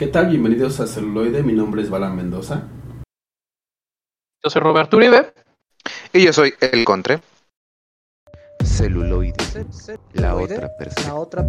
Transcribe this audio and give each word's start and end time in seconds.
¿Qué 0.00 0.06
tal? 0.06 0.28
Bienvenidos 0.28 0.80
a 0.80 0.86
Celuloide. 0.86 1.42
Mi 1.42 1.52
nombre 1.52 1.82
es 1.82 1.90
Bala 1.90 2.08
Mendoza. 2.08 2.62
Yo 4.42 4.48
soy 4.48 4.62
Roberto 4.62 4.96
Uribe. 4.96 5.34
Y 6.14 6.24
yo 6.24 6.32
soy 6.32 6.54
El 6.58 6.86
Contre. 6.86 7.20
Celuloide. 8.64 9.36
La 10.14 10.36
otra 10.36 10.70
perspectiva. 10.78 11.12
La 11.12 11.16
otra 11.18 11.44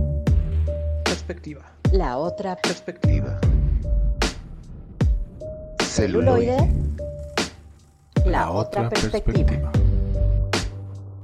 perspectiva. 1.05 1.71
La 1.93 2.17
otra 2.17 2.57
Perspectiva. 2.57 3.39
Celuloide. 5.79 6.57
celuloide. 6.57 6.73
La 8.25 8.51
otra 8.51 8.89
perspectiva. 8.89 9.71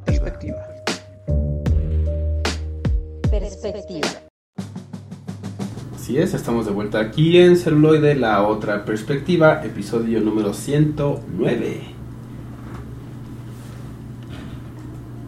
Perspectiva. 0.05 0.65
Perspectiva. 3.29 4.26
Así 6.07 6.17
es, 6.17 6.33
estamos 6.33 6.65
de 6.65 6.71
vuelta 6.71 7.01
aquí 7.01 7.37
en 7.37 7.57
Celuloide, 7.57 8.15
la 8.15 8.41
otra 8.47 8.85
perspectiva, 8.85 9.61
episodio 9.65 10.21
número 10.21 10.53
109. 10.53 11.81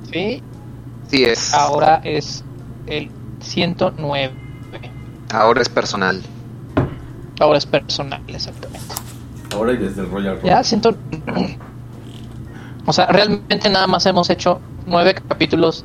Sí, 0.09 0.41
Sí 1.09 1.23
es. 1.25 1.53
ahora 1.53 1.95
es 2.05 2.45
el 2.87 3.09
109. 3.41 4.31
Ahora 5.33 5.61
es 5.61 5.67
personal. 5.67 6.21
Ahora 7.41 7.57
es 7.57 7.65
personal, 7.65 8.21
exactamente. 8.29 8.95
Ahora 9.53 9.73
y 9.73 9.77
desde 9.79 10.03
el 10.03 10.09
Royal 10.09 10.39
Ya, 10.45 10.61
Rumble. 10.61 10.97
100. 11.25 11.59
O 12.85 12.93
sea, 12.93 13.07
realmente 13.07 13.69
nada 13.69 13.87
más 13.87 14.05
hemos 14.05 14.29
hecho 14.29 14.61
nueve 14.87 15.13
capítulos 15.27 15.83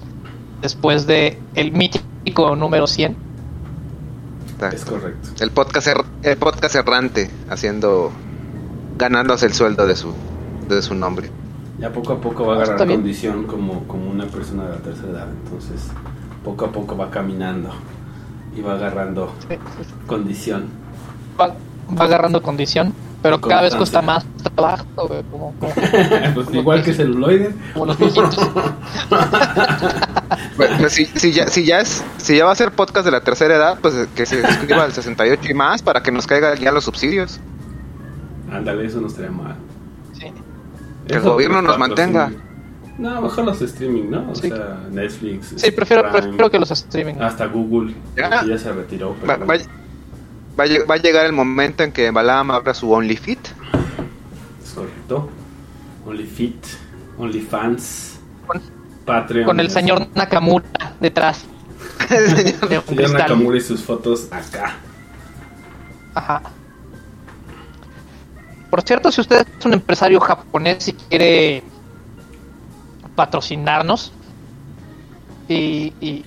después 0.62 1.05
de 1.09 1.41
el 1.56 1.73
mítico 1.73 2.55
número 2.55 2.87
100. 2.87 3.34
Está- 4.55 4.69
Es 4.71 4.85
correcto. 4.85 5.29
El 5.41 5.51
podcast, 5.51 5.87
er- 5.89 6.05
el 6.23 6.37
podcast 6.37 6.75
errante, 6.77 7.31
haciendo, 7.51 8.11
ganándose 8.97 9.47
el 9.47 9.53
sueldo 9.55 9.87
de 9.87 9.97
su, 9.97 10.12
de 10.69 10.81
su 10.83 10.95
nombre. 10.95 11.31
Ya 11.78 11.92
poco 11.92 12.12
a 12.12 12.20
poco 12.20 12.47
va 12.47 12.55
a 12.55 12.56
agarrar 12.62 12.87
bien. 12.87 13.01
condición 13.01 13.45
como, 13.47 13.84
como 13.89 14.09
una 14.11 14.27
persona 14.27 14.65
de 14.65 14.70
la 14.70 14.77
tercera 14.78 15.09
edad. 15.11 15.28
Entonces, 15.45 15.89
poco 16.45 16.65
a 16.67 16.73
poco 16.73 16.97
va 16.97 17.11
caminando 17.11 17.70
y 18.56 18.61
va 18.61 18.75
agarrando 18.75 19.33
condición. 20.06 20.67
Va, 21.41 21.48
va 21.98 22.05
agarrando 22.05 22.43
condición, 22.43 22.93
pero 23.25 23.41
cada 23.41 23.62
vez 23.62 23.75
cuesta 23.75 24.03
más 24.03 24.25
trabajo, 24.55 24.84
güey, 25.08 25.22
como, 25.30 25.55
como, 25.58 25.72
pues 26.34 26.53
igual 26.53 26.83
que 26.83 26.92
celuloide. 26.92 27.55
como 27.72 27.86
los. 27.86 27.97
Bueno, 30.56 30.77
pues 30.78 30.92
si, 30.92 31.06
si 31.06 31.33
ya, 31.33 31.48
si, 31.48 31.64
ya 31.64 31.81
es, 31.81 32.05
si 32.19 32.36
ya 32.36 32.44
va 32.44 32.53
a 32.53 32.55
ser 32.55 32.70
podcast 32.72 33.05
de 33.05 33.11
la 33.11 33.22
tercera 33.22 33.56
edad, 33.56 33.78
pues 33.81 33.94
que 34.14 34.25
se 34.27 34.41
suscriba 34.47 34.84
al 34.84 34.92
68 34.92 35.42
y 35.50 35.55
más 35.55 35.83
para 35.83 36.03
que 36.03 36.12
nos 36.12 36.27
caigan 36.27 36.56
ya 36.58 36.70
los 36.70 36.84
subsidios. 36.84 37.41
Ándale, 38.53 38.86
eso 38.86 39.00
no 39.00 39.08
estaría 39.08 39.31
mal. 39.33 39.56
Sí. 40.12 40.33
Que 41.09 41.14
el 41.14 41.20
gobierno 41.22 41.61
nos 41.62 41.78
mantenga. 41.78 42.31
No, 42.98 43.20
mejor 43.22 43.44
los 43.47 43.61
streaming, 43.61 44.11
¿no? 44.11 44.31
O 44.31 44.34
Sí. 44.36 44.48
sea, 44.48 44.81
Netflix. 44.92 45.55
Sí, 45.56 45.70
prefiero, 45.72 46.03
Prime, 46.03 46.19
prefiero 46.22 46.50
que 46.50 46.59
los 46.61 46.70
streaming. 46.70 47.14
Hasta 47.20 47.47
Google. 47.47 47.94
Ya. 48.16 48.44
se 48.59 48.72
retiró. 48.72 49.16
pero 49.20 49.33
Va, 49.41 49.44
bueno. 49.44 49.64
Va- 50.58 50.64
a 50.64 50.66
lleg- 50.66 50.88
va 50.91 50.94
a 50.94 50.98
llegar 50.98 51.27
el 51.27 51.33
momento 51.33 51.83
en 51.83 51.92
que 51.92 52.10
Balam 52.10 52.50
abra 52.50 52.74
su 52.74 52.91
OnlyFit. 52.92 53.38
Es 54.64 54.70
correcto. 54.74 55.28
OnlyFit, 56.06 56.64
OnlyFans, 57.19 58.19
Con- 58.47 58.62
Patreon. 59.05 59.47
Con 59.47 59.60
el 59.60 59.70
señor 59.70 60.06
Nakamura 60.14 60.64
detrás. 61.00 61.44
de 62.08 62.78
un 62.78 62.84
Señor. 62.86 63.12
Nakamura 63.12 63.56
y 63.58 63.60
sus 63.60 63.82
fotos 63.82 64.28
acá. 64.32 64.77
Ajá. 66.14 66.42
Por 68.70 68.82
cierto, 68.82 69.12
si 69.12 69.20
usted 69.20 69.47
es 69.58 69.64
un 69.66 69.72
empresario 69.75 70.19
japonés 70.20 70.88
y 70.88 70.92
quiere 70.94 71.62
patrocinarnos 73.14 74.12
y, 75.48 75.93
y- 76.00 76.25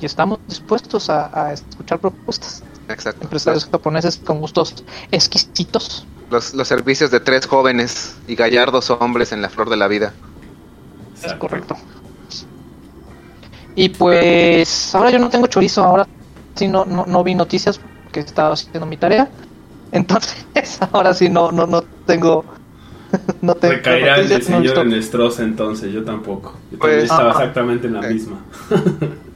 y 0.00 0.04
estamos 0.06 0.38
dispuestos 0.46 1.08
a, 1.10 1.46
a 1.48 1.52
escuchar 1.52 1.98
propuestas. 1.98 2.62
Exacto. 2.88 3.22
Empresarios 3.24 3.66
japoneses 3.70 4.18
con 4.18 4.40
gustos 4.40 4.84
exquisitos. 5.10 6.06
Los, 6.30 6.54
los 6.54 6.68
servicios 6.68 7.10
de 7.10 7.20
tres 7.20 7.46
jóvenes 7.46 8.16
y 8.26 8.34
gallardos 8.34 8.90
hombres 8.90 9.32
en 9.32 9.42
la 9.42 9.48
flor 9.48 9.70
de 9.70 9.76
la 9.76 9.88
vida. 9.88 10.12
Es 11.22 11.32
correcto. 11.34 11.76
Y 13.74 13.90
pues 13.90 14.94
ahora 14.94 15.10
yo 15.10 15.18
no 15.18 15.28
tengo 15.30 15.46
chorizo, 15.46 15.84
ahora 15.84 16.06
sí 16.54 16.66
no, 16.68 16.84
no, 16.84 17.06
no 17.06 17.22
vi 17.24 17.34
noticias 17.34 17.78
porque 18.04 18.20
estaba 18.20 18.54
haciendo 18.54 18.86
mi 18.86 18.96
tarea. 18.96 19.28
Entonces 19.92 20.44
ahora 20.92 21.14
sí 21.14 21.28
no, 21.28 21.50
no, 21.52 21.66
no 21.66 21.82
tengo... 22.06 22.44
No 23.40 23.54
Recaerá 23.54 24.20
en 24.20 24.30
el 24.30 24.42
señor 24.42 24.84
Nestroza 24.86 25.42
entonces, 25.42 25.90
yo 25.94 26.04
tampoco. 26.04 26.54
Yo 26.70 26.78
Pues- 26.78 26.80
también 26.80 27.04
estaba 27.04 27.30
Ajá. 27.30 27.38
exactamente 27.40 27.86
en 27.86 27.94
la 27.94 28.00
Ok. 28.00 28.06
misma. 28.10 28.44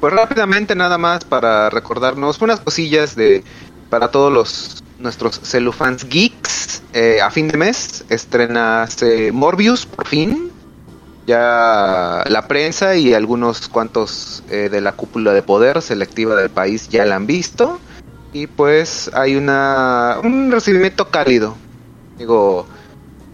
Pues 0.00 0.14
rápidamente 0.14 0.76
nada 0.76 0.96
más 0.96 1.24
para 1.24 1.70
recordarnos 1.70 2.40
unas 2.40 2.60
cosillas 2.60 3.16
de 3.16 3.42
para 3.90 4.10
todos 4.10 4.32
los 4.32 4.84
nuestros 4.98 5.40
celufans 5.42 6.08
geeks. 6.08 6.82
Eh, 6.92 7.20
a 7.20 7.30
fin 7.30 7.48
de 7.48 7.56
mes 7.58 8.04
estrenase 8.08 9.32
Morbius 9.32 9.86
por 9.86 10.06
fin. 10.06 10.52
Ya 11.26 12.24
la 12.26 12.46
prensa 12.46 12.96
y 12.96 13.12
algunos 13.12 13.68
cuantos 13.68 14.42
eh, 14.50 14.68
de 14.70 14.80
la 14.80 14.92
cúpula 14.92 15.32
de 15.32 15.42
poder 15.42 15.82
selectiva 15.82 16.36
del 16.36 16.48
país 16.48 16.88
ya 16.88 17.04
la 17.04 17.16
han 17.16 17.26
visto. 17.26 17.80
Y 18.32 18.46
pues 18.46 19.10
hay 19.14 19.34
una 19.34 20.18
un 20.22 20.52
recibimiento 20.52 21.08
cálido. 21.08 21.56
Digo, 22.18 22.66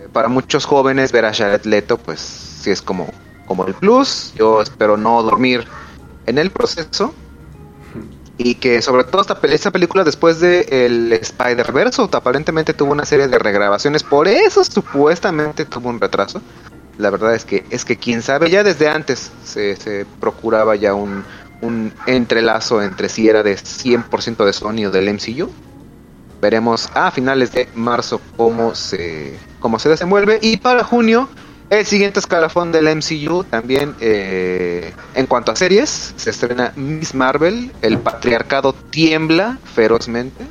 eh, 0.01 0.09
para 0.11 0.29
muchos 0.29 0.65
jóvenes 0.65 1.13
ver 1.13 1.27
a 1.27 1.35
Jared 1.35 1.65
Leto 1.67 1.99
pues 1.99 2.21
sí 2.21 2.71
es 2.71 2.81
como, 2.81 3.11
como 3.47 3.67
el 3.67 3.75
plus. 3.75 4.33
Yo 4.35 4.63
espero 4.63 4.97
no 4.97 5.23
dormir 5.23 5.67
en 6.27 6.39
el 6.39 6.51
proceso 6.51 7.15
y 8.37 8.57
que 8.57 8.83
sobre 8.83 9.05
todo 9.05 9.21
esta, 9.23 9.41
pel- 9.41 9.53
esta 9.53 9.71
película 9.71 10.03
después 10.03 10.41
de 10.41 10.63
el 10.87 11.13
Spider-Verse 11.13 12.03
aparentemente 12.13 12.75
tuvo 12.75 12.93
una 12.93 13.05
serie 13.05 13.29
de 13.29 13.39
regrabaciones, 13.39 14.03
por 14.03 14.27
eso 14.27 14.65
supuestamente 14.65 15.65
tuvo 15.65 15.89
un 15.89 16.01
retraso. 16.01 16.43
La 16.99 17.11
verdad 17.11 17.35
es 17.35 17.45
que 17.45 17.65
es 17.71 17.85
que 17.85 17.97
quién 17.97 18.23
sabe, 18.23 18.51
ya 18.51 18.63
desde 18.65 18.89
antes 18.89 19.31
se, 19.45 19.77
se 19.77 20.07
procuraba 20.21 20.77
ya 20.77 20.95
un, 20.95 21.25
un 21.61 21.93
entrelazo 22.07 22.83
entre 22.83 23.09
si 23.09 23.29
era 23.29 23.43
de 23.43 23.57
100% 23.57 24.45
de 24.45 24.53
Sony 24.53 24.87
o 24.87 24.91
del 24.91 25.13
MCU. 25.13 25.51
Veremos 26.41 26.91
a 26.95 27.11
finales 27.11 27.53
de 27.53 27.69
marzo 27.75 28.21
cómo 28.37 28.75
se 28.75 29.39
cómo 29.61 29.79
se 29.79 29.89
desenvuelve 29.89 30.39
y 30.43 30.57
para 30.59 30.85
junio 30.85 31.29
el 31.71 31.87
siguiente 31.87 32.21
escalafón 32.21 32.73
del 32.73 32.87
MCU 32.97 33.45
también 33.45 33.95
eh, 34.01 34.93
en 35.15 35.27
cuanto 35.27 35.53
a 35.53 35.57
series 35.57 36.15
se 36.17 36.31
estrena 36.31 36.73
Miss 36.77 37.15
Marvel, 37.15 37.73
el 37.83 37.99
patriarcado 37.99 38.73
tiembla 38.73 39.59
ferozmente 39.75 40.45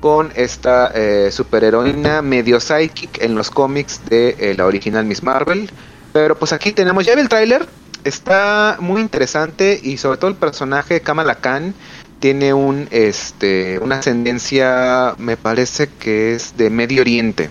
con 0.00 0.32
esta 0.34 0.92
eh, 0.94 1.30
superheroína 1.30 2.22
medio 2.22 2.60
psychic 2.60 3.22
en 3.22 3.34
los 3.34 3.50
cómics 3.50 4.00
de 4.08 4.36
eh, 4.38 4.54
la 4.56 4.66
original 4.66 5.04
Miss 5.04 5.22
Marvel. 5.22 5.70
Pero 6.12 6.36
pues 6.38 6.52
aquí 6.52 6.72
tenemos, 6.72 7.04
ya 7.04 7.14
vi 7.14 7.20
el 7.20 7.28
tráiler, 7.28 7.66
está 8.04 8.76
muy 8.80 9.00
interesante 9.00 9.78
y 9.82 9.96
sobre 9.98 10.18
todo 10.18 10.30
el 10.30 10.36
personaje 10.36 11.00
Kamala 11.00 11.36
Khan 11.36 11.74
tiene 12.18 12.52
un 12.52 12.88
este 12.90 13.78
una 13.78 13.98
ascendencia 13.98 15.14
me 15.16 15.36
parece 15.36 15.88
que 15.88 16.34
es 16.34 16.56
de 16.56 16.70
Medio 16.70 17.02
Oriente. 17.02 17.50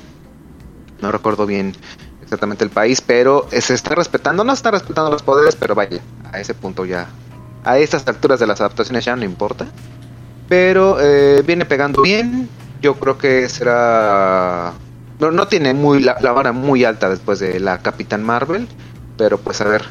No 1.01 1.11
recuerdo 1.11 1.45
bien 1.45 1.73
exactamente 2.29 2.63
el 2.63 2.69
país, 2.69 3.01
pero 3.01 3.47
se 3.49 3.73
está 3.73 3.95
respetando, 3.95 4.43
no 4.43 4.53
está 4.53 4.69
respetando 4.69 5.09
los 5.09 5.23
poderes, 5.23 5.55
pero 5.55 5.73
vaya, 5.73 5.99
a 6.31 6.39
ese 6.39 6.53
punto 6.53 6.85
ya, 6.85 7.07
a 7.63 7.79
estas 7.79 8.07
alturas 8.07 8.39
de 8.39 8.45
las 8.45 8.61
adaptaciones 8.61 9.03
ya 9.03 9.15
no 9.15 9.25
importa. 9.25 9.65
Pero 10.47 10.97
eh, 10.99 11.43
viene 11.45 11.65
pegando 11.65 12.01
bien, 12.03 12.47
yo 12.81 12.95
creo 12.95 13.17
que 13.17 13.49
será... 13.49 14.73
No, 15.19 15.31
no 15.31 15.47
tiene 15.47 15.73
muy 15.73 16.01
la, 16.01 16.17
la 16.21 16.31
vara 16.31 16.51
muy 16.51 16.85
alta 16.85 17.09
después 17.09 17.39
de 17.39 17.59
la 17.59 17.79
Capitán 17.79 18.23
Marvel, 18.23 18.67
pero 19.17 19.39
pues 19.39 19.59
a 19.61 19.65
ver, 19.65 19.83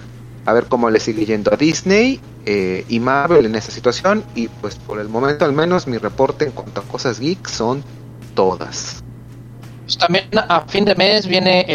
a 0.47 0.53
ver 0.53 0.67
cómo 0.67 0.91
le 0.91 1.01
sigue 1.01 1.27
yendo 1.27 1.53
a 1.53 1.57
Disney 1.57 2.21
eh, 2.47 2.85
y 2.89 2.99
Marvel 3.01 3.47
en 3.47 3.55
esta 3.57 3.71
situación. 3.71 4.25
Y 4.35 4.49
pues 4.49 4.77
por 4.77 5.01
el 5.01 5.09
momento 5.09 5.45
al 5.45 5.53
menos 5.53 5.87
mi 5.87 5.99
reporte 5.99 6.47
en 6.47 6.53
cuanto 6.53 6.81
a 6.81 6.85
cosas 6.85 7.21
geek 7.21 7.47
son 7.49 7.85
todas. 8.35 9.03
Pues 9.85 9.99
también 9.99 10.27
a 10.37 10.63
fin 10.63 10.85
de 10.85 10.95
mes 10.95 11.27
viene 11.27 11.67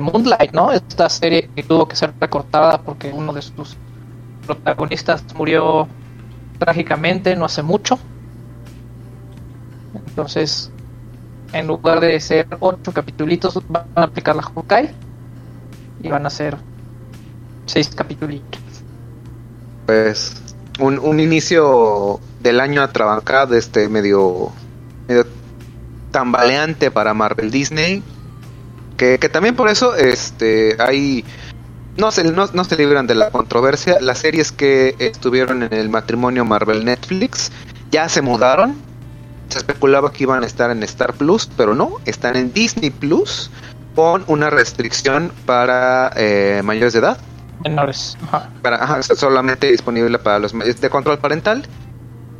Moonlight, 0.00 0.52
¿no? 0.52 0.72
Esta 0.72 1.08
serie 1.08 1.48
que 1.54 1.62
tuvo 1.62 1.86
que 1.86 1.96
ser 1.96 2.12
recortada 2.20 2.80
porque 2.82 3.10
uno 3.10 3.32
de 3.32 3.42
sus 3.42 3.76
protagonistas 4.46 5.24
murió 5.34 5.88
trágicamente 6.58 7.36
no 7.36 7.44
hace 7.44 7.62
mucho. 7.62 7.98
Entonces, 9.94 10.70
en 11.52 11.66
lugar 11.66 12.00
de 12.00 12.18
ser 12.20 12.46
ocho 12.60 12.92
capitulitos, 12.92 13.58
van 13.68 13.86
a 13.94 14.04
aplicar 14.04 14.36
la 14.36 14.42
Hawkeye 14.42 14.94
y 16.02 16.08
van 16.08 16.26
a 16.26 16.30
ser 16.30 16.56
seis 17.66 17.88
capitulitos. 17.94 18.60
Pues 19.86 20.40
un, 20.80 20.98
un 20.98 21.20
inicio 21.20 22.20
del 22.40 22.60
año 22.60 22.82
atrabancado, 22.82 23.54
este 23.54 23.88
medio, 23.88 24.50
medio 25.08 25.26
tambaleante 26.10 26.90
para 26.90 27.14
Marvel 27.14 27.50
Disney. 27.50 28.02
Que, 29.02 29.18
que 29.18 29.28
también 29.28 29.56
por 29.56 29.68
eso 29.68 29.96
este 29.96 30.76
hay 30.78 31.24
no 31.96 32.12
se, 32.12 32.22
no, 32.22 32.46
no 32.52 32.62
se 32.62 32.76
libran 32.76 33.08
de 33.08 33.16
la 33.16 33.30
controversia. 33.30 33.98
Las 34.00 34.18
series 34.18 34.52
que 34.52 34.94
estuvieron 35.00 35.64
en 35.64 35.74
el 35.74 35.88
matrimonio 35.88 36.44
Marvel 36.44 36.84
Netflix 36.84 37.50
ya 37.90 38.08
se 38.08 38.22
mudaron. 38.22 38.76
Se 39.48 39.58
especulaba 39.58 40.12
que 40.12 40.22
iban 40.22 40.44
a 40.44 40.46
estar 40.46 40.70
en 40.70 40.84
Star 40.84 41.14
Plus, 41.14 41.50
pero 41.56 41.74
no, 41.74 41.96
están 42.04 42.36
en 42.36 42.52
Disney 42.52 42.90
Plus 42.90 43.50
con 43.96 44.22
una 44.28 44.50
restricción 44.50 45.32
para 45.46 46.12
eh, 46.14 46.60
mayores 46.62 46.92
de 46.92 47.00
edad. 47.00 47.18
Menores. 47.64 48.16
Ajá. 48.22 48.50
Para, 48.62 48.84
ajá, 48.84 49.02
solamente 49.02 49.68
disponible 49.68 50.20
para 50.20 50.38
los 50.38 50.54
mayores 50.54 50.80
de 50.80 50.88
control 50.88 51.18
parental. 51.18 51.66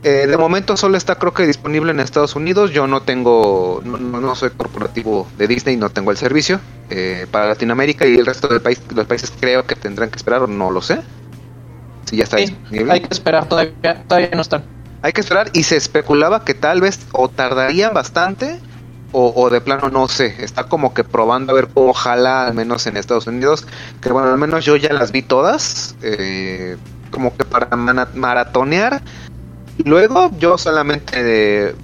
Eh, 0.05 0.27
de 0.27 0.37
momento 0.37 0.77
solo 0.77 0.97
está 0.97 1.15
creo 1.15 1.33
que 1.33 1.47
disponible 1.47 1.93
en 1.93 2.01
Estados 2.01 2.35
Unidos. 2.35 2.73
Yo 2.73 2.87
no 2.89 3.03
tengo, 3.03 3.81
no, 3.85 3.99
no- 3.99 4.35
soy 4.35 4.51
corporativo 4.51 5.29
de 5.39 5.47
Disney, 5.47 5.77
no 5.77 5.91
tengo 5.91 6.11
el 6.11 6.17
servicio. 6.17 6.61
Eh, 6.91 7.27
para 7.31 7.47
Latinoamérica 7.47 8.05
y 8.07 8.17
el 8.17 8.27
resto 8.27 8.49
del 8.49 8.61
país, 8.61 8.81
los 8.95 9.07
países 9.07 9.33
creo 9.39 9.65
que 9.65 9.77
tendrán 9.77 10.11
que 10.11 10.17
esperar 10.17 10.43
o 10.43 10.47
no 10.49 10.71
lo 10.71 10.83
sé. 10.83 11.01
Si 12.07 12.17
ya 12.17 12.25
está 12.25 12.39
Sí, 12.39 12.47
disponible. 12.47 12.93
hay 12.93 13.01
que 13.01 13.09
esperar, 13.15 13.49
todavía, 13.49 14.03
todavía 14.09 14.31
no 14.35 14.43
están. 14.43 14.65
Hay 15.03 15.13
que 15.13 15.21
esperar 15.21 15.51
y 15.53 15.63
se 15.63 15.77
especulaba 15.77 16.45
que 16.45 16.55
tal 16.55 16.81
vez 16.81 16.99
o 17.13 17.29
tardarían 17.29 17.95
bastante 17.95 18.59
o, 19.13 19.33
o 19.37 19.51
de 19.51 19.61
plano 19.61 19.89
no 19.89 20.09
sé. 20.09 20.35
Está 20.43 20.65
como 20.65 20.95
que 20.95 21.05
probando 21.05 21.53
a 21.53 21.55
ver 21.55 21.69
cómo 21.73 21.93
jala, 21.93 22.47
al 22.49 22.55
menos 22.55 22.87
en 22.89 22.97
Estados 22.97 23.27
Unidos. 23.29 23.67
Que 24.01 24.11
bueno, 24.11 24.29
al 24.31 24.39
menos 24.39 24.65
yo 24.65 24.75
ya 24.77 24.93
las 24.93 25.13
vi 25.13 25.23
todas. 25.23 25.95
eh, 26.03 26.77
como 27.11 27.37
que 27.37 27.45
para 27.45 27.77
maratonear. 27.77 29.03
Luego 29.85 30.31
yo 30.39 30.59
solamente 30.59 31.23
de 31.23 31.75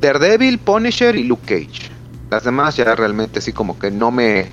Daredevil, 0.00 0.58
Punisher 0.58 1.16
y 1.16 1.24
Luke 1.24 1.42
Cage. 1.46 1.90
Las 2.30 2.44
demás 2.44 2.76
ya 2.76 2.94
realmente 2.94 3.40
sí 3.40 3.52
como 3.52 3.78
que 3.78 3.90
no 3.90 4.10
me... 4.10 4.50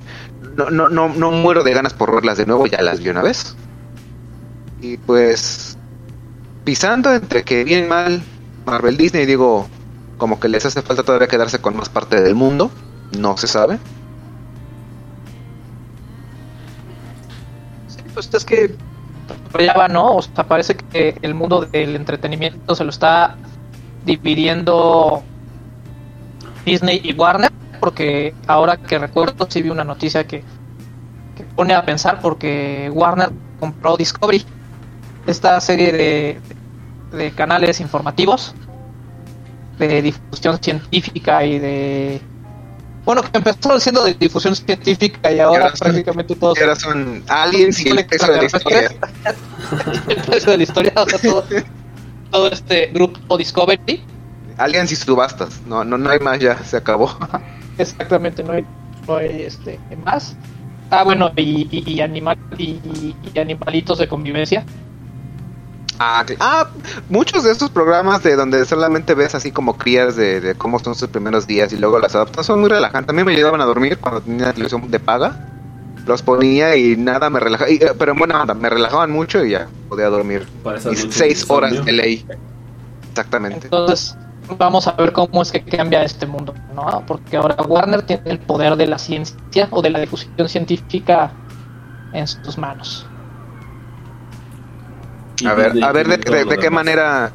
No, 0.56 0.70
no, 0.70 0.88
no, 0.88 1.30
muero 1.30 1.62
de 1.64 1.72
ganas 1.72 1.94
por 1.94 2.14
verlas 2.14 2.38
de 2.38 2.46
nuevo, 2.46 2.66
ya 2.66 2.82
las 2.82 3.00
vi 3.00 3.08
una 3.08 3.22
vez. 3.22 3.54
Y 4.80 4.96
pues 4.98 5.78
pisando 6.64 7.12
entre 7.12 7.42
que 7.42 7.64
bien 7.64 7.88
mal 7.88 8.22
Marvel 8.66 8.96
Disney, 8.96 9.26
digo, 9.26 9.66
como 10.18 10.38
que 10.38 10.48
les 10.48 10.64
hace 10.66 10.82
falta 10.82 11.02
todavía 11.02 11.28
quedarse 11.28 11.58
con 11.58 11.76
más 11.76 11.88
parte 11.88 12.20
del 12.20 12.34
mundo, 12.34 12.70
no 13.18 13.36
se 13.36 13.46
sabe. 13.46 13.78
Sí, 17.88 18.02
pues 18.14 18.30
es 18.32 18.44
que 18.44 18.76
va, 19.76 19.88
¿no? 19.88 20.16
O 20.16 20.22
sea, 20.22 20.44
parece 20.44 20.76
que 20.76 21.16
el 21.22 21.34
mundo 21.34 21.62
del 21.62 21.96
entretenimiento 21.96 22.74
se 22.74 22.84
lo 22.84 22.90
está 22.90 23.36
dividiendo 24.04 25.22
Disney 26.64 27.00
y 27.02 27.12
Warner, 27.14 27.50
porque 27.80 28.34
ahora 28.46 28.76
que 28.76 28.98
recuerdo 28.98 29.46
sí 29.48 29.62
vi 29.62 29.70
una 29.70 29.84
noticia 29.84 30.26
que, 30.26 30.42
que 31.36 31.44
pone 31.56 31.74
a 31.74 31.84
pensar 31.84 32.20
porque 32.20 32.90
Warner 32.92 33.30
compró 33.60 33.96
Discovery, 33.96 34.44
esta 35.26 35.60
serie 35.60 35.92
de, 35.92 36.40
de 37.16 37.30
canales 37.32 37.80
informativos 37.80 38.54
de 39.78 40.02
difusión 40.02 40.58
científica 40.58 41.44
y 41.44 41.58
de 41.58 42.20
bueno 43.04 43.22
que 43.22 43.30
empezó 43.38 43.78
siendo 43.80 44.04
de 44.04 44.14
difusión 44.14 44.54
científica 44.54 45.32
y 45.32 45.40
ahora 45.40 45.74
son- 45.74 45.78
prácticamente 45.88 46.34
todos 46.36 46.58
ahora 46.60 46.76
son 46.76 47.22
aliens 47.28 47.84
y 47.84 47.88
el 47.88 48.06
peso 48.06 48.30
de 48.32 48.38
la 48.38 48.44
historia. 48.44 48.90
el 50.08 50.16
peso 50.16 50.50
de 50.50 50.56
la 50.56 50.62
historia, 50.62 50.92
o 50.96 51.08
sea, 51.08 51.18
todo, 51.18 51.44
todo 52.30 52.50
este 52.50 52.86
grupo 52.86 53.36
Discovery, 53.36 54.04
Aliens 54.58 54.92
y 54.92 54.96
subastas, 54.96 55.60
no, 55.66 55.82
no, 55.84 55.96
no 55.98 56.10
hay 56.10 56.18
más 56.20 56.38
ya, 56.38 56.62
se 56.62 56.76
acabó. 56.76 57.16
exactamente, 57.78 58.42
no 58.42 58.52
hay, 58.52 58.64
no 59.08 59.16
hay 59.16 59.42
este, 59.42 59.80
más. 60.04 60.36
Ah, 60.90 61.04
bueno, 61.04 61.32
y, 61.36 61.66
y, 61.70 61.90
y 61.90 62.00
animal, 62.02 62.36
y, 62.58 63.14
y 63.34 63.38
animalitos 63.38 63.98
de 63.98 64.08
convivencia. 64.08 64.64
Ah, 66.04 66.26
ah, 66.40 66.68
muchos 67.08 67.44
de 67.44 67.52
estos 67.52 67.70
programas 67.70 68.24
de 68.24 68.34
donde 68.34 68.64
solamente 68.64 69.14
ves 69.14 69.36
así 69.36 69.52
como 69.52 69.78
crías 69.78 70.16
de, 70.16 70.40
de 70.40 70.56
cómo 70.56 70.80
son 70.80 70.96
sus 70.96 71.08
primeros 71.08 71.46
días 71.46 71.72
y 71.72 71.76
luego 71.76 72.00
las 72.00 72.12
adaptan 72.16 72.42
son 72.42 72.60
muy 72.60 72.70
relajantes. 72.70 73.10
A 73.10 73.12
mí 73.12 73.22
me 73.22 73.32
ayudaban 73.32 73.60
a 73.60 73.64
dormir 73.64 73.98
cuando 73.98 74.20
tenía 74.20 74.52
televisión 74.52 74.90
de 74.90 74.98
paga. 74.98 75.48
Los 76.04 76.20
ponía 76.22 76.74
y 76.74 76.96
nada 76.96 77.30
me 77.30 77.38
relajaba. 77.38 77.70
y, 77.70 77.76
eh, 77.76 77.92
pero 77.96 78.12
en 78.12 78.18
buena 78.18 78.42
onda, 78.42 78.52
me 78.52 78.68
relajaban 78.68 79.12
mucho 79.12 79.44
y 79.44 79.50
ya 79.50 79.68
podía 79.88 80.08
dormir. 80.08 80.44
Noches 80.64 81.06
seis 81.10 81.44
horas 81.48 81.84
de 81.84 81.92
ley. 81.92 82.26
Exactamente. 83.10 83.66
Entonces, 83.66 84.16
vamos 84.58 84.88
a 84.88 84.92
ver 84.92 85.12
cómo 85.12 85.40
es 85.40 85.52
que 85.52 85.62
cambia 85.62 86.02
este 86.02 86.26
mundo, 86.26 86.52
¿no? 86.74 87.04
Porque 87.06 87.36
ahora 87.36 87.54
Warner 87.62 88.02
tiene 88.02 88.22
el 88.24 88.40
poder 88.40 88.74
de 88.74 88.88
la 88.88 88.98
ciencia 88.98 89.68
o 89.70 89.80
de 89.80 89.90
la 89.90 90.00
difusión 90.00 90.48
científica 90.48 91.30
en 92.12 92.26
sus 92.26 92.58
manos. 92.58 93.06
A 95.46 95.54
ver, 95.54 95.72
Disney 95.72 95.88
a 95.88 95.92
ver 95.92 96.08
de, 96.08 96.16
de- 96.18 96.44
de 96.44 96.58
qué 96.58 96.70
manera. 96.70 97.32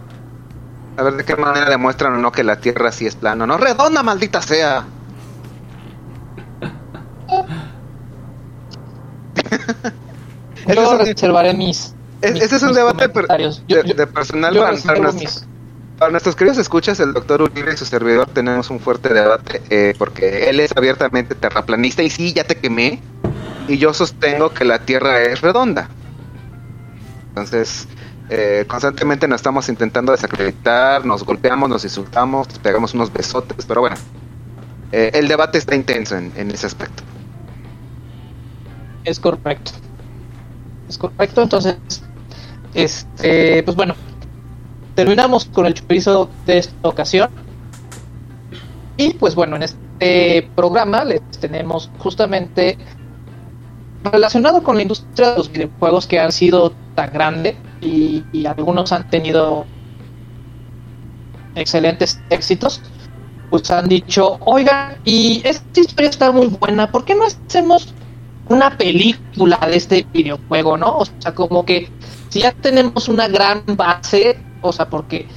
A 0.98 1.04
ver 1.04 1.14
de 1.14 1.24
qué 1.24 1.36
manera 1.36 1.70
demuestran 1.70 2.14
o 2.16 2.18
no 2.18 2.32
que 2.32 2.44
la 2.44 2.56
Tierra 2.60 2.92
sí 2.92 3.06
es 3.06 3.16
plana. 3.16 3.46
No, 3.46 3.58
redonda, 3.58 4.02
maldita 4.04 4.42
sea. 4.42 4.86
Ese 10.66 10.76
Yo 10.76 10.82
es 10.84 10.90
un- 10.92 11.00
reservaré 11.06 11.54
mis. 11.54 11.94
Es- 12.22 12.34
mis- 12.34 12.44
ese 12.44 12.56
es 12.56 12.64
un 12.64 12.74
debate 12.74 13.08
de, 13.08 13.52
Yo- 13.68 13.84
yo- 13.84 13.94
de 13.94 14.08
personal 14.08 14.54
yo 14.54 14.62
para, 14.64 14.78
para 14.78 15.12
mis- 15.12 15.48
para 15.98 16.12
nuestros 16.12 16.36
queridos 16.36 16.58
escuchas, 16.58 17.00
el 17.00 17.14
doctor 17.14 17.42
Uribe 17.44 17.74
y 17.74 17.78
su 17.78 17.86
servidor 17.86 18.28
tenemos 18.28 18.70
un 18.70 18.80
fuerte 18.80 19.14
debate 19.14 19.62
eh, 19.70 19.94
porque 19.98 20.50
él 20.50 20.60
es 20.60 20.72
abiertamente 20.76 21.36
terraplanista 21.36 22.02
y 22.04 22.10
sí, 22.10 22.34
ya 22.34 22.44
te 22.44 22.58
quemé. 22.58 23.02
Y 23.68 23.78
yo 23.78 23.94
sostengo 23.94 24.52
que 24.54 24.64
la 24.66 24.80
Tierra 24.80 25.22
es 25.22 25.42
redonda. 25.42 25.90
Entonces, 27.36 27.88
eh, 28.30 28.66
constantemente 28.68 29.28
nos 29.28 29.38
estamos 29.38 29.70
intentando 29.70 30.12
desacreditar, 30.12 31.06
nos 31.06 31.24
golpeamos, 31.24 31.70
nos 31.70 31.84
insultamos, 31.86 32.50
nos 32.50 32.60
pegamos 32.60 32.94
unos 32.94 33.12
besotes, 33.12 33.66
pero 33.66 33.82
bueno, 33.82 33.96
eh, 34.92 35.12
el 35.14 35.30
debate 35.30 35.58
está 35.58 35.76
intenso 35.76 36.18
en, 36.18 36.52
ese 36.52 36.68
aspecto. 36.68 37.04
Es 39.06 39.20
correcto. 39.20 39.72
Es 40.90 40.98
correcto, 40.98 41.42
entonces, 41.42 41.78
este, 42.74 43.64
pues 43.64 43.78
bueno, 43.78 43.96
terminamos 44.96 45.46
con 45.46 45.66
el 45.66 45.74
chorizo 45.74 46.30
de 46.46 46.58
esta 46.58 46.88
ocasión. 46.88 47.30
Y 48.98 49.14
pues 49.14 49.36
bueno, 49.36 49.56
en 49.56 49.64
este 49.64 50.50
programa 50.56 51.06
les 51.06 51.22
tenemos 51.40 51.90
justamente 52.00 52.78
relacionado 54.04 54.64
con 54.64 54.76
la 54.76 54.82
industria 54.82 55.32
de 55.32 55.38
los 55.38 55.52
videojuegos 55.52 56.08
que 56.08 56.20
han 56.20 56.32
sido 56.32 56.74
tan 56.96 57.14
grande 57.14 57.56
y, 57.82 58.24
y 58.32 58.46
algunos 58.46 58.92
han 58.92 59.10
tenido 59.10 59.66
excelentes 61.56 62.22
éxitos. 62.30 62.82
Pues 63.50 63.72
han 63.72 63.88
dicho, 63.88 64.38
oigan, 64.42 64.98
y 65.06 65.42
esta 65.46 65.80
historia 65.80 66.10
está 66.10 66.32
muy 66.32 66.48
buena, 66.48 66.92
¿por 66.92 67.06
qué 67.06 67.16
no 67.16 67.24
hacemos 67.26 67.94
una 68.50 68.78
película 68.78 69.58
de 69.66 69.78
este 69.78 70.06
videojuego, 70.14 70.78
¿no? 70.78 70.98
O 70.98 71.06
sea, 71.06 71.34
como 71.34 71.66
que 71.66 71.90
si 72.30 72.42
ya 72.42 72.52
tenemos 72.52 73.08
una 73.08 73.28
gran 73.28 73.64
base, 73.66 74.38
o 74.62 74.72
sea, 74.72 74.90
porque 74.90 75.28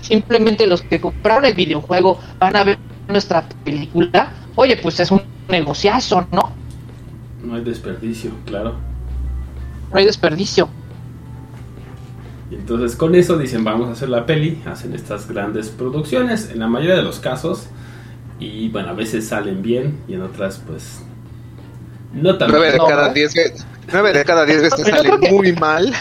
simplemente 0.00 0.66
los 0.66 0.82
que 0.82 1.00
compraron 1.00 1.44
el 1.44 1.54
videojuego 1.54 2.18
van 2.38 2.56
a 2.56 2.64
ver 2.64 2.78
nuestra 3.08 3.48
película, 3.64 4.32
oye, 4.54 4.76
pues 4.76 5.00
es 5.00 5.10
un 5.10 5.22
negociazo, 5.48 6.26
¿no? 6.30 6.52
No 7.42 7.54
hay 7.54 7.64
desperdicio, 7.64 8.32
claro. 8.44 8.74
No 9.92 9.98
hay 9.98 10.04
desperdicio. 10.04 10.68
Entonces 12.58 12.96
con 12.96 13.14
eso 13.14 13.36
dicen 13.38 13.64
vamos 13.64 13.88
a 13.88 13.92
hacer 13.92 14.08
la 14.08 14.24
peli, 14.26 14.62
hacen 14.66 14.94
estas 14.94 15.28
grandes 15.28 15.68
producciones, 15.68 16.50
en 16.50 16.60
la 16.60 16.68
mayoría 16.68 16.96
de 16.96 17.02
los 17.02 17.18
casos, 17.20 17.66
y 18.40 18.68
bueno, 18.70 18.90
a 18.90 18.92
veces 18.92 19.28
salen 19.28 19.62
bien 19.62 19.98
y 20.08 20.14
en 20.14 20.22
otras 20.22 20.60
pues 20.66 21.02
no 22.12 22.36
tan 22.38 22.50
Nueve 22.50 22.72
de 22.72 22.78
No, 22.78 22.86
cada 22.86 23.12
diez 23.12 23.34
veces, 23.34 23.66
nueve 23.92 24.12
de 24.12 24.24
cada 24.24 24.44
diez 24.46 24.62
veces 24.62 24.80
Pero 24.84 24.88
yo 24.90 24.96
sale 24.96 25.08
creo 25.08 25.20
que- 25.20 25.30
muy 25.32 25.52
mal. 25.52 25.92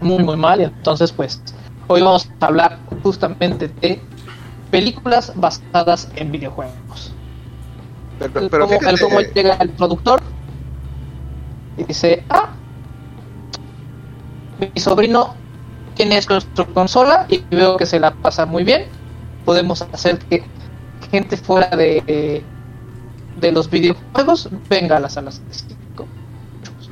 Muy 0.00 0.22
muy 0.22 0.36
mal. 0.36 0.60
Y 0.60 0.64
entonces 0.64 1.12
pues 1.12 1.40
hoy 1.86 2.02
vamos 2.02 2.28
a 2.40 2.46
hablar 2.46 2.78
justamente 3.02 3.68
de 3.80 4.00
películas 4.70 5.32
basadas 5.36 6.08
en 6.16 6.32
videojuegos. 6.32 7.12
Pero, 8.18 8.40
el, 8.40 8.50
pero 8.50 8.66
cómo, 8.68 8.80
el 8.88 9.00
cómo 9.00 9.20
llega 9.20 9.54
el 9.54 9.70
productor 9.70 10.20
y 11.76 11.84
dice 11.84 12.22
ah 12.30 12.50
mi 14.58 14.72
sobrino 14.80 15.36
tiene 15.94 16.14
nuestra 16.28 16.64
consola 16.74 17.26
y 17.28 17.44
veo 17.50 17.76
que 17.76 17.86
se 17.86 18.00
la 18.00 18.14
pasa 18.14 18.46
muy 18.46 18.64
bien 18.64 18.82
podemos 19.44 19.82
hacer 19.82 20.18
que 20.18 20.48
gente 21.10 21.36
fuera 21.36 21.68
de 21.76 22.44
de 23.36 23.52
los 23.52 23.68
videojuegos 23.68 24.48
venga 24.68 24.96
a 24.96 25.00
las 25.00 25.14
salas 25.14 25.42
de 25.46 25.54
cinco 25.54 26.08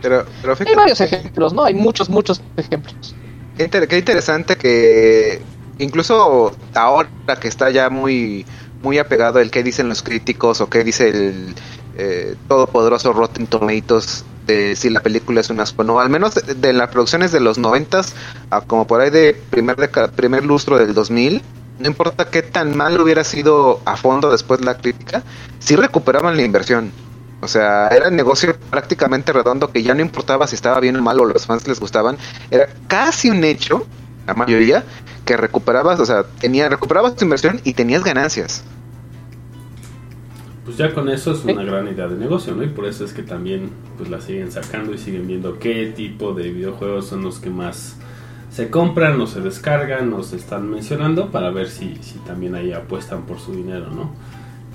Pero, 0.01 0.25
pero 0.41 0.57
Hay 0.67 0.75
varios 0.75 1.01
ejemplos, 1.01 1.53
¿no? 1.53 1.65
Hay 1.65 1.75
muchos, 1.75 2.09
muchos 2.11 2.43
ejemplos. 2.57 3.15
qué, 3.57 3.65
inter- 3.65 3.89
qué 3.89 3.99
interesante 3.99 4.57
que 4.57 5.43
incluso 5.79 6.57
ahora 6.75 7.11
que 7.41 7.49
está 7.49 7.71
ya 7.71 7.91
muy 7.91 8.47
muy 8.83 8.99
apegado 8.99 9.39
el 9.39 9.51
que 9.51 9.63
dicen 9.63 9.89
los 9.89 10.03
críticos 10.03 10.61
o 10.61 10.69
qué 10.69 10.83
dice 10.83 11.09
el 11.11 11.55
eh, 11.95 12.35
todopoderoso 12.49 13.13
Rotten 13.13 13.47
Tomatoes 13.47 14.25
de 14.47 14.77
si 14.77 14.91
la 14.91 15.01
película 15.01 15.41
es 15.41 15.51
un 15.51 15.61
asco 15.61 15.85
no, 15.85 16.01
al 16.01 16.11
menos 16.11 16.35
de, 16.35 16.55
de 16.55 16.73
las 16.73 16.89
producciones 16.91 17.33
de 17.33 17.41
los 17.41 17.59
noventas 17.59 18.15
a 18.51 18.61
como 18.63 18.87
por 18.87 19.01
ahí 19.01 19.11
de 19.11 19.35
primer 19.51 19.77
deca- 19.77 20.11
primer 20.11 20.45
lustro 20.45 20.79
del 20.79 20.95
2000 20.95 21.43
no 21.79 21.87
importa 21.89 22.31
qué 22.31 22.43
tan 22.43 22.77
mal 22.77 23.01
hubiera 23.01 23.25
sido 23.25 23.81
a 23.85 23.97
fondo 23.97 24.31
después 24.31 24.61
la 24.61 24.77
crítica, 24.77 25.25
sí 25.59 25.75
recuperaban 25.75 26.37
la 26.37 26.43
inversión. 26.43 26.93
O 27.41 27.49
sea, 27.49 27.89
era 27.89 28.09
un 28.09 28.15
negocio 28.17 28.57
prácticamente 28.71 29.33
redondo 29.33 29.73
que 29.73 29.83
ya 29.83 29.95
no 29.95 30.01
importaba 30.03 30.47
si 30.47 30.55
estaba 30.55 30.79
bien 30.79 30.97
o 30.97 31.03
mal 31.03 31.19
o 31.21 31.25
los 31.25 31.47
fans 31.47 31.67
les 31.67 31.81
gustaban. 31.81 32.17
Era 32.51 32.69
casi 32.87 33.31
un 33.31 33.43
hecho, 33.43 33.89
la 34.27 34.35
mayoría, 34.35 34.85
que 35.25 35.37
recuperabas, 35.37 35.99
o 35.99 36.07
sea, 36.07 36.25
tenía, 36.39 36.69
recuperabas 36.69 37.17
tu 37.17 37.25
inversión 37.25 37.61
y 37.65 37.75
tenías 37.75 38.05
ganancias. 38.05 38.63
Pues 40.73 40.79
ya 40.79 40.95
con 40.95 41.11
eso 41.11 41.33
es 41.33 41.45
una 41.45 41.63
gran 41.65 41.87
idea 41.87 42.09
de 42.09 42.17
negocio, 42.17 42.55
¿no? 42.55 42.63
Y 42.63 42.69
por 42.69 42.87
eso 42.87 43.05
es 43.05 43.13
que 43.13 43.23
también 43.23 43.69
pues 43.99 44.09
la 44.09 44.23
siguen 44.23 44.51
sacando 44.51 44.95
y 44.95 44.99
siguen 44.99 45.27
viendo 45.27 45.59
qué 45.59 45.93
tipo 45.95 46.33
de 46.33 46.51
videojuegos 46.51 47.07
son 47.09 47.23
los 47.23 47.39
que 47.41 47.51
más 47.51 47.97
se 48.51 48.71
compran 48.71 49.21
o 49.21 49.27
se 49.27 49.43
descargan 49.43 50.11
o 50.15 50.23
se 50.23 50.37
están 50.37 50.71
mencionando 50.71 51.31
para 51.31 51.51
ver 51.51 51.69
si, 51.69 51.97
si 52.01 52.19
también 52.21 52.55
ahí 52.55 52.73
apuestan 52.73 53.27
por 53.27 53.39
su 53.39 53.53
dinero, 53.55 53.91
¿no? 53.91 54.13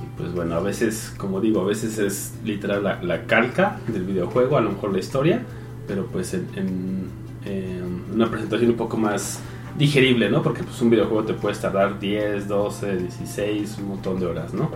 Y 0.04 0.18
pues 0.22 0.34
bueno, 0.34 0.54
a 0.54 0.60
veces, 0.60 1.16
como 1.18 1.42
digo, 1.42 1.62
a 1.62 1.66
veces 1.66 1.98
es 1.98 2.34
literal 2.46 2.84
la, 2.84 3.02
la 3.02 3.24
calca 3.24 3.80
del 3.88 4.04
videojuego, 4.04 4.56
a 4.58 4.62
lo 4.62 4.70
mejor 4.74 4.94
la 4.94 5.00
historia, 5.00 5.42
pero 5.88 6.06
pues 6.06 6.36
en, 6.36 6.46
en- 6.56 7.08
en 7.46 8.04
una 8.14 8.30
presentación 8.30 8.70
un 8.70 8.78
poco 8.78 8.98
más 8.98 9.40
digerible, 9.80 10.30
¿no? 10.30 10.44
Porque 10.44 10.62
pues 10.64 10.80
un 10.80 10.92
videojuego 10.92 11.24
te 11.24 11.34
puedes 11.34 11.60
tardar 11.60 12.00
10, 12.00 12.48
12, 12.48 12.98
16, 12.98 13.78
un 13.80 13.88
montón 13.90 14.20
de 14.20 14.28
horas, 14.28 14.54
¿no? 14.54 14.70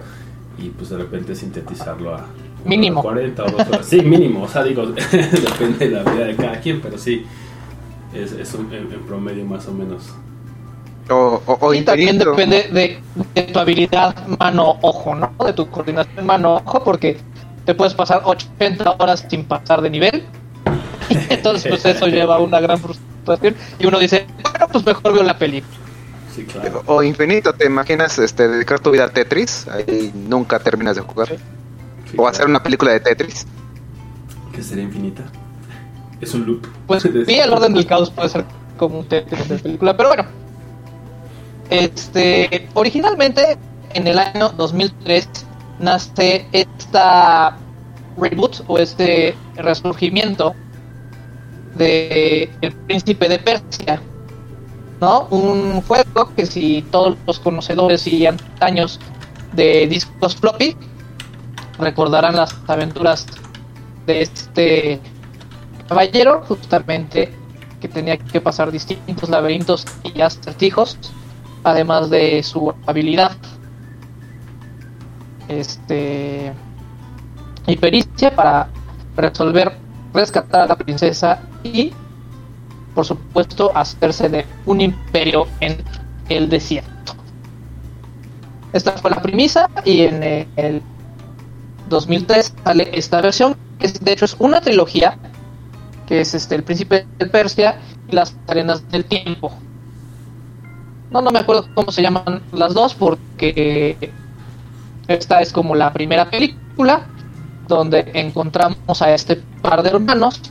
Y 0.57 0.69
pues 0.69 0.89
de 0.89 0.97
repente 0.97 1.35
sintetizarlo 1.35 2.15
a 2.15 2.25
Mínimo. 2.65 3.01
hora 3.01 3.13
40 3.13 3.43
o 3.43 3.51
dos 3.51 3.67
horas. 3.67 3.85
Sí, 3.85 4.01
mínimo, 4.01 4.43
o 4.43 4.47
sea, 4.47 4.63
digo, 4.63 4.85
depende 4.85 5.89
de 5.89 5.89
la 5.89 6.03
vida 6.03 6.25
de 6.25 6.35
cada 6.35 6.59
quien, 6.59 6.79
pero 6.81 6.97
sí, 6.97 7.25
es, 8.13 8.31
es 8.33 8.53
un, 8.53 8.71
en, 8.73 8.91
en 8.91 9.01
promedio 9.07 9.45
más 9.45 9.67
o 9.67 9.71
menos. 9.71 10.03
O, 11.09 11.41
o, 11.45 11.57
o 11.59 11.73
y 11.73 11.81
también 11.81 12.17
depende 12.17 12.69
de, 12.71 12.99
de 13.33 13.41
tu 13.43 13.59
habilidad 13.59 14.15
mano-ojo, 14.39 15.15
¿no? 15.15 15.33
De 15.43 15.53
tu 15.53 15.67
coordinación 15.69 16.25
mano-ojo, 16.25 16.83
porque 16.83 17.17
te 17.65 17.73
puedes 17.73 17.93
pasar 17.93 18.21
80 18.23 18.95
horas 18.99 19.25
sin 19.29 19.43
pasar 19.45 19.81
de 19.81 19.89
nivel. 19.89 20.23
Entonces, 21.29 21.67
pues 21.67 21.85
eso 21.85 22.07
lleva 22.07 22.35
a 22.35 22.39
una 22.39 22.59
gran 22.59 22.79
frustración. 22.79 23.55
Y 23.79 23.87
uno 23.87 23.99
dice, 23.99 24.27
bueno, 24.43 24.67
pues 24.71 24.85
mejor 24.85 25.13
veo 25.13 25.23
la 25.23 25.37
película. 25.37 25.80
Sí, 26.35 26.45
claro. 26.45 26.83
O 26.85 27.03
infinito, 27.03 27.53
¿te 27.53 27.65
imaginas 27.65 28.17
este, 28.19 28.47
dedicar 28.47 28.79
tu 28.79 28.91
vida 28.91 29.05
a 29.05 29.09
Tetris? 29.09 29.67
Ahí 29.67 30.11
nunca 30.13 30.59
terminas 30.59 30.95
de 30.95 31.01
jugar. 31.01 31.27
Sí, 32.09 32.15
O 32.17 32.27
hacer 32.27 32.47
una 32.47 32.63
película 32.63 32.91
de 32.91 33.01
Tetris. 33.01 33.45
Que 34.53 34.63
sería 34.63 34.83
infinita. 34.83 35.23
Es 36.21 36.33
un 36.33 36.45
loop. 36.45 36.67
Pues 36.87 37.03
sí, 37.27 37.33
el 37.33 37.51
orden 37.51 37.73
del 37.73 37.85
caos 37.85 38.09
puede 38.11 38.29
ser 38.29 38.45
como 38.77 38.99
un 38.99 39.07
Tetris 39.07 39.49
de 39.49 39.57
película, 39.57 39.95
pero 39.97 40.09
bueno. 40.09 40.25
Este, 41.69 42.67
originalmente 42.73 43.57
en 43.93 44.07
el 44.07 44.19
año 44.19 44.49
2003 44.49 45.27
nace 45.79 46.45
esta 46.51 47.57
reboot 48.17 48.63
o 48.67 48.77
este 48.77 49.35
resurgimiento 49.55 50.53
de 51.75 52.49
El 52.61 52.73
Príncipe 52.73 53.29
de 53.29 53.39
Persia, 53.39 54.01
¿no? 55.01 55.27
Un 55.31 55.81
juego 55.81 56.33
que 56.35 56.45
si 56.45 56.83
todos 56.83 57.17
los 57.25 57.39
conocedores 57.39 58.05
y 58.07 58.27
antaños 58.27 58.99
de 59.51 59.87
discos 59.87 60.35
floppy 60.35 60.77
recordarán 61.79 62.35
las 62.35 62.55
aventuras 62.67 63.25
de 64.05 64.21
este 64.21 64.99
caballero 65.89 66.43
justamente 66.47 67.33
que 67.81 67.87
tenía 67.87 68.17
que 68.17 68.39
pasar 68.39 68.71
distintos 68.71 69.27
laberintos 69.27 69.85
y 70.03 70.21
acertijos 70.21 70.97
además 71.63 72.09
de 72.09 72.43
su 72.43 72.73
habilidad 72.85 73.31
este 75.47 76.53
y 77.67 77.75
pericia 77.75 78.33
para 78.35 78.69
resolver 79.15 79.75
rescatar 80.13 80.61
a 80.61 80.67
la 80.67 80.75
princesa 80.75 81.41
y 81.63 81.91
por 82.93 83.05
supuesto 83.05 83.71
hacerse 83.75 84.29
de 84.29 84.45
un 84.65 84.81
imperio 84.81 85.47
en 85.59 85.77
el 86.29 86.49
desierto. 86.49 87.13
Esta 88.73 88.93
fue 88.93 89.11
la 89.11 89.21
premisa 89.21 89.69
y 89.83 90.01
en 90.01 90.23
el 90.55 90.81
2003 91.89 92.53
sale 92.63 92.89
esta 92.93 93.21
versión 93.21 93.55
que 93.79 93.87
es, 93.87 93.99
de 93.99 94.13
hecho 94.13 94.25
es 94.25 94.35
una 94.39 94.61
trilogía 94.61 95.17
que 96.07 96.21
es 96.21 96.33
este 96.33 96.55
el 96.55 96.63
príncipe 96.63 97.05
de 97.17 97.25
Persia 97.25 97.79
y 98.07 98.15
las 98.15 98.35
arenas 98.47 98.89
del 98.89 99.05
tiempo. 99.05 99.51
No 101.09 101.21
no 101.21 101.31
me 101.31 101.39
acuerdo 101.39 101.67
cómo 101.73 101.91
se 101.91 102.01
llaman 102.01 102.41
las 102.53 102.73
dos 102.73 102.93
porque 102.93 104.11
esta 105.07 105.41
es 105.41 105.51
como 105.51 105.75
la 105.75 105.91
primera 105.91 106.29
película 106.29 107.07
donde 107.67 108.11
encontramos 108.13 109.01
a 109.01 109.13
este 109.13 109.37
par 109.61 109.83
de 109.83 109.89
hermanos 109.89 110.41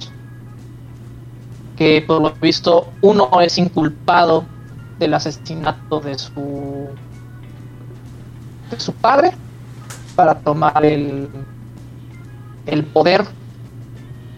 que 1.80 2.04
por 2.06 2.20
lo 2.20 2.30
visto 2.32 2.92
uno 3.00 3.40
es 3.40 3.56
inculpado 3.56 4.44
del 4.98 5.14
asesinato 5.14 5.98
de 5.98 6.18
su 6.18 6.90
de 8.70 8.78
su 8.78 8.92
padre 8.92 9.32
para 10.14 10.34
tomar 10.34 10.84
el 10.84 11.30
el 12.66 12.84
poder 12.84 13.24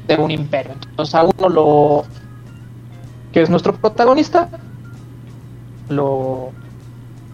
de 0.06 0.14
un 0.14 0.30
imperio. 0.30 0.74
Entonces 0.88 1.16
a 1.16 1.24
uno 1.24 1.48
lo 1.48 2.04
que 3.32 3.42
es 3.42 3.50
nuestro 3.50 3.74
protagonista 3.74 4.48
lo 5.88 6.52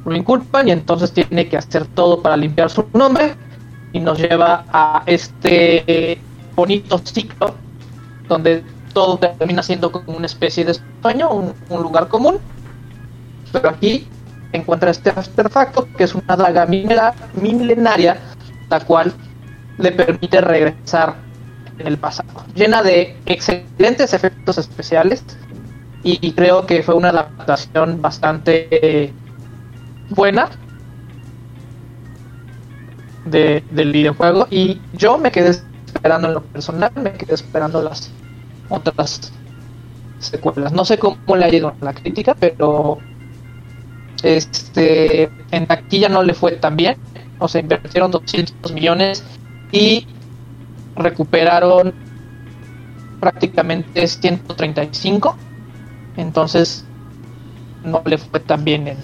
lo 0.06 0.16
inculpan 0.16 0.68
y 0.68 0.70
entonces 0.70 1.12
tiene 1.12 1.50
que 1.50 1.58
hacer 1.58 1.84
todo 1.84 2.22
para 2.22 2.34
limpiar 2.34 2.70
su 2.70 2.86
nombre 2.94 3.34
y 3.92 4.00
nos 4.00 4.18
lleva 4.18 4.64
a 4.72 5.02
este 5.04 6.18
bonito 6.56 6.96
ciclo 6.96 7.54
donde 8.26 8.64
todo 8.92 9.18
termina 9.18 9.62
siendo 9.62 9.92
como 9.92 10.16
una 10.16 10.26
especie 10.26 10.64
de 10.64 10.78
sueño, 11.02 11.30
un, 11.30 11.54
lugar 11.70 12.08
común, 12.08 12.38
pero 13.52 13.70
aquí 13.70 14.08
encuentra 14.52 14.90
este 14.90 15.10
artefacto 15.10 15.88
que 15.96 16.04
es 16.04 16.14
una 16.14 16.36
daga 16.36 16.66
milenaria, 16.66 18.18
la 18.68 18.80
cual 18.80 19.12
le 19.78 19.92
permite 19.92 20.40
regresar 20.40 21.14
en 21.78 21.86
el 21.86 21.98
pasado, 21.98 22.28
llena 22.54 22.82
de 22.82 23.16
excelentes 23.26 24.12
efectos 24.12 24.58
especiales 24.58 25.24
y, 26.02 26.18
y 26.26 26.32
creo 26.32 26.66
que 26.66 26.82
fue 26.82 26.94
una 26.94 27.10
adaptación 27.10 28.02
bastante 28.02 28.68
eh, 28.70 29.12
buena 30.10 30.48
de, 33.24 33.62
del 33.70 33.92
videojuego. 33.92 34.46
Y 34.50 34.80
yo 34.92 35.18
me 35.18 35.30
quedé 35.30 35.50
esperando 35.86 36.28
en 36.28 36.34
lo 36.34 36.42
personal, 36.42 36.92
me 36.96 37.12
quedé 37.12 37.34
esperando 37.34 37.82
las 37.82 38.10
otras 38.68 39.32
secuelas. 40.18 40.72
No 40.72 40.84
sé 40.84 40.98
cómo 40.98 41.36
le 41.36 41.44
ha 41.44 41.54
ido 41.54 41.74
la 41.80 41.92
crítica, 41.92 42.34
pero 42.38 42.98
este 44.22 45.30
en 45.50 45.66
taquilla 45.66 46.08
no 46.08 46.22
le 46.22 46.34
fue 46.34 46.52
tan 46.52 46.76
bien. 46.76 46.96
O 47.38 47.48
sea, 47.48 47.60
invirtieron 47.60 48.10
200 48.10 48.72
millones 48.72 49.22
y 49.70 50.06
recuperaron 50.96 51.94
prácticamente 53.20 54.06
135. 54.06 55.36
Entonces 56.16 56.84
no 57.84 58.02
le 58.04 58.18
fue 58.18 58.40
tan 58.40 58.64
bien 58.64 58.88
en, 58.88 58.96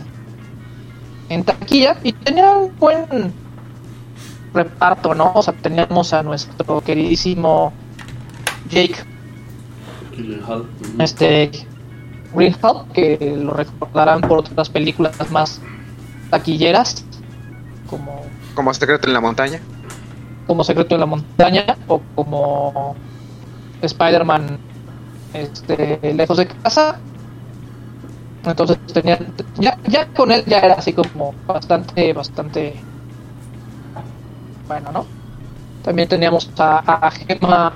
en 1.28 1.44
taquilla 1.44 1.96
y 2.02 2.12
tenía 2.12 2.50
un 2.56 2.76
buen 2.76 3.32
reparto, 4.52 5.14
¿no? 5.14 5.32
O 5.34 5.42
sea, 5.42 5.54
teníamos 5.54 6.12
a 6.12 6.22
nuestro 6.22 6.80
queridísimo 6.80 7.72
Jake 8.68 9.13
Este 10.98 11.50
Greenhall, 12.34 12.86
que 12.92 13.36
lo 13.40 13.52
recordarán 13.52 14.20
por 14.20 14.38
otras 14.38 14.68
películas 14.68 15.30
más 15.30 15.60
taquilleras, 16.30 17.04
como, 17.88 18.22
Como 18.54 18.74
secreto 18.74 19.06
en 19.06 19.14
la 19.14 19.20
montaña. 19.20 19.60
como 20.46 20.64
Secreto 20.64 20.94
en 20.94 21.00
la 21.00 21.06
Montaña 21.06 21.76
o 21.88 22.00
como 22.14 22.94
Spider-Man 23.80 24.58
este, 25.32 25.98
Lejos 26.14 26.36
de 26.38 26.46
Casa. 26.48 26.98
Entonces 28.44 28.78
tenían, 28.92 29.32
ya, 29.58 29.78
ya 29.88 30.06
con 30.08 30.30
él 30.30 30.44
ya 30.46 30.58
era 30.58 30.74
así 30.74 30.92
como 30.92 31.34
bastante, 31.46 32.12
bastante 32.12 32.74
bueno, 34.68 34.92
¿no? 34.92 35.06
También 35.82 36.08
teníamos 36.08 36.50
a, 36.58 37.06
a 37.06 37.10
Gemma 37.10 37.72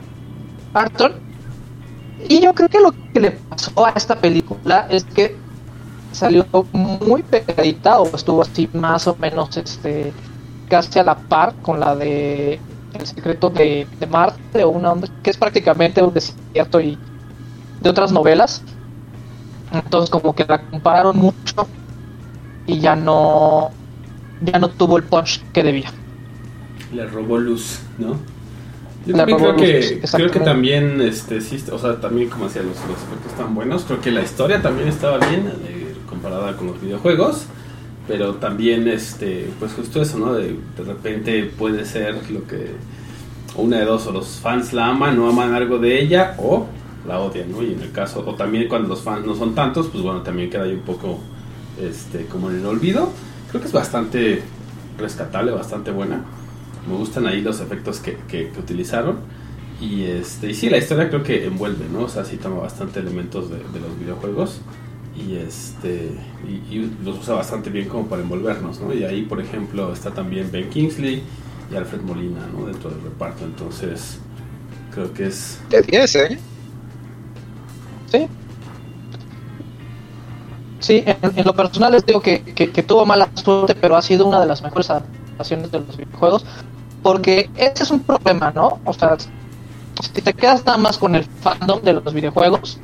Arthur, 0.74 1.14
Y 2.26 2.40
yo 2.40 2.54
creo 2.54 2.68
que 2.68 2.80
lo 2.80 2.92
que 3.12 3.20
le 3.20 3.30
pasó 3.32 3.86
a 3.86 3.90
esta 3.90 4.16
película 4.16 4.86
es 4.90 5.04
que 5.04 5.36
salió 6.12 6.46
muy 6.72 7.22
pegadita 7.22 8.00
o 8.00 8.06
estuvo 8.14 8.42
así 8.42 8.68
más 8.72 9.06
o 9.06 9.16
menos 9.16 9.56
este 9.56 10.12
casi 10.68 10.98
a 10.98 11.04
la 11.04 11.16
par 11.16 11.54
con 11.62 11.80
la 11.80 11.94
de 11.94 12.58
El 12.94 13.06
secreto 13.06 13.50
de, 13.50 13.86
Marte 14.10 14.64
o 14.64 14.70
una 14.70 14.92
onda 14.92 15.08
que 15.22 15.30
es 15.30 15.36
prácticamente 15.36 16.02
un 16.02 16.12
desierto 16.12 16.80
y 16.80 16.98
de 17.80 17.90
otras 17.90 18.10
novelas. 18.12 18.62
Entonces 19.72 20.10
como 20.10 20.34
que 20.34 20.44
la 20.46 20.60
compararon 20.62 21.16
mucho 21.18 21.66
y 22.66 22.80
ya 22.80 22.96
no 22.96 23.70
ya 24.40 24.58
no 24.58 24.68
tuvo 24.70 24.96
el 24.96 25.04
punch 25.04 25.42
que 25.52 25.62
debía. 25.62 25.92
Le 26.92 27.06
robó 27.06 27.38
luz, 27.38 27.80
¿no? 27.98 28.16
Yo 29.06 29.14
también 29.16 29.38
creo 29.38 29.56
que, 29.56 30.00
creo 30.12 30.30
que 30.30 30.40
también, 30.40 31.00
este, 31.00 31.40
sí, 31.40 31.62
o 31.72 31.78
sea, 31.78 32.00
también 32.00 32.28
como 32.28 32.44
decía, 32.46 32.62
los, 32.62 32.76
los 32.76 32.98
efectos 32.98 33.32
están 33.32 33.54
buenos. 33.54 33.84
Creo 33.84 34.00
que 34.00 34.10
la 34.10 34.22
historia 34.22 34.60
también 34.60 34.88
estaba 34.88 35.18
bien 35.18 35.46
eh, 35.66 35.94
comparada 36.08 36.56
con 36.56 36.66
los 36.68 36.80
videojuegos. 36.80 37.46
Pero 38.06 38.36
también, 38.36 38.88
este, 38.88 39.50
pues 39.58 39.72
justo 39.74 40.00
eso, 40.00 40.18
¿no? 40.18 40.32
De, 40.32 40.56
de 40.76 40.84
repente 40.84 41.44
puede 41.44 41.84
ser 41.84 42.14
lo 42.30 42.46
que, 42.46 42.72
o 43.54 43.62
una 43.62 43.80
de 43.80 43.84
dos, 43.84 44.06
o 44.06 44.12
los 44.12 44.40
fans 44.40 44.72
la 44.72 44.86
aman, 44.86 45.14
no 45.14 45.28
aman 45.28 45.54
algo 45.54 45.78
de 45.78 46.00
ella, 46.00 46.34
o 46.38 46.66
la 47.06 47.20
odian, 47.20 47.52
¿no? 47.52 47.62
Y 47.62 47.74
en 47.74 47.82
el 47.82 47.92
caso, 47.92 48.24
o 48.26 48.34
también 48.34 48.66
cuando 48.66 48.88
los 48.88 49.02
fans 49.02 49.26
no 49.26 49.34
son 49.34 49.54
tantos, 49.54 49.88
pues 49.88 50.02
bueno, 50.02 50.22
también 50.22 50.48
queda 50.48 50.64
ahí 50.64 50.72
un 50.72 50.80
poco, 50.80 51.18
este, 51.78 52.24
como 52.24 52.48
en 52.48 52.60
el 52.60 52.66
olvido. 52.66 53.10
Creo 53.50 53.60
que 53.60 53.66
es 53.66 53.74
bastante 53.74 54.42
rescatable, 54.98 55.52
bastante 55.52 55.90
buena. 55.90 56.22
Me 56.88 56.96
gustan 56.96 57.26
ahí 57.26 57.40
los 57.42 57.60
efectos 57.60 58.00
que, 58.00 58.16
que- 58.28 58.50
utilizaron. 58.58 59.20
Y 59.80 60.04
este 60.04 60.50
y 60.50 60.54
sí, 60.54 60.68
la 60.70 60.78
historia 60.78 61.08
creo 61.08 61.22
que 61.22 61.46
envuelve, 61.46 61.86
¿no? 61.88 62.02
O 62.04 62.08
sea, 62.08 62.24
sí 62.24 62.36
toma 62.38 62.60
bastante 62.60 63.00
elementos 63.00 63.50
de, 63.50 63.58
los 63.58 63.98
videojuegos. 63.98 64.60
Y 65.14 65.36
este 65.36 66.10
y, 66.70 66.90
los 67.04 67.18
usa 67.18 67.34
bastante 67.34 67.70
bien 67.70 67.88
como 67.88 68.08
para 68.08 68.22
envolvernos, 68.22 68.80
¿no? 68.80 68.92
Y 68.94 69.04
ahí, 69.04 69.22
por 69.22 69.40
ejemplo, 69.40 69.92
está 69.92 70.12
también 70.12 70.50
Ben 70.52 70.70
Kingsley 70.70 71.22
y 71.70 71.76
Alfred 71.76 72.02
Molina, 72.02 72.46
¿no? 72.52 72.66
Dentro 72.66 72.90
del 72.90 73.02
reparto. 73.02 73.44
Entonces, 73.44 74.18
creo 74.90 75.12
que 75.14 75.26
es. 75.28 75.60
De 75.70 75.82
10, 75.82 76.14
¿eh? 76.16 76.38
Sí. 78.06 78.28
Sí, 80.80 81.02
en, 81.06 81.16
en 81.38 81.44
lo 81.46 81.54
personal 81.54 81.92
les 81.92 82.06
digo 82.06 82.20
que, 82.20 82.42
que- 82.42 82.70
que 82.70 82.82
tuvo 82.82 83.04
mala 83.04 83.30
suerte, 83.34 83.74
pero 83.74 83.96
ha 83.96 84.02
sido 84.02 84.26
una 84.26 84.40
de 84.40 84.46
las 84.46 84.62
mejores 84.62 84.88
adaptaciones 84.90 85.70
de 85.72 85.80
los 85.80 85.96
videojuegos, 85.96 86.44
porque 87.08 87.48
ese 87.56 87.84
es 87.84 87.90
un 87.90 88.00
problema, 88.00 88.52
¿no? 88.54 88.80
O 88.84 88.92
sea, 88.92 89.16
si 89.18 90.20
te 90.20 90.34
quedas 90.34 90.62
nada 90.66 90.76
más 90.76 90.98
con 90.98 91.14
el 91.14 91.24
fandom 91.24 91.80
de 91.80 91.94
los 91.94 92.12
videojuegos, 92.12 92.78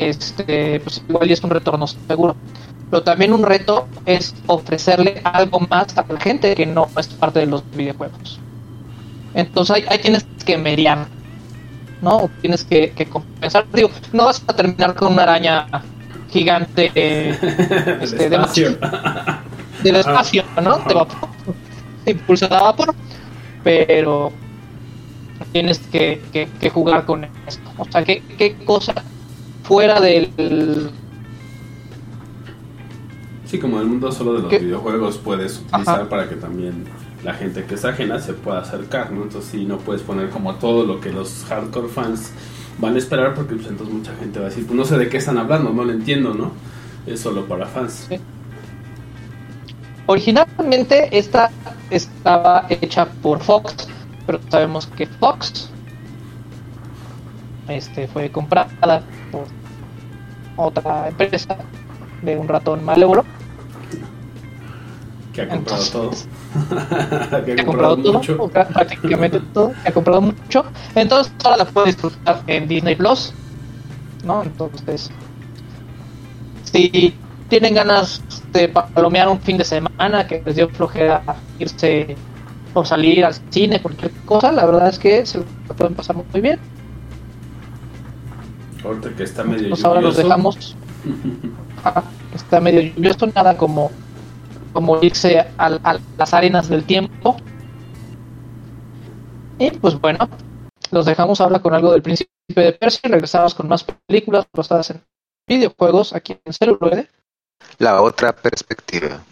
este, 0.00 0.80
pues 0.80 1.00
igual 1.08 1.30
y 1.30 1.32
es 1.34 1.44
un 1.44 1.50
retorno 1.50 1.86
seguro. 1.86 2.34
Pero 2.90 3.04
también 3.04 3.32
un 3.32 3.44
reto 3.44 3.86
es 4.06 4.34
ofrecerle 4.48 5.20
algo 5.22 5.60
más 5.60 5.96
a 5.96 6.04
la 6.12 6.18
gente 6.18 6.52
que 6.56 6.66
no 6.66 6.88
es 6.98 7.06
parte 7.06 7.38
de 7.38 7.46
los 7.46 7.62
videojuegos. 7.70 8.40
Entonces 9.34 9.76
ahí, 9.76 9.84
ahí 9.88 9.98
tienes 10.00 10.26
que 10.44 10.58
mediar, 10.58 11.06
¿no? 12.02 12.28
Tienes 12.40 12.64
que, 12.64 12.90
que 12.90 13.06
compensar. 13.06 13.66
Digo, 13.72 13.90
no 14.12 14.24
vas 14.24 14.42
a 14.48 14.52
terminar 14.52 14.96
con 14.96 15.12
una 15.12 15.22
araña 15.22 15.68
gigante 16.28 16.90
eh, 16.96 17.38
del 17.40 18.02
este, 18.02 18.28
de- 18.30 18.34
espacio. 18.34 18.76
del 19.84 19.94
espacio, 20.04 20.42
¿no? 20.60 20.78
De 20.78 20.94
vapor, 20.94 21.28
impulsada 22.06 22.58
a 22.58 22.62
vapor, 22.64 22.94
pero 23.64 24.32
tienes 25.52 25.78
que, 25.78 26.20
que- 26.32 26.48
que 26.60 26.70
jugar 26.70 27.04
con 27.06 27.24
esto. 27.46 27.70
O 27.78 27.84
sea, 27.90 28.04
¿qué, 28.04 28.22
qué 28.38 28.56
cosa 28.64 28.94
fuera 29.64 30.00
del... 30.00 30.90
Sí, 33.46 33.58
como 33.58 33.80
el 33.80 33.86
mundo 33.86 34.12
solo 34.12 34.34
de 34.34 34.42
los 34.42 34.50
¿Qué? 34.50 34.58
videojuegos 34.60 35.18
puedes 35.18 35.58
utilizar 35.58 36.00
Ajá. 36.02 36.08
para 36.08 36.28
que 36.28 36.36
también 36.36 36.84
la 37.24 37.34
gente 37.34 37.64
que 37.64 37.74
es 37.74 37.84
ajena 37.84 38.20
se 38.20 38.32
pueda 38.32 38.60
acercar, 38.60 39.10
¿no? 39.10 39.24
Entonces 39.24 39.50
sí, 39.50 39.64
no 39.64 39.78
puedes 39.78 40.02
poner 40.02 40.30
como 40.30 40.54
todo 40.54 40.84
lo 40.86 41.00
que 41.00 41.10
los 41.12 41.44
hardcore 41.48 41.88
fans 41.88 42.30
van 42.78 42.94
a 42.94 42.98
esperar 42.98 43.34
porque 43.34 43.56
pues 43.56 43.66
entonces 43.66 43.92
mucha 43.94 44.14
gente 44.16 44.38
va 44.38 44.46
a 44.46 44.48
decir, 44.50 44.64
pues 44.66 44.76
no 44.76 44.84
sé 44.84 44.96
de 44.98 45.08
qué 45.08 45.16
están 45.16 45.36
hablando, 45.38 45.70
no 45.72 45.84
lo 45.84 45.92
entiendo, 45.92 46.32
¿no? 46.32 46.52
Es 47.06 47.20
solo 47.20 47.46
para 47.46 47.66
fans. 47.66 48.06
Sí. 48.08 48.18
Originalmente 50.06 51.16
esta 51.16 51.50
estaba 51.90 52.66
hecha 52.68 53.06
por 53.06 53.40
Fox, 53.40 53.88
pero 54.26 54.40
sabemos 54.48 54.86
que 54.86 55.06
Fox 55.06 55.70
este, 57.68 58.08
fue 58.08 58.30
comprada 58.30 59.02
por 59.30 59.46
otra 60.56 61.08
empresa 61.08 61.56
de 62.22 62.36
un 62.36 62.48
ratón 62.48 62.84
malévolo 62.84 63.24
Que 65.32 65.42
ha 65.42 65.48
comprado 65.48 65.82
Entonces, 65.82 66.28
todo. 66.50 67.44
que 67.44 67.52
ha 67.52 67.64
comprado 67.64 67.96
todo, 67.96 68.12
mucho. 68.14 68.48
prácticamente 68.48 69.40
todo, 69.54 69.72
que 69.82 69.88
ha 69.88 69.92
comprado 69.92 70.20
mucho. 70.20 70.64
Entonces 70.94 71.32
ahora 71.44 71.58
la 71.58 71.64
puedes 71.66 71.94
disfrutar 71.94 72.42
en 72.48 72.66
Disney 72.66 72.96
Plus, 72.96 73.32
¿no? 74.24 74.42
Entonces, 74.42 75.10
si 76.64 77.14
tienen 77.48 77.74
ganas 77.74 78.20
de 78.52 78.68
palomear 78.68 79.28
un 79.28 79.40
fin 79.40 79.56
de 79.56 79.64
semana 79.64 80.26
que 80.26 80.42
les 80.44 80.56
dio 80.56 80.68
flojera 80.68 81.22
irse 81.58 82.16
o 82.74 82.84
salir 82.84 83.24
al 83.24 83.34
cine, 83.50 83.80
cualquier 83.80 84.12
cosa, 84.24 84.52
la 84.52 84.64
verdad 84.64 84.88
es 84.88 84.98
que 84.98 85.26
se 85.26 85.38
lo 85.38 85.44
pueden 85.76 85.94
pasar 85.94 86.16
muy 86.16 86.40
bien. 86.40 86.58
Ahorita 88.84 89.10
que 89.10 89.24
está 89.24 89.44
medio 89.44 89.68
Pues 89.68 89.84
ahora 89.84 90.00
los 90.00 90.16
dejamos. 90.16 90.76
Ajá, 91.84 92.04
está 92.34 92.60
medio 92.60 92.80
lluvioso, 92.80 93.26
nada 93.26 93.56
como, 93.56 93.90
como 94.72 95.02
irse 95.02 95.44
a, 95.58 95.98
las 96.16 96.34
arenas 96.34 96.68
del 96.68 96.84
tiempo. 96.84 97.36
Y 99.58 99.70
pues 99.72 100.00
bueno, 100.00 100.28
los 100.90 101.06
dejamos 101.06 101.40
ahora 101.40 101.60
con 101.60 101.74
algo 101.74 101.92
del 101.92 102.02
príncipe 102.02 102.30
de 102.46 102.72
Persia 102.72 103.00
y 103.04 103.08
regresamos 103.08 103.54
con 103.54 103.68
más 103.68 103.84
películas 104.06 104.46
basadas 104.52 104.90
en 104.90 105.02
videojuegos 105.46 106.14
aquí 106.14 106.38
en 106.44 106.52
celuloide. 106.52 107.08
La 107.78 108.00
otra 108.00 108.32
perspectiva. 108.32 109.22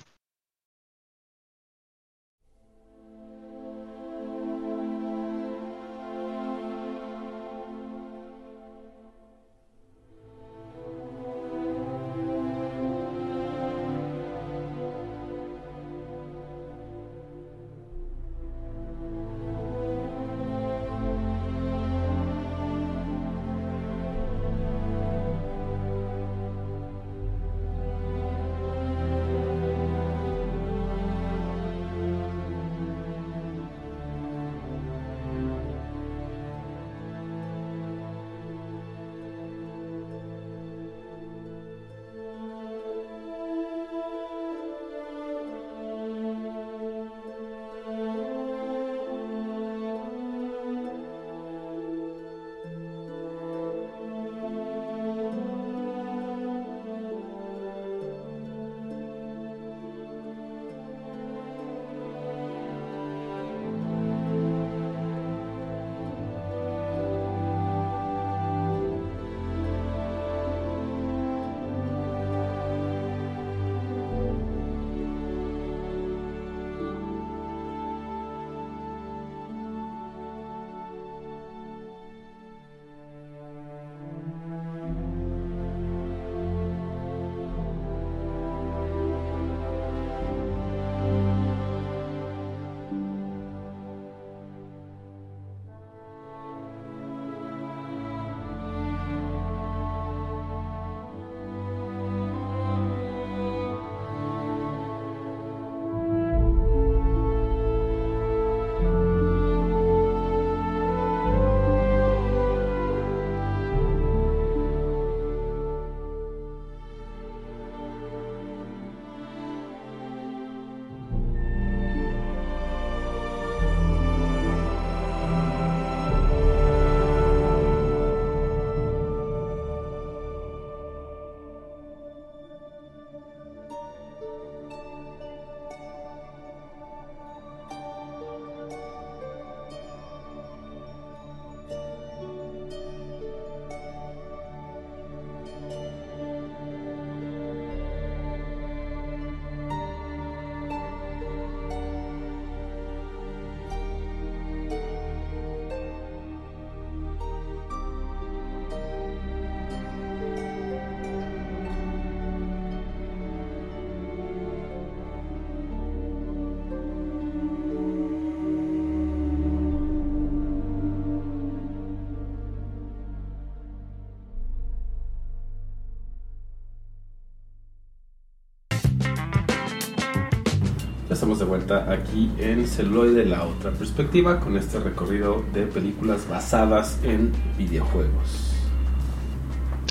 De 181.38 181.44
vuelta 181.44 181.90
aquí 181.90 182.31
en 182.38 182.66
Celuloide, 182.66 183.24
la 183.24 183.44
otra 183.44 183.70
perspectiva, 183.70 184.40
con 184.40 184.57
este 184.57 184.79
recorrido 184.79 185.44
de 185.53 185.66
películas 185.66 186.29
basadas 186.29 186.98
en 187.03 187.33
videojuegos. 187.57 188.55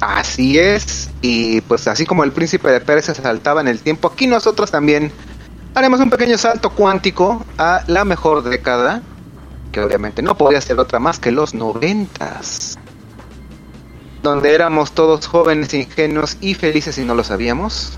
Así 0.01 0.59
es, 0.59 1.09
y 1.21 1.61
pues 1.61 1.87
así 1.87 2.05
como 2.05 2.23
el 2.23 2.31
príncipe 2.31 2.69
de 2.69 2.81
Pérez 2.81 3.05
se 3.05 3.15
saltaba 3.15 3.61
en 3.61 3.67
el 3.67 3.79
tiempo, 3.79 4.09
aquí 4.09 4.27
nosotros 4.27 4.69
también 4.69 5.11
haremos 5.73 5.99
un 5.99 6.09
pequeño 6.09 6.37
salto 6.37 6.69
cuántico 6.69 7.45
a 7.57 7.83
la 7.87 8.05
mejor 8.05 8.43
década, 8.43 9.01
que 9.71 9.81
obviamente 9.81 10.21
no 10.21 10.37
podía 10.37 10.61
ser 10.61 10.79
otra 10.79 10.99
más 10.99 11.19
que 11.19 11.31
los 11.31 11.53
noventas, 11.53 12.77
donde 14.21 14.53
éramos 14.53 14.91
todos 14.91 15.25
jóvenes, 15.27 15.73
ingenuos 15.73 16.37
y 16.41 16.53
felices 16.53 16.97
y 16.97 17.05
no 17.05 17.15
lo 17.15 17.23
sabíamos. 17.23 17.96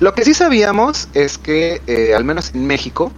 Lo 0.00 0.14
que 0.14 0.24
sí 0.24 0.32
sabíamos 0.32 1.08
es 1.14 1.38
que, 1.38 1.82
eh, 1.88 2.14
al 2.14 2.24
menos 2.24 2.54
en 2.54 2.66
México, 2.66 3.10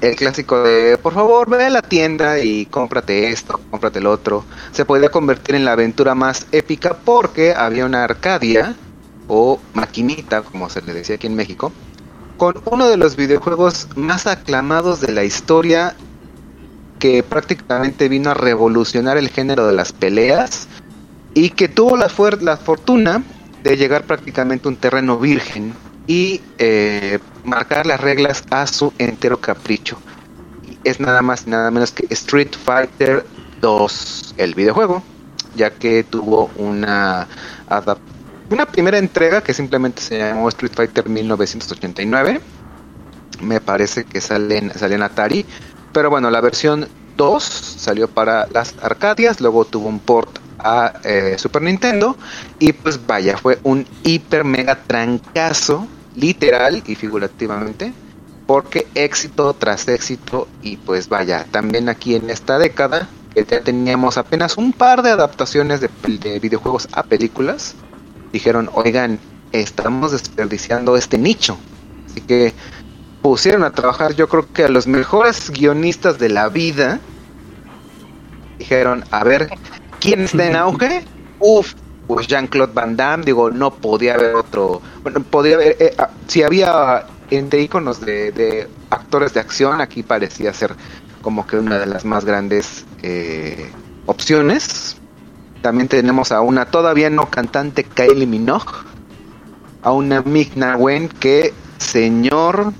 el 0.00 0.14
clásico 0.14 0.62
de 0.62 0.96
por 0.98 1.14
favor 1.14 1.50
ve 1.50 1.64
a 1.64 1.70
la 1.70 1.82
tienda 1.82 2.38
y 2.38 2.66
cómprate 2.66 3.30
esto, 3.32 3.60
cómprate 3.70 3.98
el 3.98 4.06
otro, 4.06 4.44
se 4.70 4.84
podía 4.84 5.10
convertir 5.10 5.56
en 5.56 5.64
la 5.64 5.72
aventura 5.72 6.14
más 6.14 6.46
épica 6.52 6.96
porque 7.04 7.54
había 7.54 7.86
una 7.86 8.04
Arcadia 8.04 8.76
o 9.26 9.58
maquinita, 9.74 10.42
como 10.42 10.70
se 10.70 10.80
le 10.82 10.94
decía 10.94 11.16
aquí 11.16 11.26
en 11.26 11.34
México, 11.34 11.72
con 12.36 12.54
uno 12.66 12.88
de 12.88 12.96
los 12.96 13.16
videojuegos 13.16 13.88
más 13.96 14.28
aclamados 14.28 15.00
de 15.00 15.10
la 15.10 15.24
historia 15.24 15.96
que 17.00 17.24
prácticamente 17.24 18.08
vino 18.08 18.30
a 18.30 18.34
revolucionar 18.34 19.16
el 19.16 19.28
género 19.28 19.66
de 19.66 19.72
las 19.72 19.92
peleas 19.92 20.68
y 21.34 21.50
que 21.50 21.66
tuvo 21.66 21.96
la, 21.96 22.08
la 22.40 22.56
fortuna 22.56 23.24
de 23.62 23.76
llegar 23.76 24.04
prácticamente 24.04 24.68
a 24.68 24.70
un 24.70 24.76
terreno 24.76 25.18
virgen 25.18 25.74
y 26.06 26.40
eh, 26.58 27.18
marcar 27.44 27.86
las 27.86 28.00
reglas 28.00 28.44
a 28.50 28.66
su 28.66 28.92
entero 28.98 29.40
capricho. 29.40 29.98
Es 30.84 31.00
nada 31.00 31.22
más 31.22 31.46
y 31.46 31.50
nada 31.50 31.70
menos 31.70 31.92
que 31.92 32.06
Street 32.10 32.54
Fighter 32.64 33.26
2, 33.60 34.34
el 34.38 34.54
videojuego, 34.54 35.02
ya 35.54 35.70
que 35.70 36.04
tuvo 36.04 36.50
una 36.56 37.26
una 38.50 38.64
primera 38.64 38.96
entrega 38.96 39.42
que 39.42 39.52
simplemente 39.52 40.00
se 40.00 40.18
llamó 40.18 40.48
Street 40.48 40.72
Fighter 40.74 41.08
1989. 41.08 42.40
Me 43.42 43.60
parece 43.60 44.04
que 44.04 44.20
sale 44.20 44.58
en, 44.58 44.72
en 44.80 45.02
Atari. 45.02 45.44
Pero 45.92 46.10
bueno, 46.10 46.30
la 46.30 46.40
versión 46.40 46.88
2 47.16 47.42
salió 47.44 48.08
para 48.08 48.46
las 48.46 48.74
Arcadias, 48.80 49.40
luego 49.40 49.64
tuvo 49.64 49.88
un 49.88 50.00
port 50.00 50.38
a 50.58 50.94
eh, 51.04 51.36
Super 51.38 51.62
Nintendo. 51.62 52.16
Y 52.58 52.72
pues 52.72 53.06
vaya, 53.06 53.36
fue 53.36 53.58
un 53.62 53.86
hiper 54.04 54.44
mega 54.44 54.76
trancazo, 54.76 55.86
literal 56.14 56.82
y 56.86 56.94
figurativamente, 56.94 57.92
porque 58.46 58.86
éxito 58.94 59.54
tras 59.54 59.88
éxito. 59.88 60.48
Y 60.62 60.76
pues 60.76 61.08
vaya, 61.08 61.46
también 61.50 61.88
aquí 61.88 62.14
en 62.14 62.30
esta 62.30 62.58
década 62.58 63.08
que 63.34 63.44
ya 63.44 63.60
teníamos 63.60 64.18
apenas 64.18 64.56
un 64.56 64.72
par 64.72 65.02
de 65.02 65.10
adaptaciones 65.10 65.80
de, 65.80 65.90
de 66.06 66.38
videojuegos 66.40 66.88
a 66.92 67.02
películas, 67.02 67.74
dijeron, 68.32 68.70
oigan, 68.72 69.18
estamos 69.52 70.12
desperdiciando 70.12 70.96
este 70.96 71.18
nicho, 71.18 71.58
así 72.06 72.20
que 72.20 72.52
pusieron 73.22 73.64
a 73.64 73.70
trabajar 73.70 74.14
yo 74.14 74.28
creo 74.28 74.50
que 74.52 74.64
a 74.64 74.68
los 74.68 74.86
mejores 74.86 75.50
guionistas 75.50 76.18
de 76.18 76.28
la 76.28 76.48
vida, 76.48 77.00
dijeron, 78.58 79.04
a 79.10 79.24
ver, 79.24 79.50
¿quién 80.00 80.22
está 80.22 80.46
en 80.46 80.56
auge? 80.56 81.04
Uf, 81.38 81.74
pues 82.06 82.26
Jean-Claude 82.26 82.72
Van 82.72 82.96
Damme, 82.96 83.24
digo, 83.24 83.50
no 83.50 83.74
podía 83.74 84.14
haber 84.14 84.34
otro, 84.34 84.80
bueno, 85.02 85.20
podía 85.22 85.56
haber, 85.56 85.76
eh, 85.78 85.94
ah, 85.98 86.10
si 86.26 86.42
había 86.42 87.06
entre 87.30 87.62
iconos 87.62 88.00
de, 88.00 88.32
de 88.32 88.68
actores 88.90 89.34
de 89.34 89.40
acción, 89.40 89.80
aquí 89.80 90.02
parecía 90.02 90.52
ser 90.52 90.74
como 91.22 91.46
que 91.46 91.56
una 91.56 91.78
de 91.78 91.86
las 91.86 92.04
más 92.04 92.24
grandes 92.24 92.86
eh, 93.02 93.70
opciones. 94.06 94.96
También 95.62 95.88
tenemos 95.88 96.32
a 96.32 96.40
una 96.40 96.66
todavía 96.66 97.10
no 97.10 97.28
cantante 97.28 97.84
Kylie 97.84 98.26
Minogue, 98.26 98.72
a 99.82 99.92
una 99.92 100.22
Mick 100.22 100.52
Wen 100.78 101.08
que, 101.08 101.52
señor 101.78 102.72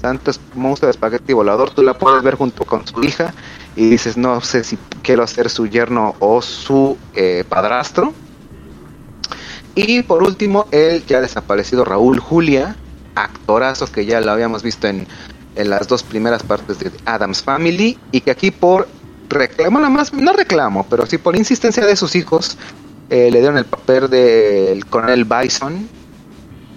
Santos 0.00 0.40
monstruo 0.54 0.86
de 0.86 0.92
espagueti 0.92 1.32
volador, 1.32 1.70
tú 1.70 1.82
la 1.82 1.98
puedes 1.98 2.22
ver 2.22 2.36
junto 2.36 2.64
con 2.64 2.86
su 2.86 3.02
hija 3.02 3.34
y 3.76 3.90
dices, 3.90 4.16
no 4.16 4.40
sé 4.40 4.64
si 4.64 4.78
quiero 5.02 5.26
ser 5.26 5.50
su 5.50 5.66
yerno 5.66 6.14
o 6.18 6.42
su 6.42 6.96
eh, 7.14 7.44
padrastro. 7.48 8.12
Y 9.74 10.02
por 10.02 10.22
último, 10.22 10.66
el 10.70 11.04
ya 11.06 11.20
desaparecido 11.20 11.84
Raúl 11.84 12.18
Julia, 12.18 12.76
actorazo 13.14 13.86
que 13.90 14.04
ya 14.04 14.20
lo 14.20 14.32
habíamos 14.32 14.62
visto 14.62 14.88
en, 14.88 15.06
en 15.54 15.70
las 15.70 15.88
dos 15.88 16.02
primeras 16.02 16.42
partes 16.42 16.78
de 16.78 16.90
Adams 17.04 17.42
Family 17.42 17.98
y 18.12 18.20
que 18.20 18.30
aquí 18.30 18.50
por 18.50 18.88
reclamo, 19.28 19.78
nada 19.78 19.90
más, 19.90 20.12
no 20.12 20.32
reclamo, 20.32 20.86
pero 20.90 21.06
sí 21.06 21.18
por 21.18 21.36
insistencia 21.36 21.86
de 21.86 21.96
sus 21.96 22.14
hijos, 22.16 22.58
eh, 23.08 23.30
le 23.30 23.38
dieron 23.38 23.58
el 23.58 23.64
papel 23.64 24.10
del 24.10 24.84
coronel 24.86 25.24
Bison. 25.24 25.88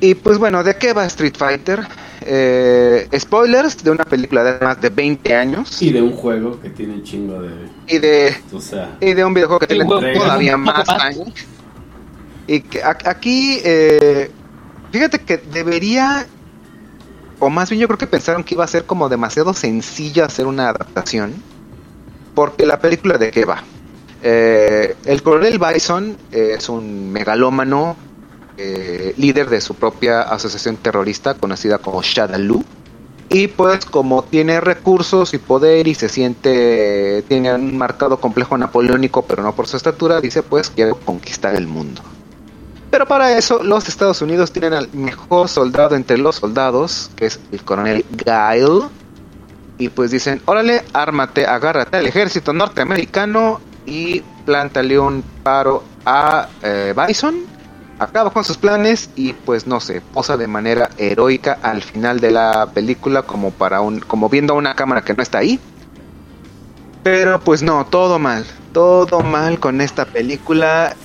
Y 0.03 0.15
pues 0.15 0.37
bueno, 0.37 0.65
¿de 0.65 0.75
qué 0.75 0.91
va 0.91 1.05
Street 1.05 1.35
Fighter? 1.37 1.79
Eh, 2.25 3.07
spoilers 3.17 3.81
de 3.81 3.89
una 3.89 4.03
película 4.03 4.43
de 4.43 4.65
más 4.65 4.81
de 4.81 4.89
20 4.89 5.33
años 5.33 5.81
Y 5.81 5.93
de 5.93 6.01
un 6.01 6.11
juego 6.11 6.59
que 6.59 6.69
tiene 6.71 6.95
un 6.95 7.03
chingo 7.03 7.41
de. 7.41 7.69
y 7.87 7.99
de 7.99 8.35
O 8.51 8.59
sea, 8.59 8.97
y 8.99 9.13
de 9.13 9.23
un 9.23 9.33
videojuego 9.33 9.59
que 9.59 9.67
tiene 9.67 9.85
todavía 9.85 10.57
más 10.57 10.85
más. 10.85 10.89
años. 11.01 11.29
Y 12.47 12.59
que 12.59 12.83
a- 12.83 12.97
aquí, 13.05 13.61
eh, 13.63 14.29
fíjate 14.91 15.19
que 15.19 15.37
debería, 15.37 16.25
o 17.39 17.49
más 17.49 17.69
bien 17.69 17.79
yo 17.79 17.87
creo 17.87 17.97
que 17.97 18.07
pensaron 18.07 18.43
que 18.43 18.55
iba 18.55 18.65
a 18.65 18.67
ser 18.67 18.83
como 18.83 19.07
demasiado 19.07 19.53
sencillo 19.53 20.25
hacer 20.25 20.47
una 20.47 20.67
adaptación, 20.67 21.33
porque 22.35 22.65
la 22.65 22.77
película 22.81 23.17
de 23.17 23.31
qué 23.31 23.45
va. 23.45 23.63
Eh, 24.21 24.97
el 25.05 25.23
coronel 25.23 25.59
Bison 25.59 26.17
es 26.29 26.67
un 26.67 27.09
megalómano, 27.13 27.95
eh, 28.57 29.13
líder 29.17 29.49
de 29.49 29.61
su 29.61 29.75
propia 29.75 30.21
asociación 30.21 30.77
terrorista 30.77 31.33
conocida 31.33 31.77
como 31.77 32.01
Shadaloo. 32.01 32.63
Y 33.29 33.47
pues 33.47 33.85
como 33.85 34.23
tiene 34.23 34.61
recursos 34.61 35.33
y 35.33 35.39
poder 35.39 35.87
y 35.87 35.95
se 35.95 36.07
siente, 36.07 37.23
tiene 37.27 37.53
un 37.53 37.77
marcado 37.77 38.19
complejo 38.19 38.57
napoleónico, 38.57 39.23
pero 39.23 39.41
no 39.41 39.55
por 39.55 39.67
su 39.67 39.77
estatura, 39.77 40.21
dice 40.21 40.43
pues 40.43 40.69
quiero 40.69 40.97
conquistar 40.99 41.55
el 41.55 41.65
mundo. 41.65 42.01
Pero 42.93 43.07
para 43.07 43.35
eso 43.35 43.63
los 43.63 43.87
Estados 43.87 44.21
Unidos 44.21 44.51
tienen 44.51 44.73
al 44.73 44.87
mejor 44.93 45.49
soldado 45.49 45.95
entre 45.95 46.19
los 46.19 46.35
soldados, 46.35 47.09
que 47.15 47.25
es 47.25 47.39
el 47.51 47.63
coronel 47.63 48.05
Guile. 48.11 48.81
Y 49.79 49.89
pues 49.89 50.11
dicen, 50.11 50.39
órale, 50.45 50.83
ármate, 50.93 51.47
agárrate 51.47 51.97
al 51.97 52.05
ejército 52.05 52.53
norteamericano 52.53 53.59
y 53.87 54.21
plántale 54.45 54.99
un 54.99 55.23
paro 55.41 55.83
a 56.05 56.47
eh, 56.61 56.93
Bison. 56.95 57.52
Acaba 57.99 58.31
con 58.31 58.43
sus 58.43 58.57
planes 58.57 59.09
y 59.15 59.33
pues 59.33 59.67
no 59.67 59.79
sé, 59.79 60.01
posa 60.01 60.35
de 60.35 60.47
manera 60.47 60.89
heroica 60.97 61.57
al 61.61 61.81
final 61.83 62.19
de 62.19 62.31
la 62.31 62.67
película 62.73 63.21
como 63.21 63.51
para 63.51 63.81
un, 63.81 63.99
como 63.99 64.29
viendo 64.29 64.53
a 64.53 64.57
una 64.57 64.75
cámara 64.75 65.01
que 65.03 65.13
no 65.13 65.21
está 65.23 65.37
ahí. 65.37 65.59
Pero 67.03 67.39
pues 67.39 67.61
no, 67.63 67.85
todo 67.85 68.17
mal, 68.19 68.45
todo 68.71 69.21
mal 69.21 69.59
con 69.59 69.79
esta 69.81 70.05
película. 70.05 70.95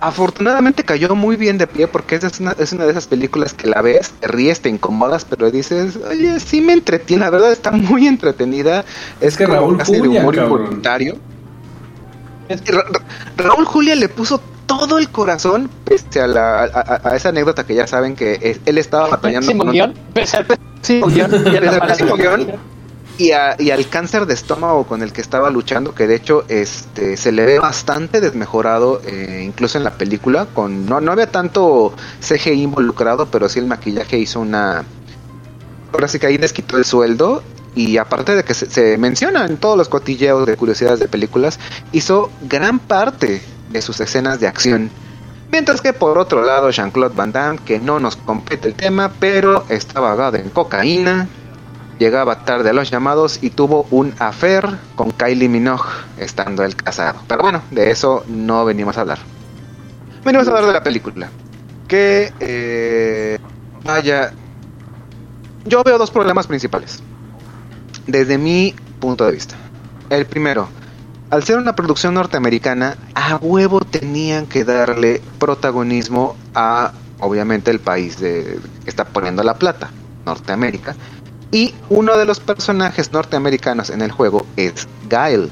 Afortunadamente 0.00 0.84
cayó 0.84 1.14
muy 1.14 1.36
bien 1.36 1.56
de 1.58 1.66
pie 1.66 1.86
porque 1.88 2.16
es 2.16 2.40
una, 2.40 2.52
es 2.58 2.72
una 2.72 2.84
de 2.84 2.90
esas 2.90 3.06
películas 3.06 3.54
que 3.54 3.66
la 3.68 3.80
ves, 3.80 4.10
te 4.20 4.26
ríes, 4.28 4.60
te 4.60 4.68
incomodas, 4.68 5.24
pero 5.24 5.50
dices, 5.50 5.96
oye, 5.96 6.38
sí 6.40 6.60
me 6.60 6.72
entretiene, 6.72 7.24
la 7.24 7.30
verdad 7.30 7.52
está 7.52 7.70
muy 7.70 8.06
entretenida. 8.06 8.84
Es 9.20 9.36
que 9.36 9.46
Raúl 9.46 9.78
casi 9.78 9.92
de 9.92 9.98
Julia, 10.00 10.20
humor 10.20 10.34
cabrón. 10.34 10.60
involuntario. 10.60 11.16
Ra- 12.48 12.82
Ra- 12.82 13.00
Raúl 13.36 13.64
Julia 13.64 13.94
le 13.96 14.08
puso 14.08 14.40
todo 14.66 14.98
el 14.98 15.08
corazón, 15.10 15.70
pese 15.84 16.20
a, 16.20 16.26
la, 16.26 16.62
a, 17.04 17.16
esa 17.16 17.28
anécdota 17.30 17.64
que 17.66 17.74
ya 17.74 17.86
saben 17.86 18.14
que 18.16 18.38
es- 18.42 18.60
él 18.64 18.78
estaba 18.78 19.08
batallando 19.08 19.56
con 19.58 19.68
un-. 19.68 19.94
Pese 20.14 20.36
al 20.38 20.46
pésimo 20.46 21.06
guion, 21.06 21.30
guion 22.16 22.52
y, 23.18 23.30
a- 23.32 23.56
y 23.58 23.70
al 23.70 23.88
cáncer 23.88 24.26
de 24.26 24.34
estómago 24.34 24.84
con 24.86 25.02
el 25.02 25.12
que 25.12 25.20
estaba 25.20 25.50
luchando, 25.50 25.94
que 25.94 26.06
de 26.06 26.16
hecho 26.16 26.44
este 26.48 27.16
se 27.16 27.30
le 27.32 27.44
ve 27.46 27.58
bastante 27.58 28.20
desmejorado, 28.20 29.00
eh, 29.06 29.42
incluso 29.46 29.78
en 29.78 29.84
la 29.84 29.92
película, 29.92 30.46
con 30.52 30.86
no, 30.86 31.00
no 31.00 31.12
había 31.12 31.30
tanto 31.30 31.92
CGI 32.20 32.62
involucrado, 32.62 33.26
pero 33.26 33.48
sí 33.48 33.58
el 33.60 33.66
maquillaje 33.66 34.18
hizo 34.18 34.40
una... 34.40 34.84
Ahora 35.92 36.08
sí 36.08 36.18
que 36.18 36.26
ahí 36.26 36.38
les 36.38 36.52
quitó 36.52 36.76
el 36.76 36.84
sueldo 36.84 37.42
y 37.76 37.98
aparte 37.98 38.34
de 38.34 38.44
que 38.44 38.52
se, 38.54 38.68
se 38.68 38.98
menciona 38.98 39.46
en 39.46 39.56
todos 39.58 39.76
los 39.78 39.88
cotilleos 39.88 40.44
de 40.46 40.56
curiosidades 40.56 40.98
de 40.98 41.06
películas, 41.08 41.60
hizo 41.92 42.30
gran 42.48 42.78
parte 42.80 43.42
de 43.74 43.82
sus 43.82 44.00
escenas 44.00 44.40
de 44.40 44.46
acción. 44.46 44.88
Mientras 45.50 45.80
que 45.80 45.92
por 45.92 46.16
otro 46.16 46.44
lado 46.44 46.70
Jean-Claude 46.70 47.14
Van 47.14 47.32
Damme, 47.32 47.58
que 47.58 47.78
no 47.78 48.00
nos 48.00 48.16
compete 48.16 48.68
el 48.68 48.74
tema, 48.74 49.12
pero 49.20 49.64
estaba 49.68 50.12
ahogado 50.12 50.36
en 50.36 50.48
cocaína, 50.48 51.28
llegaba 51.98 52.44
tarde 52.44 52.70
a 52.70 52.72
los 52.72 52.90
llamados 52.90 53.40
y 53.42 53.50
tuvo 53.50 53.86
un 53.90 54.14
affair 54.20 54.78
con 54.94 55.10
Kylie 55.10 55.48
Minogue, 55.48 55.90
estando 56.18 56.64
él 56.64 56.76
casado. 56.76 57.20
Pero 57.26 57.42
bueno, 57.42 57.62
de 57.72 57.90
eso 57.90 58.24
no 58.28 58.64
venimos 58.64 58.96
a 58.96 59.02
hablar. 59.02 59.18
Venimos 60.24 60.46
a 60.46 60.50
hablar 60.50 60.66
de 60.66 60.72
la 60.72 60.82
película. 60.82 61.28
Que, 61.88 62.32
eh, 62.40 63.38
vaya, 63.84 64.32
yo 65.66 65.82
veo 65.82 65.98
dos 65.98 66.10
problemas 66.12 66.46
principales. 66.46 67.02
Desde 68.06 68.38
mi 68.38 68.74
punto 69.00 69.26
de 69.26 69.32
vista. 69.32 69.56
El 70.10 70.26
primero, 70.26 70.68
al 71.34 71.42
ser 71.42 71.58
una 71.58 71.74
producción 71.74 72.14
norteamericana, 72.14 72.96
a 73.16 73.34
huevo 73.34 73.80
tenían 73.80 74.46
que 74.46 74.62
darle 74.62 75.20
protagonismo 75.40 76.36
a, 76.54 76.92
obviamente, 77.18 77.72
el 77.72 77.80
país 77.80 78.14
que 78.14 78.60
está 78.86 79.04
poniendo 79.04 79.42
la 79.42 79.54
plata, 79.54 79.90
Norteamérica. 80.24 80.94
Y 81.50 81.74
uno 81.90 82.16
de 82.16 82.24
los 82.24 82.38
personajes 82.38 83.12
norteamericanos 83.12 83.90
en 83.90 84.02
el 84.02 84.12
juego 84.12 84.46
es 84.54 84.86
Guile. 85.10 85.48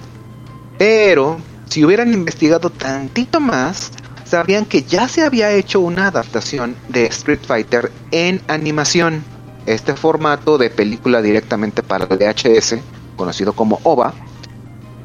Pero, 0.79 1.39
si 1.69 1.85
hubieran 1.85 2.15
investigado 2.15 2.71
tantito 2.71 3.41
más, 3.41 3.91
sabrían 4.25 4.67
que 4.67 4.85
ya 4.85 5.09
se 5.09 5.25
había 5.25 5.51
hecho 5.51 5.81
una 5.81 6.07
adaptación 6.07 6.77
de 6.91 7.07
Street 7.07 7.41
Fighter 7.45 7.91
en 8.13 8.41
animación. 8.47 9.25
Este 9.67 9.97
formato 9.97 10.59
de 10.59 10.71
película 10.71 11.21
directamente 11.23 11.83
para 11.83 12.05
el 12.05 12.17
VHS, 12.17 12.77
conocido 13.17 13.53
como 13.55 13.81
OVA, 13.83 14.15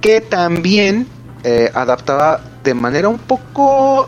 que 0.08 0.22
también 0.22 1.06
eh, 1.44 1.70
adaptaba 1.74 2.40
de 2.64 2.74
manera 2.74 3.10
un 3.10 3.18
poco, 3.18 4.08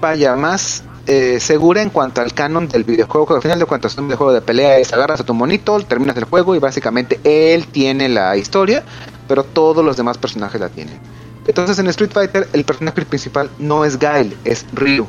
vaya, 0.00 0.34
más 0.34 0.82
eh, 1.06 1.38
segura 1.38 1.80
en 1.80 1.90
cuanto 1.90 2.20
al 2.20 2.34
canon 2.34 2.66
del 2.66 2.82
videojuego. 2.82 3.24
que 3.24 3.34
Al 3.34 3.42
final 3.42 3.60
de 3.60 3.64
cuentas, 3.64 3.96
un 3.98 4.08
videojuego 4.08 4.32
de 4.32 4.40
pelea 4.40 4.78
es 4.78 4.92
agarras 4.92 5.20
a 5.20 5.24
tu 5.24 5.34
monito, 5.34 5.78
terminas 5.84 6.16
el 6.16 6.24
juego 6.24 6.56
y 6.56 6.58
básicamente 6.58 7.20
él 7.22 7.68
tiene 7.68 8.08
la 8.08 8.36
historia, 8.36 8.82
pero 9.28 9.44
todos 9.44 9.84
los 9.84 9.96
demás 9.96 10.18
personajes 10.18 10.60
la 10.60 10.70
tienen. 10.70 10.98
Entonces 11.46 11.78
en 11.78 11.86
Street 11.86 12.10
Fighter 12.12 12.48
el 12.52 12.64
personaje 12.64 13.04
principal 13.04 13.48
no 13.60 13.84
es 13.84 13.96
Guile, 13.96 14.36
es 14.42 14.66
Ryu. 14.72 15.06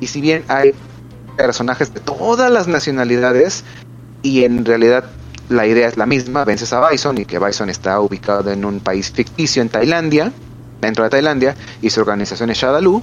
Y 0.00 0.06
si 0.06 0.20
bien 0.20 0.44
hay 0.48 0.74
personajes 1.38 1.94
de 1.94 2.00
todas 2.00 2.52
las 2.52 2.68
nacionalidades 2.68 3.64
y 4.20 4.44
en 4.44 4.66
realidad 4.66 5.04
la 5.48 5.66
idea 5.66 5.88
es 5.88 5.96
la 5.96 6.06
misma, 6.06 6.44
vences 6.44 6.72
a 6.72 6.88
Bison 6.88 7.18
y 7.18 7.24
que 7.24 7.38
Bison 7.38 7.70
está 7.70 8.00
ubicado 8.00 8.50
en 8.50 8.64
un 8.64 8.80
país 8.80 9.10
ficticio 9.10 9.62
en 9.62 9.68
Tailandia, 9.68 10.32
dentro 10.80 11.04
de 11.04 11.10
Tailandia, 11.10 11.54
y 11.82 11.90
su 11.90 12.00
organización 12.00 12.50
es 12.50 12.58
Shadaloo. 12.58 13.02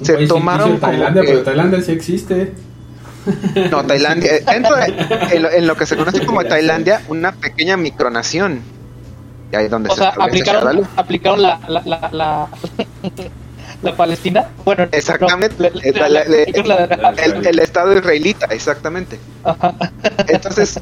Un 0.00 0.04
Se 0.06 0.14
país 0.14 0.28
tomaron 0.28 0.70
en 0.72 0.78
como 0.78 0.90
Tailandia, 0.92 1.22
que- 1.22 1.28
pero 1.28 1.42
Tailandia 1.42 1.80
sí 1.82 1.92
existe. 1.92 2.52
No, 3.70 3.84
Tailandia, 3.84 4.36
eh, 4.36 4.44
dentro 4.50 4.74
de, 4.76 4.86
en, 5.32 5.42
lo, 5.42 5.50
en 5.50 5.66
lo 5.66 5.76
que 5.76 5.84
se 5.86 5.96
conoce 5.96 6.24
como 6.24 6.44
Tailandia, 6.44 7.02
una 7.08 7.32
pequeña 7.32 7.76
micronación. 7.76 8.60
Y 9.52 9.56
ahí 9.56 9.64
es 9.66 9.70
donde 9.70 9.90
O 9.90 9.94
se 9.94 10.00
sea, 10.00 10.10
aplicaron, 10.18 10.88
aplicaron 10.96 11.42
la, 11.42 11.60
la, 11.68 11.82
la, 11.84 12.08
la, 12.12 12.48
la 13.82 13.96
Palestina. 13.96 14.46
Bueno, 14.64 14.84
no, 14.84 14.88
Exactamente. 14.92 15.56
la- 15.58 15.68
Eh, 15.68 15.92
la- 15.94 16.08
la- 16.08 16.24
la- 16.24 16.86
la- 16.96 17.12
la- 17.12 17.22
El, 17.22 17.46
el 17.46 17.58
Estado 17.58 17.96
israelita, 17.96 18.46
exactamente. 18.46 19.18
Ajá. 19.44 19.74
Entonces, 20.28 20.76
e- 20.76 20.80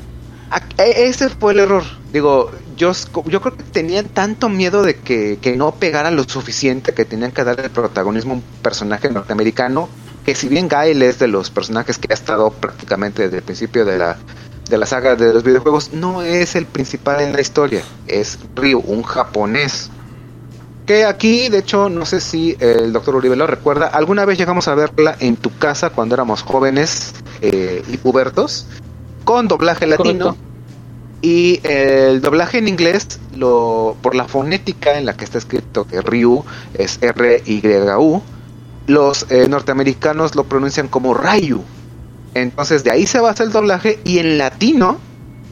ese 0.78 1.28
fue 1.28 1.52
el 1.52 1.60
error. 1.60 1.82
Digo, 2.12 2.50
yo, 2.76 2.92
yo 3.26 3.40
creo 3.40 3.56
que 3.56 3.62
tenían 3.64 4.06
tanto 4.06 4.48
miedo 4.48 4.82
de 4.82 4.96
que, 4.96 5.54
no 5.56 5.72
pegara 5.72 6.10
lo 6.10 6.24
suficiente 6.24 6.92
que 6.92 7.04
tenían 7.04 7.32
que 7.32 7.44
darle 7.44 7.64
el 7.64 7.70
protagonismo 7.70 8.32
a 8.32 8.36
un 8.36 8.42
personaje 8.62 9.10
norteamericano, 9.10 9.88
que 10.24 10.34
si 10.34 10.48
bien 10.48 10.68
Gael 10.68 11.02
es 11.02 11.18
de 11.18 11.28
los 11.28 11.50
personajes 11.50 11.98
que 11.98 12.08
ha 12.10 12.14
estado 12.14 12.50
prácticamente 12.50 13.24
desde 13.24 13.38
el 13.38 13.42
principio 13.42 13.84
de 13.84 13.98
la, 13.98 14.18
de 14.68 14.78
la 14.78 14.86
saga 14.86 15.16
de 15.16 15.32
los 15.32 15.42
videojuegos, 15.42 15.92
no 15.92 16.22
es 16.22 16.54
el 16.56 16.66
principal 16.66 17.20
en 17.20 17.32
la 17.32 17.40
historia, 17.40 17.82
es 18.06 18.38
Ryu, 18.54 18.80
un 18.80 19.02
japonés. 19.02 19.90
Que 20.84 21.04
aquí, 21.04 21.48
de 21.48 21.58
hecho, 21.58 21.88
no 21.88 22.06
sé 22.06 22.20
si 22.20 22.56
el 22.60 22.92
doctor 22.92 23.16
Uribe 23.16 23.34
lo 23.34 23.48
recuerda, 23.48 23.88
alguna 23.88 24.24
vez 24.24 24.38
llegamos 24.38 24.68
a 24.68 24.74
verla 24.76 25.16
en 25.18 25.36
tu 25.36 25.56
casa 25.58 25.90
cuando 25.90 26.14
éramos 26.14 26.42
jóvenes 26.42 27.12
eh, 27.40 27.82
y 27.88 27.96
pubertos, 27.96 28.66
con 29.26 29.48
doblaje 29.48 29.86
latino. 29.86 30.24
Correcto. 30.28 30.36
Y 31.20 31.60
el 31.64 32.20
doblaje 32.20 32.58
en 32.58 32.68
inglés, 32.68 33.18
lo, 33.36 33.96
por 34.00 34.14
la 34.14 34.28
fonética 34.28 34.96
en 34.98 35.04
la 35.06 35.16
que 35.16 35.24
está 35.24 35.38
escrito 35.38 35.86
que 35.86 36.00
Ryu 36.00 36.44
es 36.74 36.98
R-Y-U, 37.02 38.22
los 38.86 39.26
eh, 39.30 39.48
norteamericanos 39.48 40.36
lo 40.36 40.44
pronuncian 40.44 40.88
como 40.88 41.12
Ryu. 41.14 41.62
Entonces 42.34 42.84
de 42.84 42.92
ahí 42.92 43.06
se 43.06 43.18
basa 43.20 43.42
el 43.42 43.50
doblaje 43.50 43.98
y 44.04 44.18
en 44.18 44.38
latino, 44.38 44.98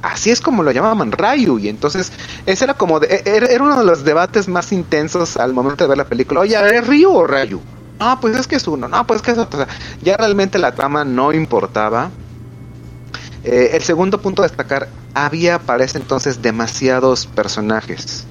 así 0.02 0.30
es 0.30 0.40
como 0.40 0.62
lo 0.62 0.70
llamaban 0.70 1.10
Ryu. 1.10 1.58
Y 1.58 1.68
entonces 1.68 2.12
ese 2.46 2.64
era 2.64 2.74
como, 2.74 3.00
de- 3.00 3.08
e, 3.08 3.22
era, 3.24 3.62
uno 3.64 3.76
de 3.78 3.84
los 3.84 4.04
debates 4.04 4.46
más 4.48 4.70
intensos 4.70 5.36
al 5.36 5.52
momento 5.54 5.82
de 5.84 5.88
ver 5.88 5.98
la 5.98 6.04
película. 6.06 6.40
Oye, 6.40 6.56
¿es 6.76 6.86
Ryu 6.86 7.10
o 7.10 7.26
Ryu? 7.26 7.60
No, 7.98 8.20
pues 8.20 8.36
es 8.36 8.46
que 8.46 8.56
es 8.56 8.68
uno, 8.68 8.86
no, 8.86 9.06
pues 9.06 9.22
que 9.22 9.32
es 9.32 9.38
otro. 9.38 9.62
O 9.62 9.64
sea, 9.64 9.74
ya 10.02 10.16
realmente 10.16 10.58
la 10.58 10.72
trama 10.74 11.04
no 11.04 11.32
importaba. 11.32 12.10
Eh, 13.44 13.70
el 13.74 13.82
segundo 13.82 14.20
punto 14.20 14.42
a 14.42 14.46
destacar, 14.46 14.88
había 15.12 15.58
para 15.58 15.84
ese 15.84 15.98
entonces 15.98 16.40
demasiados 16.42 17.26
personajes. 17.26 18.24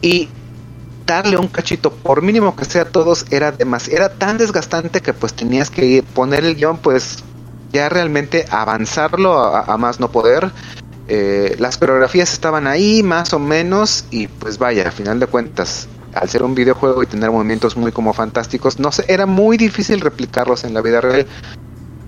Y 0.00 0.28
darle 1.06 1.36
un 1.36 1.48
cachito, 1.48 1.92
por 1.92 2.22
mínimo 2.22 2.56
que 2.56 2.64
sea 2.64 2.82
a 2.82 2.84
todos, 2.86 3.26
era 3.30 3.52
demas 3.52 3.88
era 3.88 4.08
tan 4.08 4.38
desgastante 4.38 5.00
que 5.00 5.12
pues 5.12 5.34
tenías 5.34 5.70
que 5.70 6.02
poner 6.02 6.44
el 6.44 6.56
guion, 6.56 6.78
pues 6.78 7.22
ya 7.72 7.88
realmente 7.88 8.46
avanzarlo 8.50 9.38
a, 9.38 9.62
a 9.62 9.76
más 9.76 10.00
no 10.00 10.10
poder. 10.10 10.50
Eh, 11.08 11.54
las 11.60 11.76
coreografías 11.76 12.32
estaban 12.32 12.66
ahí 12.66 13.02
más 13.02 13.32
o 13.32 13.38
menos 13.38 14.06
y 14.10 14.26
pues 14.26 14.58
vaya, 14.58 14.88
a 14.88 14.90
final 14.90 15.20
de 15.20 15.26
cuentas, 15.28 15.86
al 16.14 16.28
ser 16.28 16.42
un 16.42 16.54
videojuego 16.54 17.02
y 17.02 17.06
tener 17.06 17.30
movimientos 17.30 17.76
muy 17.76 17.92
como 17.92 18.12
fantásticos, 18.12 18.80
no 18.80 18.90
sé, 18.90 19.04
era 19.06 19.26
muy 19.26 19.56
difícil 19.56 20.00
replicarlos 20.00 20.64
en 20.64 20.74
la 20.74 20.80
vida 20.80 21.00
real. 21.00 21.26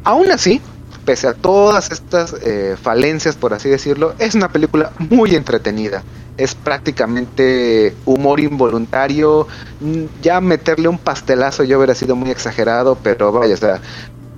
Aún 0.03 0.31
así, 0.33 0.61
pese 1.09 1.27
a 1.27 1.33
todas 1.33 1.91
estas 1.91 2.35
eh, 2.43 2.77
falencias, 2.79 3.35
por 3.35 3.55
así 3.55 3.71
decirlo, 3.71 4.15
es 4.19 4.35
una 4.35 4.53
película 4.53 4.93
muy 4.99 5.35
entretenida. 5.35 6.03
Es 6.37 6.55
prácticamente 6.55 7.97
humor 8.05 8.41
involuntario. 8.41 9.47
Mm, 9.81 10.05
Ya 10.21 10.43
meterle 10.43 10.87
un 10.89 10.99
pastelazo 10.99 11.65
yo 11.65 11.79
hubiera 11.79 11.95
sido 11.95 12.15
muy 12.15 12.31
exagerado, 12.31 12.99
pero 13.03 13.33
vaya, 13.33 13.55
o 13.55 13.57
sea, 13.57 13.81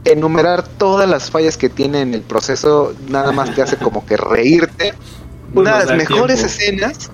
enumerar 0.05 0.63
todas 0.69 1.09
las 1.11 1.29
fallas 1.29 1.57
que 1.57 1.69
tiene 1.71 2.03
en 2.03 2.15
el 2.15 2.23
proceso 2.23 2.95
nada 3.09 3.33
más 3.33 3.53
te 3.53 3.63
hace 3.63 3.77
como 3.77 4.07
que 4.07 4.17
reírte. 4.17 4.95
Una 5.53 5.73
de 5.81 5.87
las 5.87 5.97
mejores 5.97 6.39
tiempo. 6.39 6.47
escenas, 6.47 7.11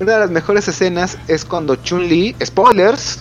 una 0.00 0.14
de 0.14 0.18
las 0.20 0.30
mejores 0.30 0.66
escenas 0.68 1.18
es 1.28 1.44
cuando 1.44 1.76
Chun-Li, 1.76 2.34
spoilers, 2.42 3.18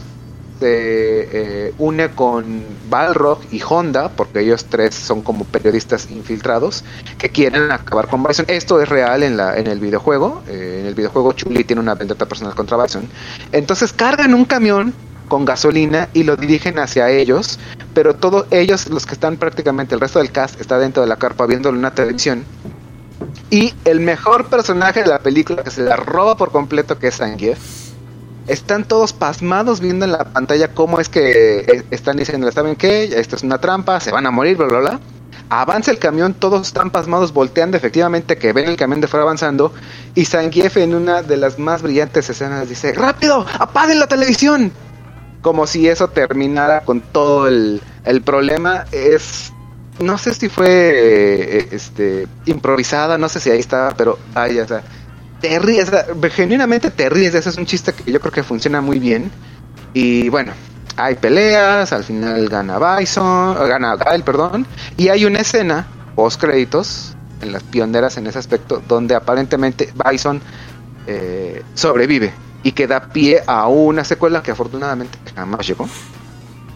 se 0.60 1.68
eh, 1.68 1.74
une 1.78 2.10
con 2.10 2.64
Balrog 2.90 3.40
y 3.52 3.62
Honda, 3.68 4.10
porque 4.10 4.42
ellos 4.42 4.66
tres 4.66 4.96
son 4.96 5.22
como 5.22 5.46
periodistas 5.46 6.10
infiltrados 6.12 6.84
que 7.18 7.30
quieren 7.30 7.72
acabar 7.72 8.08
con 8.08 8.24
Bison. 8.24 8.46
Esto 8.48 8.82
es 8.82 8.90
real 8.90 9.24
en, 9.24 9.38
la, 9.38 9.58
en 9.58 9.68
el 9.68 9.80
videojuego. 9.80 10.44
eh, 10.48 10.80
en 10.82 10.86
el 10.86 10.96
videojuego 10.96 11.34
Chun-Li 11.34 11.64
tiene 11.64 11.82
una 11.82 11.96
vendetta 11.96 12.26
personal 12.26 12.56
contra 12.56 12.82
Bison. 12.82 13.08
Entonces 13.52 13.94
cargan 13.94 14.34
un 14.34 14.46
camión 14.46 14.94
con 15.28 15.46
gasolina 15.46 16.10
y 16.14 16.24
lo 16.24 16.36
dirigen 16.36 16.80
hacia 16.80 17.10
ellos, 17.10 17.60
pero 17.94 18.16
todos 18.16 18.48
ellos, 18.52 18.90
los 18.90 19.06
que 19.06 19.14
están 19.14 19.38
prácticamente, 19.38 19.94
el 19.94 20.02
resto 20.02 20.20
del 20.20 20.32
cast 20.32 20.60
está 20.60 20.80
dentro 20.80 21.04
de 21.04 21.10
la 21.10 21.18
carpa 21.18 21.46
viéndolo 21.46 21.76
en 21.76 21.80
una 21.80 21.94
televisión. 21.94 22.44
Y 23.52 23.74
el 23.86 24.00
mejor 24.00 24.48
personaje 24.48 25.04
de 25.04 25.10
la 25.10 25.20
película 25.20 25.64
que 25.64 25.72
se 25.72 25.84
la 25.84 25.96
roba 25.96 26.36
por 26.36 26.52
completo, 26.52 26.98
que 26.98 27.08
es 27.08 27.18
Zangief, 27.18 27.60
están 28.48 28.84
todos 28.84 29.14
pasmados 29.14 29.80
viendo 29.80 30.06
en 30.06 30.12
la 30.12 30.26
pantalla 30.26 30.70
cómo 30.70 31.00
es 31.00 31.10
que 31.10 31.60
eh, 31.60 31.84
están 31.92 32.18
diciendo, 32.18 32.52
¿saben 32.52 32.76
qué? 32.76 33.04
Esto 33.04 33.36
es 33.36 33.44
una 33.44 33.60
trampa, 33.60 34.00
se 34.00 34.12
van 34.12 34.26
a 34.26 34.32
morir, 34.32 34.58
bla, 34.58 34.68
bla, 34.68 34.80
bla. 34.80 35.00
Avanza 35.52 35.90
el 35.90 35.98
camión, 35.98 36.36
todos 36.36 36.68
están 36.68 36.92
pasmados, 36.92 37.34
volteando 37.34 37.76
efectivamente 37.76 38.38
que 38.38 38.54
ven 38.54 38.70
el 38.70 38.78
camión 38.78 39.02
de 39.02 39.08
fuera 39.08 39.24
avanzando. 39.24 39.74
Y 40.14 40.26
Zangief 40.26 40.78
en 40.78 40.94
una 40.94 41.24
de 41.24 41.38
las 41.38 41.58
más 41.58 41.82
brillantes 41.82 42.30
escenas 42.30 42.70
dice, 42.70 42.94
¡Rápido! 42.94 43.46
¡Apaguen 43.58 44.00
la 44.00 44.08
televisión! 44.08 44.72
Como 45.42 45.66
si 45.66 45.88
eso 45.88 46.10
terminara 46.10 46.82
con 46.82 47.02
todo 47.02 47.48
el, 47.48 47.82
el 48.06 48.22
problema. 48.22 48.86
Es... 48.92 49.52
No 50.00 50.18
sé 50.18 50.34
si 50.34 50.48
fue 50.48 50.68
eh, 50.70 51.68
este, 51.72 52.28
improvisada, 52.46 53.18
no 53.18 53.28
sé 53.28 53.42
si 53.42 53.50
ahí 53.50 53.60
estaba, 53.60 53.92
pero 53.98 54.18
vaya, 54.34 54.64
o 54.64 54.68
sea, 54.68 54.82
te 55.42 55.60
ríes, 55.60 55.92
genuinamente 56.32 56.92
te 56.92 57.10
ríes, 57.10 57.34
eso 57.34 57.50
es 57.50 57.58
un 57.58 57.66
chiste 57.66 57.94
que 57.94 58.12
yo 58.12 58.20
creo 58.20 58.32
que 58.32 58.44
funciona 58.44 58.82
muy 58.82 59.00
bien. 59.00 59.32
Y 59.94 60.30
bueno, 60.30 60.54
hay 60.96 61.16
peleas, 61.16 61.94
al 61.94 62.04
final 62.04 62.48
gana 62.50 62.78
Bison, 62.98 63.56
gana 63.68 63.96
Gael, 63.96 64.24
perdón, 64.24 64.68
y 64.98 65.10
hay 65.10 65.26
una 65.26 65.40
escena 65.40 65.88
post 66.16 66.42
créditos 66.42 67.16
en 67.42 67.54
las 67.54 67.64
pioneras 67.64 68.18
en 68.18 68.28
ese 68.28 68.38
aspecto 68.38 68.82
donde 68.88 69.16
aparentemente 69.16 69.94
Bison 70.06 70.42
eh, 71.08 71.64
sobrevive 71.74 72.34
y 72.64 72.74
que 72.74 72.88
da 72.88 73.00
pie 73.00 73.42
a 73.48 73.68
una 73.68 74.04
secuela 74.04 74.44
que 74.44 74.52
afortunadamente 74.52 75.18
jamás 75.34 75.66
llegó. 75.66 75.88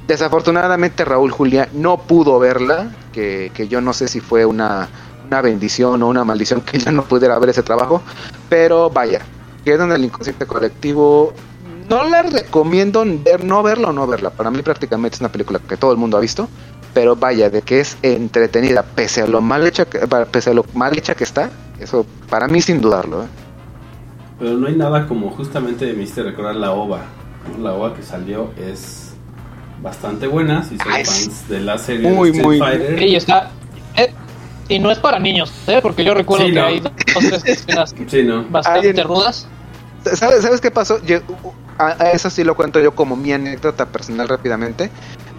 Desafortunadamente 0.07 1.03
Raúl 1.05 1.31
Julia 1.31 1.69
no 1.73 1.97
pudo 1.97 2.39
verla, 2.39 2.91
que, 3.11 3.51
que 3.53 3.67
yo 3.67 3.81
no 3.81 3.93
sé 3.93 4.07
si 4.07 4.21
fue 4.21 4.45
una, 4.45 4.87
una 5.33 5.41
bendición 5.41 6.01
o 6.03 6.07
una 6.07 6.23
maldición 6.23 6.61
que 6.61 6.77
ya 6.77 6.91
no 6.91 7.03
pudiera 7.05 7.37
ver 7.39 7.49
ese 7.49 7.63
trabajo, 7.63 8.01
pero 8.49 8.89
vaya, 8.91 9.19
queda 9.65 9.85
en 9.85 9.91
el 9.91 10.03
inconsciente 10.05 10.45
colectivo. 10.45 11.33
No 11.89 12.07
la 12.07 12.21
recomiendo 12.21 13.03
ver, 13.05 13.43
no 13.43 13.61
verla 13.63 13.89
o 13.89 13.93
no 13.93 14.05
verla. 14.07 14.29
Para 14.29 14.49
mí 14.51 14.61
prácticamente 14.61 15.15
es 15.15 15.21
una 15.21 15.31
película 15.31 15.59
que 15.67 15.75
todo 15.75 15.91
el 15.91 15.97
mundo 15.97 16.17
ha 16.17 16.19
visto. 16.19 16.47
pero 16.93 17.15
vaya, 17.15 17.49
de 17.49 17.63
que 17.63 17.79
es 17.79 17.97
entretenida, 18.03 18.83
pese 18.83 19.23
a 19.23 19.27
lo 19.27 19.41
mal 19.41 19.65
hecha 19.65 19.85
que, 19.85 19.97
pese 20.31 20.51
a 20.51 20.53
lo 20.53 20.63
mal 20.75 20.95
hecha 20.95 21.15
que 21.15 21.23
está, 21.23 21.49
eso 21.79 22.05
para 22.29 22.47
mí 22.47 22.61
sin 22.61 22.79
dudarlo. 22.81 23.23
¿eh? 23.23 23.27
Pero 24.37 24.57
no 24.57 24.67
hay 24.67 24.75
nada 24.75 25.07
como 25.07 25.31
justamente 25.31 25.91
me 25.93 26.03
hiciste 26.03 26.21
recordar 26.21 26.55
la 26.55 26.71
OVA. 26.71 26.99
¿no? 27.57 27.63
La 27.63 27.73
OVA 27.73 27.95
que 27.95 28.03
salió 28.03 28.51
es 28.57 29.13
bastante 29.81 30.27
buena, 30.27 30.61
si 30.63 30.77
son 30.77 30.87
Ah, 30.91 30.97
fans 31.03 31.49
de 31.49 31.59
la 31.61 31.77
serie 31.79 32.09
muy, 32.11 32.29
de 32.29 32.37
Street 32.37 32.45
muy- 32.45 32.59
Fighter. 32.59 33.01
Y 33.01 33.15
está. 33.15 33.49
eh, 33.97 34.13
y 34.75 34.79
no 34.79 34.91
es 34.91 34.99
para 34.99 35.19
niños, 35.19 35.51
¿eh? 35.67 35.79
porque 35.81 36.03
yo 36.03 36.13
recuerdo 36.13 36.45
Sí, 36.47 36.53
que 36.53 36.59
no. 36.59 36.65
hay 36.65 36.79
dos 36.79 36.91
tres 37.19 37.45
escenas 37.45 37.93
Sí, 38.07 38.23
¿no? 38.23 38.43
bastante 38.49 39.03
rudas. 39.03 39.47
¿Sabes, 40.13 40.41
¿Sabes 40.41 40.59
qué 40.61 40.71
pasó? 40.71 41.01
Yo- 41.05 41.19
a, 41.77 41.87
a 42.03 42.11
eso 42.11 42.29
sí 42.29 42.43
lo 42.43 42.55
cuento 42.55 42.79
yo 42.79 42.93
como 42.93 43.15
mi 43.15 43.31
anécdota 43.33 43.85
personal 43.87 44.27
rápidamente. 44.29 44.89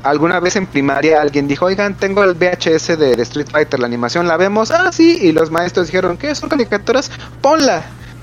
Alguna 0.03 0.41
vez 0.41 0.57
en 0.57 0.67
primaria 0.67 1.23
alguien 1.23 1.47
dijo, 1.49 1.65
oigan, 1.67 1.95
tengo 1.95 2.25
el 2.25 2.35
VHS 2.35 2.99
de, 2.99 3.17
de 3.17 3.23
Street 3.23 3.47
Fighter, 3.51 3.81
la 3.81 3.87
animación, 3.87 4.27
¿la 4.29 4.37
vemos? 4.37 4.71
Ah, 4.71 4.91
sí, 4.93 5.19
y 5.23 5.33
los 5.33 5.51
maestros 5.51 5.87
dijeron, 5.87 6.17
¿qué? 6.19 6.35
¿Son 6.35 6.49
caricaturas? 6.49 7.11
Ponla. 7.41 7.83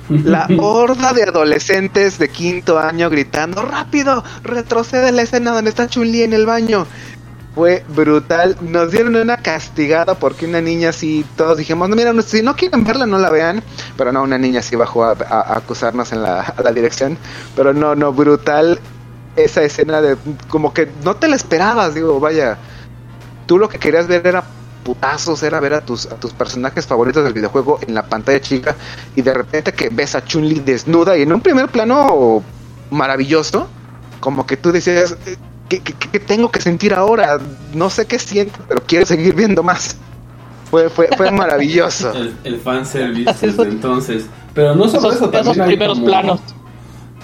La 0.10 0.46
horda 0.60 1.14
de 1.14 1.24
adolescentes 1.24 2.20
de 2.20 2.30
quinto 2.30 2.78
año 2.78 3.10
gritando, 3.10 3.62
rápido, 3.62 4.24
retrocede 4.44 5.12
la 5.12 5.22
escena 5.22 5.52
donde 5.52 5.70
está 5.70 5.88
Chun-Li 5.88 6.24
en 6.24 6.34
el 6.34 6.46
baño. 6.46 6.86
Fue 7.54 7.84
brutal, 7.90 8.56
nos 8.62 8.92
dieron 8.92 9.16
una 9.18 9.36
castigada 9.36 10.16
porque 10.16 10.46
una 10.46 10.62
niña 10.62 10.90
así, 10.90 11.26
todos 11.36 11.58
dijimos, 11.58 11.90
no, 11.90 11.98
mira, 11.98 12.14
si 12.22 12.42
no 12.42 12.56
quieren 12.56 12.86
verla, 12.86 13.06
no 13.06 13.18
la 13.18 13.30
vean. 13.30 13.62
Pero 13.98 14.14
no, 14.14 14.24
una 14.24 14.38
niña 14.38 14.62
sí 14.62 14.78
bajó 14.78 15.04
a, 15.04 15.12
acusarnos 15.56 16.14
en 16.14 16.24
la, 16.24 16.54
dirección. 16.74 17.18
Pero 17.56 17.74
no, 17.74 17.94
no, 17.96 18.14
brutal 18.14 18.80
esa 19.36 19.64
escena 19.64 20.02
de 20.02 20.18
como 20.48 20.74
que 20.74 20.90
no 21.04 21.16
te 21.16 21.28
la 21.28 21.36
esperabas, 21.36 21.94
digo, 21.94 22.20
vaya. 22.20 22.58
Tú 23.48 23.58
lo 23.58 23.68
que 23.68 23.80
querías 23.80 24.08
ver 24.08 24.26
era 24.26 24.44
putazos, 24.86 25.44
era 25.44 25.60
ver 25.60 25.74
a 25.74 25.82
tus, 25.82 26.06
a 26.06 26.16
tus 26.16 26.32
personajes 26.32 26.88
favoritos 26.88 27.24
del 27.24 27.34
videojuego 27.34 27.80
en 27.86 27.94
la 27.94 28.04
pantalla 28.04 28.40
chica 28.40 28.76
y 29.16 29.22
de 29.22 29.34
repente 29.34 29.74
que 29.74 29.90
ves 29.90 30.16
a 30.16 30.24
Chun-Li 30.24 30.62
desnuda 30.62 31.18
y 31.18 31.24
en 31.24 31.34
un 31.34 31.42
primer 31.42 31.68
plano 31.68 32.44
maravilloso, 32.90 33.68
como 34.20 34.46
que 34.46 34.58
tú 34.58 34.72
decías, 34.72 35.16
¿qué, 35.80 35.94
qué- 35.96 36.10
qué 36.12 36.20
tengo 36.20 36.52
que 36.52 36.62
sentir 36.62 36.94
ahora? 36.94 37.40
No 37.74 37.90
sé 37.90 38.06
qué 38.08 38.20
siento, 38.20 38.60
pero 38.68 38.84
quiero 38.86 39.06
seguir 39.06 39.36
viendo 39.36 39.64
más. 39.64 39.98
Fue, 40.70 40.90
fue, 40.90 41.10
fue 41.18 41.32
maravilloso. 41.32 42.14
El, 42.14 42.40
el 42.44 42.60
fanservice 42.60 43.36
desde 43.42 43.68
entonces. 43.68 44.32
Pero 44.54 44.76
no 44.76 44.88
solo 44.90 45.12
Esos, 45.12 45.14
eso, 45.14 45.30
también 45.30 45.42
esos 45.42 45.58
primeros 45.62 46.00
como, 46.00 46.06
planos. 46.06 46.42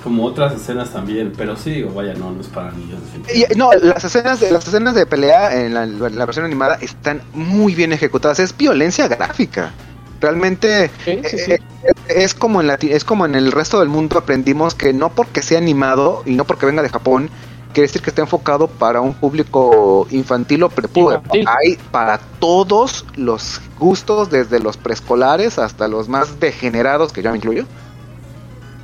como 0.04 0.26
otras 0.26 0.54
escenas 0.56 0.92
también. 0.92 1.34
Pero 1.38 1.56
sí, 1.58 1.72
digo, 1.72 1.94
vaya, 1.94 2.14
no, 2.16 2.32
no 2.32 2.42
es 2.42 2.48
para 2.48 2.72
niños. 2.72 3.00
Y, 3.34 3.46
no, 3.58 3.72
las 3.74 4.04
escenas, 4.04 4.40
de, 4.40 4.52
las 4.52 4.68
escenas 4.68 4.96
de 4.96 5.06
pelea 5.06 5.56
en 5.66 5.74
la, 5.74 5.86
la 5.86 6.26
versión 6.26 6.46
animada 6.46 6.76
están 6.82 7.22
muy 7.34 7.76
bien 7.76 7.94
ejecutadas. 7.94 8.40
Es 8.40 8.56
violencia 8.56 9.08
gráfica. 9.08 9.74
Realmente 10.20 10.92
Sí, 11.06 11.22
sí, 11.26 11.38
sí. 11.38 11.52
eh, 11.52 11.62
es 12.08 12.34
como 12.34 12.62
en 12.62 12.68
la, 12.68 12.76
es 12.76 13.04
como 13.04 13.26
en 13.26 13.36
el 13.36 13.52
resto 13.52 13.80
del 13.80 13.90
mundo 13.90 14.18
aprendimos 14.18 14.74
que 14.76 14.94
no 14.94 15.10
porque 15.14 15.42
sea 15.44 15.60
animado 15.60 16.24
y 16.26 16.36
no 16.36 16.46
porque 16.46 16.66
venga 16.66 16.82
de 16.82 16.90
Japón 16.90 17.30
quiere 17.78 17.88
decir 17.90 18.02
que 18.02 18.10
está 18.10 18.24
enfocado 18.24 18.68
para 18.68 19.02
un 19.02 19.13
público 19.13 20.08
infantil 20.10 20.63
o 20.63 20.70
prepuber. 20.70 21.20
Hay 21.46 21.78
para 21.92 22.18
todos 22.40 23.06
los 23.16 23.62
gustos, 23.78 24.32
desde 24.32 24.60
los 24.60 24.78
preescolares 24.78 25.60
hasta 25.60 25.88
los 25.88 26.10
más 26.10 26.40
degenerados, 26.40 27.13
que 27.13 27.22
yo 27.22 27.30
me 27.30 27.38
incluyo. 27.38 27.66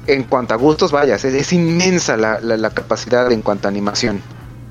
En 0.06 0.24
cuanto 0.26 0.54
a 0.54 0.58
gustos, 0.58 0.92
vaya, 0.92 1.16
es, 1.16 1.26
es 1.26 1.54
inmensa 1.54 2.18
la, 2.18 2.40
la- 2.40 2.58
la 2.58 2.70
capacidad 2.70 3.32
en 3.32 3.42
cuanto 3.42 3.68
a 3.68 3.72
animación. 3.72 4.22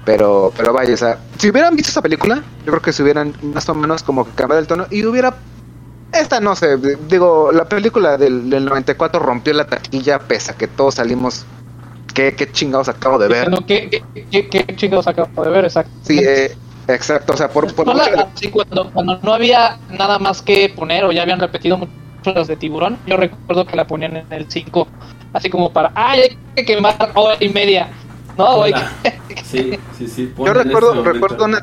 Pero, 0.04 0.52
pero 0.56 0.72
vaya, 0.72 0.94
o 0.94 0.96
sea, 0.96 1.18
si 1.38 1.50
hubieran 1.50 1.74
visto 1.74 1.90
esa 1.90 2.02
película, 2.02 2.37
yo 2.64 2.72
creo 2.72 2.82
que 2.82 2.92
se 2.92 3.02
hubieran 3.02 3.35
más 3.42 3.68
o 3.68 3.74
menos 3.74 4.02
como 4.04 4.24
que 4.24 4.30
cambiado 4.32 4.61
el 4.61 4.66
tono 4.68 4.87
y 4.90 5.04
hubiera 5.04 5.35
esta 6.12 6.40
no 6.40 6.54
sé, 6.54 6.76
digo, 7.08 7.50
la 7.52 7.64
película 7.64 8.18
del, 8.18 8.50
del 8.50 8.66
94 8.66 9.18
rompió 9.18 9.52
la 9.54 9.66
taquilla 9.66 10.18
pese 10.20 10.52
a 10.52 10.54
que 10.56 10.68
todos 10.68 10.96
salimos. 10.96 11.46
¿Qué, 12.14 12.35
qué 12.35 12.51
chingados 12.51 12.88
acabo 12.88 13.18
de 13.18 13.29
ver? 13.29 13.48
Diciendo, 13.51 13.64
¿Qué, 13.66 13.88
qué, 14.31 14.48
qué, 14.48 14.64
qué 14.64 14.77
chingados 14.77 15.07
acabo 15.07 15.44
de 15.44 15.51
ver? 15.51 15.64
Exacto. 15.64 15.90
Sí, 16.03 16.18
eh, 16.18 16.55
exacto, 16.88 17.33
o 17.33 17.37
sea, 17.37 17.48
por, 17.48 17.72
por 17.75 17.87
No 17.87 17.94
la- 17.94 18.11
mucho- 18.11 18.29
así 18.35 18.48
cuando, 18.51 18.90
cuando 18.90 19.18
no 19.22 19.33
había 19.33 19.79
nada 19.90 20.18
más 20.18 20.42
que 20.42 20.68
poner 20.68 21.05
o 21.05 21.12
ya 21.12 21.22
habían 21.22 21.40
repetido 21.40 21.79
mucho 21.79 21.90
las 22.35 22.48
de 22.48 22.57
tiburón, 22.57 22.98
yo 23.07 23.16
recuerdo 23.16 23.66
que 23.66 23.77
la 23.77 23.87
ponían 23.87 24.16
en 24.16 24.27
el 24.33 24.51
5, 24.51 24.87
así 25.33 25.48
como 25.51 25.72
para, 25.72 25.90
ay, 25.94 26.20
hay 26.20 26.38
que 26.57 26.64
quemar 26.64 26.96
hora 27.14 27.37
y 27.40 27.48
media. 27.48 27.88
No, 28.37 28.64
que- 28.64 28.75
Sí, 29.44 29.79
sí, 29.98 30.07
sí. 30.09 30.33
Yo 30.37 30.53
recuerdo, 30.55 30.94
este 30.94 31.12
recuerdo 31.12 31.44
una 31.44 31.62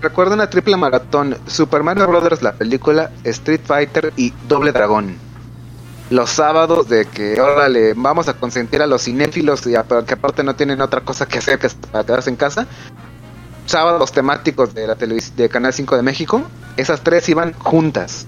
recuerdo 0.00 0.34
una 0.34 0.48
triple 0.48 0.76
maratón, 0.76 1.36
Super 1.46 1.82
Mario 1.82 2.06
Brothers 2.06 2.42
la 2.42 2.52
película, 2.52 3.10
Street 3.24 3.60
Fighter 3.64 4.12
y 4.16 4.32
Doble 4.48 4.72
Dragón. 4.72 5.16
Los 6.10 6.30
sábados 6.30 6.88
de 6.88 7.04
que, 7.06 7.40
órale, 7.40 7.94
vamos 7.94 8.28
a 8.28 8.34
consentir 8.34 8.82
a 8.82 8.86
los 8.86 9.02
cinéfilos 9.04 9.64
y 9.66 9.76
a- 9.76 9.84
que 10.06 10.14
aparte 10.14 10.42
no 10.42 10.56
tienen 10.56 10.80
otra 10.80 11.02
cosa 11.02 11.26
que 11.26 11.38
hacer 11.38 11.58
que 11.58 11.68
para 11.92 12.04
quedarse 12.04 12.30
en 12.30 12.36
casa. 12.36 12.66
Sábados 13.66 14.10
temáticos 14.10 14.74
de 14.74 14.86
la 14.88 14.96
televisión 14.96 15.36
de 15.36 15.48
Canal 15.48 15.72
5 15.72 15.94
de 15.96 16.02
México, 16.02 16.42
esas 16.76 17.02
tres 17.02 17.28
iban 17.28 17.52
juntas. 17.52 18.26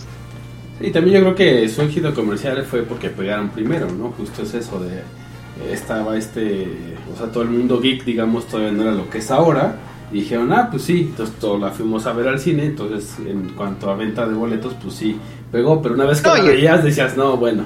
Y 0.81 0.91
también 0.93 1.17
yo 1.17 1.23
creo 1.23 1.35
que 1.35 1.69
su 1.69 1.83
éxito 1.83 2.15
comercial 2.15 2.65
fue 2.65 2.83
porque 2.83 3.09
pegaron 3.11 3.51
primero, 3.51 3.89
¿no? 3.91 4.13
Justo 4.13 4.43
es 4.43 4.55
eso 4.55 4.79
de... 4.81 4.99
eh, 4.99 5.73
Estaba 5.73 6.17
este... 6.17 6.97
O 7.13 7.17
sea, 7.19 7.27
todo 7.33 7.43
el 7.43 7.51
mundo 7.51 7.81
geek, 7.81 8.05
digamos, 8.05 8.47
todavía 8.47 8.73
no 8.73 8.83
era 8.83 8.93
lo 8.93 9.11
que 9.11 9.19
es 9.19 9.31
ahora. 9.33 9.77
Y 10.13 10.21
dijeron, 10.21 10.53
ah, 10.53 10.69
pues 10.71 10.83
sí, 10.83 11.09
entonces 11.11 11.35
todos 11.39 11.59
la 11.61 11.71
fuimos 11.71 12.07
a 12.07 12.13
ver 12.13 12.29
al 12.29 12.39
cine. 12.39 12.67
Entonces, 12.67 13.15
en 13.27 13.51
cuanto 13.55 13.91
a 13.91 13.95
venta 13.97 14.27
de 14.27 14.35
boletos, 14.35 14.75
pues 14.83 14.95
sí, 14.95 15.19
pegó. 15.51 15.81
Pero 15.81 15.95
una 15.95 16.05
vez 16.05 16.21
que 16.21 16.29
No, 16.29 16.37
la 16.37 16.43
veías, 16.45 16.85
decías, 16.85 17.17
no, 17.17 17.37
bueno. 17.37 17.65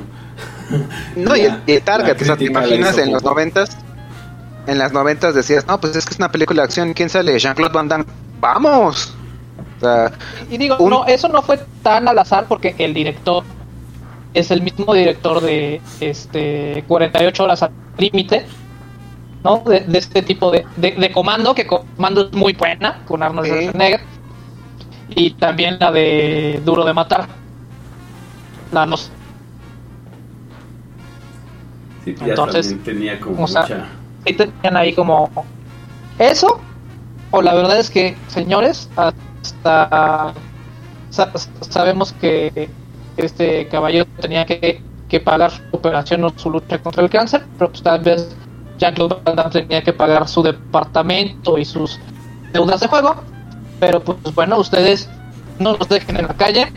No, 1.16 1.34
y 1.36 1.40
el, 1.42 1.54
y 1.66 1.72
el 1.72 1.82
Target, 1.82 2.20
o 2.20 2.24
sea, 2.24 2.36
te 2.36 2.44
imaginas 2.44 2.96
en 2.98 3.12
los 3.12 3.22
poco. 3.22 3.34
noventas, 3.34 3.76
en 4.66 4.78
las 4.78 4.92
noventas 4.92 5.34
decías, 5.34 5.66
no, 5.66 5.80
pues 5.80 5.94
es 5.96 6.04
que 6.04 6.12
es 6.12 6.18
una 6.18 6.30
película 6.30 6.62
de 6.62 6.66
acción, 6.66 6.92
¿quién 6.92 7.08
sale? 7.08 7.38
Jean-Claude 7.38 7.72
Van 7.72 7.88
Damme, 7.88 8.04
¡vamos! 8.40 9.14
O 9.76 9.80
sea, 9.80 10.12
Y 10.50 10.58
digo, 10.58 10.76
Un- 10.78 10.90
no, 10.90 11.06
eso 11.06 11.28
no 11.28 11.42
fue 11.42 11.58
tan 11.82 12.08
al 12.08 12.18
azar 12.18 12.46
porque 12.48 12.74
el 12.78 12.94
director 12.94 13.44
es 14.34 14.50
el 14.50 14.62
mismo 14.62 14.92
director 14.94 15.40
de 15.40 15.80
este 16.00 16.84
48 16.88 17.44
horas 17.44 17.62
al 17.62 17.70
límite, 17.98 18.44
¿no? 19.44 19.58
De, 19.58 19.80
de 19.80 19.98
este 19.98 20.22
tipo 20.22 20.50
de, 20.50 20.64
de, 20.76 20.92
de 20.92 21.12
comando, 21.12 21.54
que 21.54 21.66
comando 21.66 22.26
es 22.26 22.32
muy 22.32 22.52
buena 22.52 23.02
con 23.06 23.22
Arnold 23.22 23.46
Sí. 23.46 23.52
Schwarzenegger. 23.52 24.00
Y 25.08 25.30
también 25.34 25.76
la 25.78 25.92
de 25.92 26.60
Duro 26.64 26.84
de 26.84 26.92
Matar. 26.92 27.28
La 28.72 28.84
nos 28.86 29.10
Sí, 32.04 32.14
Entonces, 32.20 32.82
tenía 32.84 33.18
como 33.18 33.44
o 33.44 33.48
sea, 33.48 33.62
mucha... 33.62 33.86
sí 34.24 34.32
tenían 34.34 34.76
ahí 34.76 34.92
como 34.94 35.28
eso 36.18 36.60
o 37.32 37.42
la 37.42 37.52
verdad 37.54 37.78
es 37.80 37.90
que 37.90 38.16
señores 38.28 38.88
hasta 38.96 40.32
sa- 41.10 41.32
sabemos 41.68 42.12
que 42.12 42.70
este 43.16 43.66
caballero 43.68 44.06
tenía 44.20 44.46
que, 44.46 44.80
que 45.08 45.18
pagar 45.20 45.50
su 45.50 45.62
operación 45.72 46.22
o 46.24 46.32
su 46.36 46.48
lucha 46.50 46.78
contra 46.78 47.02
el 47.02 47.10
cáncer 47.10 47.44
pero 47.58 47.70
pues 47.70 47.82
tal 47.82 48.00
vez 48.00 48.36
Jean-Claude 48.78 49.16
Van 49.24 49.36
Damme 49.36 49.50
tenía 49.50 49.82
que 49.82 49.92
pagar 49.92 50.28
su 50.28 50.42
departamento 50.42 51.58
y 51.58 51.64
sus 51.64 51.98
deudas 52.52 52.80
de 52.80 52.88
juego. 52.88 53.16
Pero 53.80 54.02
pues 54.02 54.34
bueno 54.34 54.58
ustedes 54.58 55.08
no 55.58 55.76
nos 55.76 55.88
dejen 55.88 56.16
en 56.16 56.26
la 56.28 56.34
calle. 56.34 56.72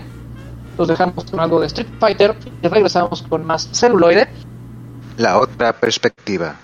Los 0.77 0.87
dejamos 0.87 1.25
con 1.25 1.39
algo 1.39 1.59
de 1.59 1.67
Street 1.67 1.89
Fighter 1.99 2.35
y 2.61 2.67
regresamos 2.67 3.21
con 3.23 3.45
más 3.45 3.69
celuloide. 3.73 4.29
La 5.17 5.37
otra 5.39 5.73
perspectiva. 5.73 6.55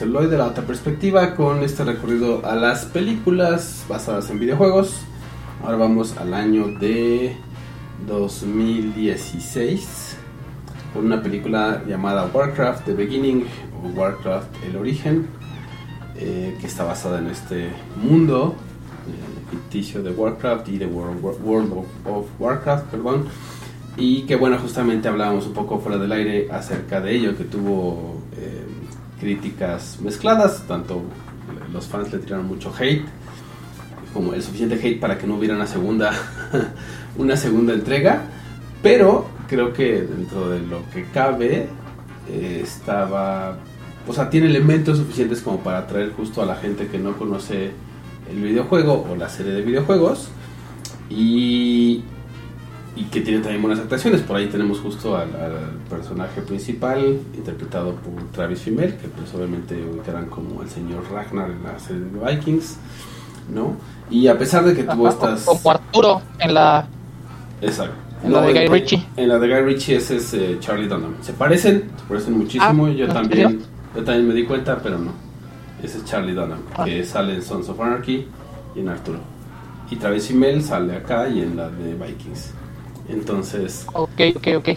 celuloide, 0.00 0.36
la 0.38 0.46
otra 0.46 0.64
perspectiva, 0.64 1.36
con 1.36 1.62
este 1.62 1.84
recorrido 1.84 2.40
a 2.46 2.54
las 2.54 2.86
películas 2.86 3.84
basadas 3.86 4.30
en 4.30 4.38
videojuegos. 4.38 5.02
Ahora 5.62 5.76
vamos 5.76 6.16
al 6.16 6.32
año 6.32 6.68
de 6.78 7.36
2016 8.06 10.16
con 10.94 11.04
una 11.04 11.22
película 11.22 11.82
llamada 11.86 12.30
Warcraft 12.32 12.86
The 12.86 12.94
Beginning 12.94 13.44
o 13.84 13.88
Warcraft 13.88 14.64
El 14.64 14.76
Origen, 14.76 15.26
eh, 16.16 16.56
que 16.58 16.66
está 16.66 16.84
basada 16.84 17.18
en 17.18 17.26
este 17.26 17.68
mundo 18.02 18.54
eh, 19.06 19.10
ficticio 19.50 20.02
de 20.02 20.12
Warcraft 20.12 20.66
y 20.70 20.78
de 20.78 20.86
World, 20.86 21.22
World 21.44 21.72
of, 21.74 21.84
of 22.06 22.26
Warcraft, 22.38 22.86
perdón 22.86 23.26
y 23.96 24.22
que 24.22 24.36
bueno, 24.36 24.58
justamente 24.58 25.08
hablábamos 25.08 25.46
un 25.46 25.52
poco 25.52 25.78
fuera 25.78 25.98
del 25.98 26.12
aire 26.12 26.48
acerca 26.50 27.00
de 27.00 27.14
ello, 27.14 27.36
que 27.36 27.44
tuvo 27.44 28.09
críticas 29.20 29.98
mezcladas, 30.02 30.64
tanto 30.66 31.02
los 31.72 31.86
fans 31.86 32.12
le 32.12 32.18
tiraron 32.18 32.46
mucho 32.46 32.72
hate, 32.78 33.04
como 34.12 34.34
el 34.34 34.42
suficiente 34.42 34.74
hate 34.74 34.98
para 34.98 35.18
que 35.18 35.26
no 35.26 35.36
hubiera 35.36 35.54
una 35.54 35.66
segunda, 35.66 36.12
una 37.16 37.36
segunda 37.36 37.74
entrega, 37.74 38.22
pero 38.82 39.28
creo 39.46 39.72
que 39.72 40.02
dentro 40.02 40.48
de 40.48 40.60
lo 40.60 40.82
que 40.92 41.04
cabe 41.12 41.68
eh, 42.28 42.60
estaba, 42.62 43.58
o 44.06 44.12
sea, 44.12 44.30
tiene 44.30 44.46
elementos 44.46 44.98
suficientes 44.98 45.40
como 45.42 45.58
para 45.60 45.78
atraer 45.78 46.12
justo 46.12 46.42
a 46.42 46.46
la 46.46 46.56
gente 46.56 46.88
que 46.88 46.98
no 46.98 47.16
conoce 47.16 47.70
el 48.30 48.42
videojuego 48.42 49.06
o 49.10 49.16
la 49.16 49.28
serie 49.28 49.52
de 49.52 49.62
videojuegos 49.62 50.28
y 51.08 52.04
y 52.96 53.04
que 53.04 53.20
tiene 53.20 53.40
también 53.40 53.62
buenas 53.62 53.80
actuaciones. 53.80 54.20
Por 54.22 54.36
ahí 54.36 54.48
tenemos 54.48 54.80
justo 54.80 55.16
al, 55.16 55.34
al 55.34 55.70
personaje 55.88 56.40
principal, 56.42 57.18
interpretado 57.34 57.94
por 57.94 58.22
Travis 58.32 58.60
Fimmel, 58.60 58.94
que 58.96 59.08
pues 59.08 59.32
obviamente 59.34 59.74
ubicarán 59.84 60.26
como 60.26 60.62
el 60.62 60.68
señor 60.68 61.04
Ragnar 61.12 61.50
en 61.50 61.62
la 61.62 61.78
serie 61.78 62.02
de 62.02 62.36
Vikings, 62.36 62.76
¿no? 63.54 63.76
Y 64.10 64.26
a 64.26 64.36
pesar 64.36 64.64
de 64.64 64.74
que 64.74 64.82
tuvo 64.82 65.08
estas... 65.08 65.44
Como 65.44 65.70
Arturo 65.70 66.20
en 66.40 66.54
la. 66.54 66.86
Exacto. 67.62 67.94
En 68.24 68.32
la 68.32 68.42
de 68.42 68.52
Guy 68.52 68.66
Ritchie. 68.68 69.06
En 69.16 69.28
la 69.28 69.38
de 69.38 69.48
Guy 69.48 69.62
Ritchie 69.62 69.96
ese 69.96 70.16
es 70.16 70.34
eh, 70.34 70.56
Charlie 70.60 70.88
Dunham. 70.88 71.14
Se 71.22 71.32
parecen, 71.32 71.84
se 71.96 72.04
parecen 72.08 72.36
muchísimo. 72.36 72.86
Ah, 72.86 72.90
yo 72.90 73.06
¿en 73.06 73.12
también 73.12 73.48
serio? 73.50 73.66
yo 73.96 74.04
también 74.04 74.28
me 74.28 74.34
di 74.34 74.44
cuenta, 74.44 74.78
pero 74.82 74.98
no. 74.98 75.12
Ese 75.82 75.98
es 75.98 76.04
Charlie 76.04 76.34
Dunham, 76.34 76.58
Ah. 76.76 76.84
que 76.84 77.02
sale 77.04 77.34
en 77.36 77.42
Sons 77.42 77.68
of 77.70 77.80
Anarchy 77.80 78.26
y 78.74 78.80
en 78.80 78.88
Arturo. 78.90 79.20
Y 79.90 79.96
Travis 79.96 80.26
Fimmel 80.28 80.62
sale 80.62 80.96
acá 80.96 81.28
y 81.28 81.40
en 81.40 81.56
la 81.56 81.70
de 81.70 81.94
Vikings. 81.94 82.52
Entonces, 83.10 83.86
Ok, 83.92 84.20
ok, 84.36 84.46
ok. 84.58 84.68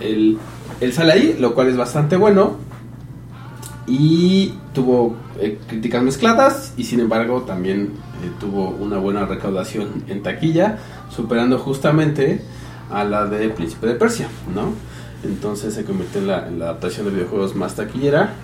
él, 0.00 0.38
él 0.80 0.92
sale 0.92 1.12
ahí, 1.12 1.36
lo 1.38 1.54
cual 1.54 1.68
es 1.68 1.76
bastante 1.76 2.16
bueno. 2.16 2.56
Y 3.86 4.54
tuvo 4.74 5.16
eh, 5.40 5.58
críticas 5.68 6.02
mezcladas 6.02 6.72
y 6.76 6.84
sin 6.84 7.00
embargo 7.00 7.42
también 7.42 7.90
eh, 8.22 8.30
tuvo 8.38 8.68
una 8.70 8.98
buena 8.98 9.26
recaudación 9.26 10.04
en 10.08 10.22
taquilla, 10.22 10.78
superando 11.10 11.58
justamente 11.58 12.42
a 12.90 13.02
la 13.04 13.26
de 13.26 13.48
Príncipe 13.50 13.86
de 13.88 13.94
Persia, 13.94 14.28
¿no? 14.54 14.72
Entonces 15.24 15.74
se 15.74 15.84
convirtió 15.84 16.20
en 16.20 16.28
la, 16.28 16.46
en 16.48 16.58
la 16.60 16.66
adaptación 16.66 17.06
de 17.06 17.12
videojuegos 17.12 17.56
más 17.56 17.74
taquillera, 17.74 18.34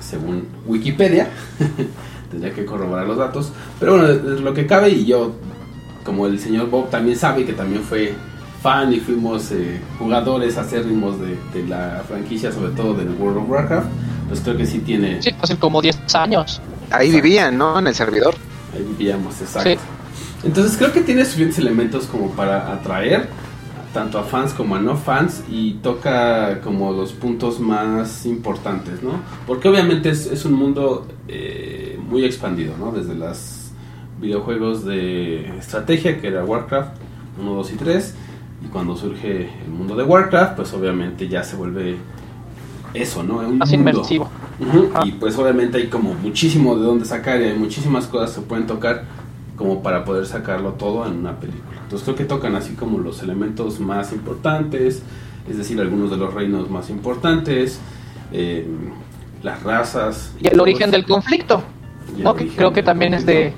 según 0.00 0.46
Wikipedia. 0.66 1.28
Tendría 2.30 2.54
que 2.54 2.64
corroborar 2.64 3.06
los 3.08 3.18
datos. 3.18 3.50
Pero 3.80 3.96
bueno, 3.98 4.08
es 4.08 4.40
lo 4.40 4.54
que 4.54 4.66
cabe 4.66 4.90
y 4.90 5.04
yo, 5.04 5.32
como 6.04 6.26
el 6.28 6.38
señor 6.38 6.70
Bob 6.70 6.90
también 6.90 7.16
sabe 7.18 7.44
que 7.44 7.52
también 7.54 7.82
fue 7.82 8.14
fan 8.62 8.92
y 8.92 9.00
fuimos 9.00 9.50
eh, 9.52 9.80
jugadores 9.98 10.56
acérrimos 10.58 11.18
de, 11.20 11.38
de 11.54 11.66
la 11.66 12.02
franquicia, 12.06 12.52
sobre 12.52 12.72
todo 12.72 12.94
del 12.94 13.10
World 13.18 13.38
of 13.38 13.50
Warcraft, 13.50 13.88
pues 14.28 14.40
creo 14.40 14.56
que 14.56 14.66
sí 14.66 14.80
tiene... 14.80 15.22
Sí, 15.22 15.30
hace 15.40 15.56
como 15.56 15.80
10 15.80 16.14
años. 16.14 16.60
Ahí 16.90 17.10
vivían, 17.10 17.56
¿no? 17.56 17.78
En 17.78 17.86
el 17.86 17.94
servidor. 17.94 18.34
Ahí 18.74 18.82
vivíamos, 18.82 19.40
exacto. 19.40 19.70
Sí. 19.70 19.76
Entonces 20.44 20.76
creo 20.76 20.92
que 20.92 21.00
tiene 21.00 21.24
suficientes 21.24 21.58
elementos 21.58 22.06
como 22.06 22.30
para 22.30 22.72
atraer 22.72 23.28
tanto 23.92 24.18
a 24.18 24.22
fans 24.22 24.52
como 24.52 24.76
a 24.76 24.80
no 24.80 24.96
fans 24.96 25.42
y 25.50 25.74
toca 25.74 26.60
como 26.60 26.92
los 26.92 27.12
puntos 27.12 27.58
más 27.58 28.24
importantes, 28.24 29.02
¿no? 29.02 29.20
Porque 29.46 29.68
obviamente 29.68 30.10
es, 30.10 30.26
es 30.26 30.44
un 30.44 30.52
mundo 30.52 31.08
eh, 31.28 31.98
muy 32.08 32.24
expandido, 32.24 32.76
¿no? 32.78 32.92
Desde 32.92 33.14
los 33.14 33.70
videojuegos 34.20 34.84
de 34.84 35.58
estrategia, 35.58 36.20
que 36.20 36.28
era 36.28 36.44
Warcraft 36.44 36.96
1, 37.40 37.54
2 37.54 37.72
y 37.72 37.76
3, 37.76 38.14
y 38.62 38.68
cuando 38.68 38.96
surge 38.96 39.48
el 39.64 39.70
mundo 39.70 39.96
de 39.96 40.04
Warcraft, 40.04 40.56
pues 40.56 40.72
obviamente 40.74 41.28
ya 41.28 41.42
se 41.42 41.56
vuelve 41.56 41.96
eso, 42.94 43.22
¿no? 43.22 43.38
Un 43.38 43.58
Más 43.58 43.70
mundo. 43.70 43.90
inmersivo. 43.90 44.28
Ah. 44.94 45.02
Y 45.04 45.12
pues 45.12 45.36
obviamente 45.38 45.78
hay 45.78 45.86
como 45.88 46.14
muchísimo 46.14 46.76
de 46.76 46.82
dónde 46.84 47.04
sacar 47.04 47.40
y 47.40 47.44
hay 47.44 47.58
muchísimas 47.58 48.06
cosas 48.06 48.30
que 48.30 48.40
se 48.40 48.46
pueden 48.46 48.66
tocar 48.66 49.04
como 49.56 49.82
para 49.82 50.04
poder 50.04 50.26
sacarlo 50.26 50.72
todo 50.72 51.06
en 51.06 51.18
una 51.18 51.38
película. 51.38 51.80
Entonces 51.82 52.04
creo 52.04 52.16
que 52.16 52.24
tocan 52.24 52.54
así 52.56 52.74
como 52.74 52.98
los 52.98 53.22
elementos 53.22 53.80
más 53.80 54.12
importantes, 54.12 55.02
es 55.48 55.56
decir, 55.56 55.80
algunos 55.80 56.10
de 56.10 56.16
los 56.16 56.32
reinos 56.32 56.70
más 56.70 56.90
importantes, 56.90 57.80
eh, 58.32 58.66
las 59.42 59.62
razas. 59.62 60.34
Y 60.40 60.48
el 60.48 60.60
origen 60.60 60.90
del 60.90 61.04
conflicto. 61.04 61.62
¿no? 62.18 62.30
Origen 62.30 62.56
creo 62.56 62.72
que 62.72 62.82
también 62.82 63.14
es 63.14 63.24
de. 63.24 63.54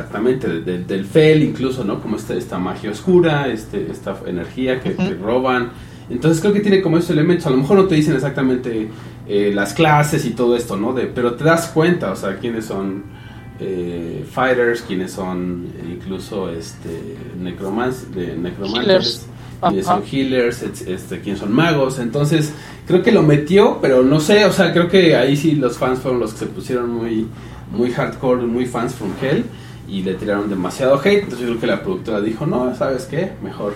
Exactamente, 0.00 0.46
de- 0.46 0.60
de- 0.60 0.84
del 0.84 1.06
Fel 1.06 1.42
incluso, 1.42 1.82
¿no? 1.82 2.00
Como 2.02 2.16
esta, 2.16 2.34
esta 2.34 2.58
magia 2.58 2.90
oscura, 2.90 3.48
este, 3.48 3.90
esta 3.90 4.14
energía 4.26 4.78
que, 4.78 4.94
que 4.94 5.14
roban. 5.14 5.70
Entonces 6.10 6.40
creo 6.42 6.52
que 6.52 6.60
tiene 6.60 6.82
como 6.82 6.98
esos 6.98 7.10
elementos. 7.10 7.46
A 7.46 7.50
lo 7.50 7.56
mejor 7.56 7.78
no 7.78 7.86
te 7.86 7.94
dicen 7.94 8.14
exactamente 8.14 8.88
eh, 9.26 9.52
las 9.54 9.72
clases 9.72 10.26
y 10.26 10.30
todo 10.30 10.54
esto, 10.54 10.76
¿no? 10.76 10.92
De, 10.92 11.06
pero 11.06 11.34
te 11.34 11.44
das 11.44 11.68
cuenta, 11.68 12.12
o 12.12 12.16
sea, 12.16 12.36
quiénes 12.38 12.66
son 12.66 13.04
eh, 13.58 14.22
fighters, 14.30 14.82
quiénes 14.82 15.12
son 15.12 15.64
eh, 15.78 15.92
incluso 15.94 16.50
este, 16.50 17.16
necromans, 17.40 18.14
de 18.14 18.36
necromancers, 18.36 18.84
Healers. 18.84 19.26
quiénes 19.70 19.86
son 19.86 20.02
healers, 20.12 20.62
este, 20.86 21.20
quiénes 21.20 21.40
son 21.40 21.54
magos. 21.54 21.98
Entonces 22.00 22.52
creo 22.86 23.02
que 23.02 23.12
lo 23.12 23.22
metió, 23.22 23.78
pero 23.80 24.02
no 24.02 24.20
sé, 24.20 24.44
o 24.44 24.52
sea, 24.52 24.74
creo 24.74 24.88
que 24.88 25.16
ahí 25.16 25.38
sí 25.38 25.52
los 25.52 25.78
fans 25.78 26.00
fueron 26.00 26.20
los 26.20 26.34
que 26.34 26.40
se 26.40 26.46
pusieron 26.46 26.90
muy, 26.90 27.26
muy 27.72 27.90
hardcore, 27.92 28.42
muy 28.42 28.66
fans 28.66 28.94
from 28.94 29.10
hell 29.22 29.42
y 29.88 30.02
le 30.02 30.14
tiraron 30.14 30.48
demasiado 30.48 30.98
hate. 30.98 31.24
Entonces 31.24 31.40
yo 31.40 31.46
creo 31.48 31.60
que 31.60 31.66
la 31.66 31.82
productora 31.82 32.20
dijo, 32.20 32.46
no, 32.46 32.74
¿sabes 32.74 33.04
qué? 33.06 33.32
Mejor 33.42 33.74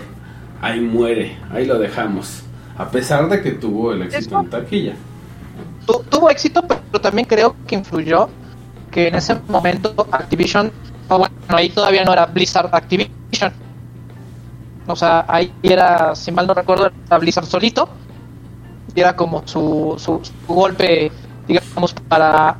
ahí 0.60 0.80
muere, 0.80 1.36
ahí 1.52 1.66
lo 1.66 1.78
dejamos. 1.78 2.42
A 2.76 2.90
pesar 2.90 3.28
de 3.28 3.42
que 3.42 3.52
tuvo 3.52 3.92
el 3.92 4.02
éxito 4.02 4.40
en 4.40 4.50
taquilla. 4.50 4.94
tu- 5.86 6.02
tuvo 6.08 6.30
éxito, 6.30 6.62
pero 6.66 7.00
también 7.00 7.26
creo 7.26 7.54
que 7.66 7.74
influyó 7.74 8.28
que 8.90 9.08
en 9.08 9.14
ese 9.14 9.36
momento 9.48 9.94
Activision, 10.10 10.70
o 11.08 11.18
bueno, 11.18 11.34
ahí 11.48 11.68
todavía 11.70 12.04
no 12.04 12.12
era 12.12 12.26
Blizzard 12.26 12.68
Activision. 12.72 13.52
O 14.86 14.96
sea, 14.96 15.24
ahí 15.28 15.52
era, 15.62 16.14
si 16.14 16.32
mal 16.32 16.46
no 16.46 16.54
recuerdo, 16.54 16.90
era 17.06 17.18
Blizzard 17.18 17.46
solito. 17.46 17.88
Y 18.94 19.00
era 19.00 19.14
como 19.14 19.46
su, 19.46 19.94
su, 19.98 20.20
su 20.24 20.32
golpe, 20.52 21.12
digamos, 21.46 21.94
para, 22.08 22.56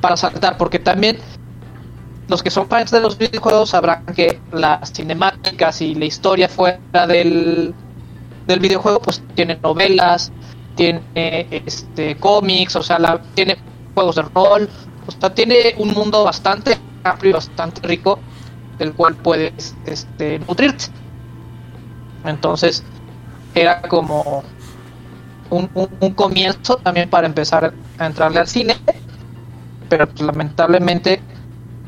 para 0.00 0.16
saltar, 0.16 0.56
porque 0.56 0.78
también 0.78 1.18
los 2.28 2.42
que 2.42 2.50
son 2.50 2.68
fans 2.68 2.90
de 2.90 3.00
los 3.00 3.16
videojuegos 3.18 3.70
sabrán 3.70 4.04
que 4.06 4.40
las 4.52 4.92
cinemáticas 4.92 5.80
y 5.80 5.94
la 5.94 6.06
historia 6.06 6.48
fuera 6.48 7.06
del, 7.06 7.72
del 8.46 8.60
videojuego 8.60 9.00
pues 9.00 9.22
tiene 9.34 9.58
novelas, 9.62 10.32
tiene 10.74 11.02
este 11.14 12.16
cómics, 12.16 12.74
o 12.76 12.82
sea, 12.82 12.98
la, 12.98 13.20
tiene 13.34 13.56
juegos 13.94 14.16
de 14.16 14.22
rol, 14.22 14.68
o 15.06 15.12
sea, 15.12 15.32
tiene 15.34 15.74
un 15.78 15.90
mundo 15.94 16.24
bastante 16.24 16.78
amplio 17.04 17.30
y 17.30 17.34
bastante 17.34 17.86
rico 17.86 18.18
del 18.78 18.92
cual 18.92 19.14
puedes 19.14 19.76
este, 19.86 20.40
nutrirte. 20.40 20.86
Entonces, 22.24 22.82
era 23.54 23.82
como 23.82 24.42
un, 25.50 25.70
un, 25.74 25.88
un 26.00 26.10
comienzo 26.14 26.76
también 26.78 27.08
para 27.08 27.28
empezar 27.28 27.72
a 27.98 28.06
entrarle 28.06 28.40
al 28.40 28.48
cine, 28.48 28.76
pero 29.88 30.08
lamentablemente 30.18 31.22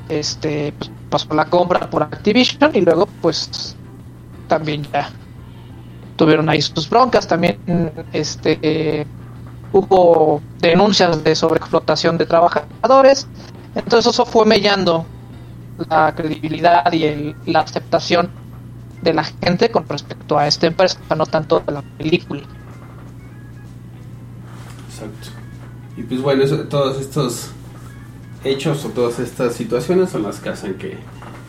este 0.08 0.72
pasó 1.10 1.32
la 1.34 1.44
compra 1.46 1.88
por 1.88 2.02
Activision 2.02 2.70
y 2.74 2.80
luego 2.82 3.06
pues 3.22 3.76
también 4.48 4.82
ya 4.92 5.10
tuvieron 6.16 6.48
ahí 6.48 6.60
sus 6.62 6.88
broncas. 6.88 7.26
También 7.26 7.58
este 8.12 9.06
hubo 9.72 10.40
denuncias 10.60 11.22
de 11.24 11.34
sobreexplotación 11.34 12.18
de 12.18 12.26
trabajadores. 12.26 13.26
Entonces 13.74 14.12
eso 14.12 14.24
fue 14.26 14.46
mellando 14.46 15.04
la 15.88 16.14
credibilidad 16.14 16.90
y 16.92 17.04
el- 17.04 17.36
la 17.46 17.60
aceptación 17.60 18.30
de 19.02 19.14
la 19.14 19.24
gente 19.24 19.70
con 19.70 19.88
respecto 19.88 20.36
a 20.38 20.46
esta 20.48 20.66
empresa 20.66 20.98
no 21.16 21.24
tanto 21.26 21.60
de 21.60 21.72
la 21.72 21.82
película. 21.82 22.42
Exacto. 24.88 25.28
Y 25.96 26.02
pues 26.02 26.20
bueno, 26.20 26.42
eso- 26.44 26.64
todos 26.64 27.00
estos 27.00 27.50
hechos 28.44 28.84
o 28.84 28.88
todas 28.90 29.18
estas 29.18 29.54
situaciones 29.54 30.10
son 30.10 30.22
las 30.22 30.40
que 30.40 30.48
hacen 30.48 30.74
que 30.74 30.96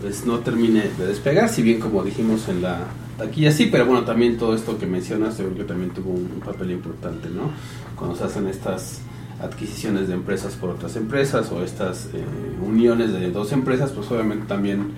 pues 0.02 0.26
no 0.26 0.40
termine 0.40 0.90
de 0.98 1.08
despegar, 1.08 1.50
si 1.50 1.62
bien 1.62 1.80
como 1.80 2.04
dijimos 2.04 2.48
en 2.48 2.62
la 2.62 2.80
taquilla 3.18 3.52
sí, 3.52 3.68
pero 3.72 3.86
bueno, 3.86 4.06
también 4.06 4.38
todo 4.38 4.56
esto 4.56 4.78
que 4.78 4.86
mencionas 4.86 5.38
yo 5.38 5.46
creo 5.46 5.58
que 5.58 5.64
también 5.66 5.92
tuvo 5.92 6.12
un, 6.12 6.42
papel 6.44 6.72
importante, 6.72 7.30
¿no? 7.30 7.52
Cuando 7.96 8.16
se 8.16 8.24
hacen 8.24 8.48
estas 8.48 9.02
adquisiciones 9.42 10.08
de 10.08 10.14
empresas 10.14 10.56
por 10.56 10.70
otras 10.70 10.96
empresas 10.96 11.52
o 11.52 11.64
estas 11.64 12.10
eh, 12.14 12.24
uniones 12.66 13.14
de 13.14 13.30
dos 13.32 13.52
empresas, 13.52 13.92
pues 13.92 14.10
obviamente 14.12 14.48
también 14.48 14.92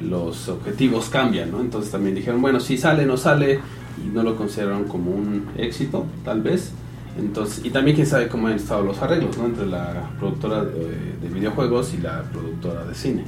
los 0.00 0.48
objetivos 0.48 1.08
cambian, 1.10 1.50
¿no? 1.50 1.60
Entonces 1.60 1.90
también 1.90 2.14
dijeron, 2.14 2.40
bueno, 2.40 2.60
si 2.60 2.78
sale, 2.78 3.06
no 3.06 3.16
sale, 3.16 3.60
y 4.04 4.08
no 4.08 4.22
lo 4.22 4.36
consideraron 4.36 4.84
como 4.84 5.10
un 5.10 5.46
éxito, 5.56 6.06
tal 6.24 6.42
vez. 6.42 6.72
Entonces, 7.18 7.64
y 7.64 7.70
también 7.70 7.96
quién 7.96 8.06
sabe 8.06 8.28
cómo 8.28 8.48
han 8.48 8.54
estado 8.54 8.82
los 8.82 9.00
arreglos, 9.00 9.36
¿no? 9.38 9.46
Entre 9.46 9.66
la 9.66 10.10
productora 10.18 10.64
de, 10.64 11.16
de 11.20 11.28
videojuegos 11.28 11.94
y 11.94 11.98
la 11.98 12.22
productora 12.24 12.84
de 12.84 12.94
cine, 12.94 13.24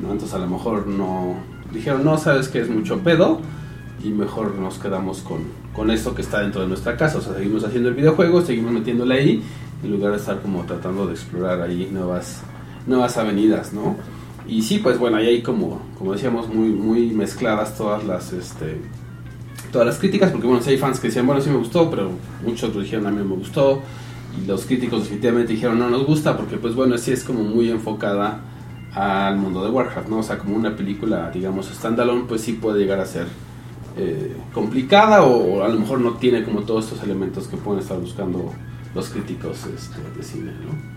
¿no? 0.00 0.12
Entonces 0.12 0.34
a 0.34 0.38
lo 0.38 0.46
mejor 0.46 0.86
no, 0.86 1.36
dijeron, 1.72 2.04
no, 2.04 2.18
sabes 2.18 2.48
que 2.48 2.60
es 2.60 2.68
mucho 2.68 3.00
pedo, 3.00 3.40
y 4.02 4.10
mejor 4.10 4.54
nos 4.54 4.78
quedamos 4.78 5.20
con, 5.20 5.40
con 5.72 5.90
esto 5.90 6.14
que 6.14 6.22
está 6.22 6.40
dentro 6.40 6.60
de 6.60 6.68
nuestra 6.68 6.96
casa, 6.96 7.18
o 7.18 7.20
sea, 7.20 7.34
seguimos 7.34 7.64
haciendo 7.64 7.88
el 7.88 7.94
videojuego, 7.94 8.42
seguimos 8.42 8.72
metiéndole 8.72 9.14
ahí, 9.14 9.42
en 9.82 9.90
lugar 9.90 10.12
de 10.12 10.18
estar 10.18 10.40
como 10.40 10.64
tratando 10.64 11.06
de 11.06 11.14
explorar 11.14 11.60
ahí 11.60 11.88
nuevas, 11.90 12.42
nuevas 12.86 13.16
avenidas, 13.16 13.72
¿no? 13.72 13.96
Y 14.46 14.62
sí, 14.62 14.78
pues 14.78 14.98
bueno, 14.98 15.16
ahí 15.16 15.26
hay 15.26 15.42
como, 15.42 15.82
como 15.98 16.12
decíamos, 16.12 16.48
muy, 16.48 16.68
muy 16.68 17.10
mezcladas 17.10 17.76
todas 17.76 18.04
las, 18.04 18.32
este, 18.32 18.80
todas 19.76 19.88
las 19.88 19.98
críticas, 19.98 20.30
porque 20.30 20.46
bueno, 20.46 20.62
si 20.62 20.70
hay 20.70 20.78
fans 20.78 20.98
que 20.98 21.08
decían, 21.08 21.26
bueno, 21.26 21.42
sí 21.42 21.50
me 21.50 21.58
gustó, 21.58 21.90
pero 21.90 22.10
muchos 22.42 22.74
dijeron, 22.74 23.06
a 23.08 23.10
mí 23.10 23.22
me 23.22 23.36
gustó, 23.36 23.82
y 24.34 24.46
los 24.46 24.64
críticos 24.64 25.02
definitivamente 25.02 25.52
dijeron, 25.52 25.78
no 25.78 25.90
nos 25.90 26.06
gusta, 26.06 26.34
porque 26.34 26.56
pues 26.56 26.74
bueno, 26.74 26.96
sí 26.96 27.12
es 27.12 27.22
como 27.22 27.44
muy 27.44 27.70
enfocada 27.70 28.40
al 28.94 29.36
mundo 29.36 29.62
de 29.62 29.70
Warcraft, 29.70 30.08
¿no? 30.08 30.20
O 30.20 30.22
sea, 30.22 30.38
como 30.38 30.56
una 30.56 30.74
película, 30.74 31.30
digamos, 31.30 31.66
standalone, 31.66 32.24
pues 32.26 32.40
sí 32.40 32.54
puede 32.54 32.78
llegar 32.78 33.00
a 33.00 33.04
ser 33.04 33.26
eh, 33.98 34.34
complicada 34.54 35.24
o, 35.24 35.62
a 35.62 35.68
lo 35.68 35.78
mejor 35.78 36.00
no 36.00 36.12
tiene 36.14 36.42
como 36.42 36.62
todos 36.62 36.86
estos 36.86 37.02
elementos 37.02 37.46
que 37.46 37.58
pueden 37.58 37.82
estar 37.82 37.98
buscando 37.98 38.50
los 38.94 39.10
críticos 39.10 39.58
este, 39.66 39.98
de 40.16 40.22
cine, 40.22 40.52
¿no? 40.52 40.96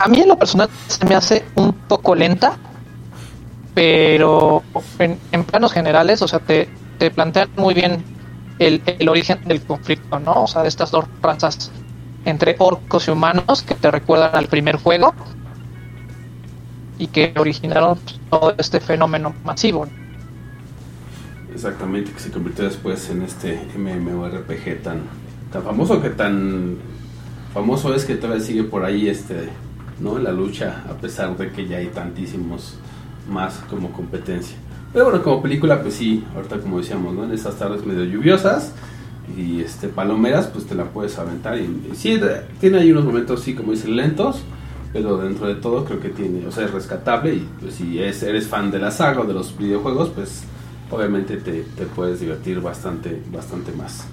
A 0.00 0.08
mí 0.08 0.20
en 0.20 0.26
lo 0.26 0.36
personal 0.36 0.68
se 0.88 1.06
me 1.06 1.14
hace 1.14 1.44
un 1.54 1.72
poco 1.72 2.16
lenta, 2.16 2.56
pero 3.72 4.64
en 4.98 5.44
planos 5.44 5.72
generales, 5.72 6.22
o 6.22 6.26
sea, 6.26 6.40
te, 6.40 6.68
te 6.98 7.10
plantean 7.10 7.50
muy 7.56 7.74
bien 7.74 8.04
el, 8.58 8.82
el 8.86 9.08
origen 9.08 9.42
del 9.44 9.62
conflicto, 9.62 10.18
¿no? 10.18 10.44
O 10.44 10.46
sea, 10.46 10.62
de 10.62 10.68
estas 10.68 10.90
dos 10.90 11.04
razas 11.22 11.70
entre 12.24 12.56
orcos 12.58 13.08
y 13.08 13.10
humanos 13.10 13.62
que 13.62 13.74
te 13.74 13.90
recuerdan 13.90 14.34
al 14.34 14.48
primer 14.48 14.76
juego 14.76 15.14
y 16.98 17.06
que 17.06 17.32
originaron 17.36 17.98
todo 18.30 18.54
este 18.58 18.80
fenómeno 18.80 19.34
masivo. 19.44 19.86
Exactamente, 21.52 22.12
que 22.12 22.20
se 22.20 22.30
convirtió 22.30 22.64
después 22.64 23.08
en 23.10 23.22
este 23.22 23.58
MMORPG 23.76 24.82
tan, 24.82 25.02
tan 25.52 25.62
famoso 25.62 26.02
que 26.02 26.10
tan 26.10 26.76
famoso 27.54 27.94
es 27.94 28.04
que 28.04 28.16
todavía 28.16 28.44
sigue 28.44 28.64
por 28.64 28.84
ahí 28.84 29.08
este, 29.08 29.48
¿no? 30.00 30.18
la 30.18 30.32
lucha, 30.32 30.84
a 30.88 30.94
pesar 30.94 31.36
de 31.36 31.50
que 31.50 31.66
ya 31.66 31.78
hay 31.78 31.86
tantísimos 31.86 32.74
más 33.28 33.54
como 33.70 33.90
competencia. 33.92 34.56
Pero 34.92 35.04
bueno, 35.06 35.22
como 35.22 35.42
película, 35.42 35.82
pues 35.82 35.94
sí, 35.94 36.24
ahorita 36.34 36.60
como 36.60 36.78
decíamos, 36.78 37.14
¿no? 37.14 37.24
En 37.24 37.32
estas 37.32 37.56
tardes 37.58 37.84
medio 37.84 38.04
lluviosas 38.04 38.74
y 39.26 39.60
este 39.60 39.88
palomeras, 39.88 40.46
pues 40.48 40.66
te 40.66 40.74
la 40.74 40.90
puedes 40.90 41.18
aventar. 41.18 41.58
Y, 41.58 41.90
y 41.92 41.96
sí, 41.96 42.16
de- 42.18 42.42
tiene 42.58 42.78
ahí 42.78 42.90
unos 42.92 43.04
momentos, 43.04 43.42
sí, 43.42 43.54
como 43.54 43.72
dicen, 43.72 43.96
lentos, 43.96 44.46
pero 44.92 45.18
dentro 45.18 45.46
de 45.46 45.56
todo 45.56 45.84
creo 45.84 46.00
que 46.00 46.08
tiene, 46.10 46.46
o 46.46 46.52
sea, 46.52 46.64
es 46.64 46.70
rescatable. 46.72 47.34
Y 47.34 47.54
pues 47.60 47.74
si 47.74 48.00
es, 48.02 48.22
eres 48.22 48.48
fan 48.48 48.70
de 48.70 48.78
la 48.78 48.90
saga 48.90 49.20
o 49.22 49.26
de 49.26 49.34
los 49.34 49.56
videojuegos, 49.56 50.10
pues 50.10 50.48
obviamente 50.90 51.36
te, 51.38 51.64
te 51.64 51.86
puedes 51.86 52.20
divertir 52.20 52.60
bastante, 52.60 53.22
bastante 53.30 53.72
más. 53.72 54.10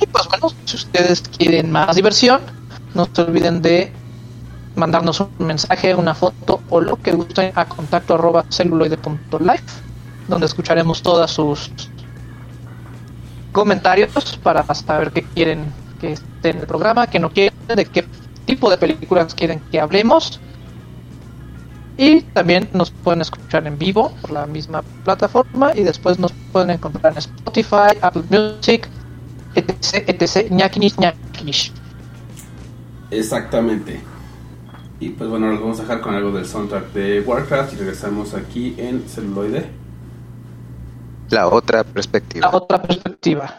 Y 0.00 0.06
pues 0.06 0.26
bueno, 0.28 0.54
si 0.64 0.76
ustedes 0.76 1.22
quieren 1.22 1.70
más 1.70 1.96
diversión, 1.96 2.40
no 2.94 3.08
se 3.12 3.22
olviden 3.22 3.62
de 3.62 3.97
mandarnos 4.78 5.20
un 5.20 5.30
mensaje, 5.38 5.94
una 5.94 6.14
foto 6.14 6.62
o 6.70 6.80
lo 6.80 6.96
que 6.96 7.12
gusten 7.12 7.52
a 7.54 7.66
contacto 7.66 8.14
arroba 8.14 8.44
celuloide.life, 8.48 9.64
donde 10.28 10.46
escucharemos 10.46 11.02
todas 11.02 11.30
sus 11.30 11.70
comentarios 13.52 14.38
para 14.42 14.62
saber 14.74 15.10
qué 15.12 15.22
quieren 15.22 15.72
que 16.00 16.12
esté 16.12 16.50
en 16.50 16.58
el 16.58 16.66
programa, 16.66 17.06
qué 17.06 17.18
no 17.18 17.30
quieren, 17.30 17.54
de 17.66 17.84
qué 17.84 18.06
tipo 18.46 18.70
de 18.70 18.78
películas 18.78 19.34
quieren 19.34 19.60
que 19.70 19.80
hablemos. 19.80 20.40
Y 21.96 22.20
también 22.20 22.68
nos 22.72 22.92
pueden 22.92 23.20
escuchar 23.22 23.66
en 23.66 23.76
vivo 23.76 24.12
por 24.22 24.30
la 24.30 24.46
misma 24.46 24.82
plataforma 25.04 25.72
y 25.74 25.82
después 25.82 26.18
nos 26.20 26.32
pueden 26.52 26.70
encontrar 26.70 27.12
en 27.12 27.18
Spotify, 27.18 27.98
Apple 28.00 28.22
Music, 28.30 28.88
etc, 29.56 30.04
etc, 30.06 30.50
ñaquinish, 30.50 30.96
ñaquinish. 30.96 31.72
Exactamente. 33.10 34.00
Y 35.00 35.10
pues 35.10 35.30
bueno, 35.30 35.50
nos 35.50 35.60
vamos 35.60 35.78
a 35.78 35.82
dejar 35.82 36.00
con 36.00 36.14
algo 36.14 36.32
del 36.32 36.44
soundtrack 36.44 36.92
de 36.92 37.20
Warcraft 37.20 37.74
y 37.74 37.76
regresamos 37.76 38.34
aquí 38.34 38.74
en 38.78 39.08
celuloide. 39.08 39.70
La 41.30 41.48
otra 41.48 41.84
perspectiva. 41.84 42.48
La 42.50 42.56
otra 42.56 42.82
perspectiva. 42.82 43.54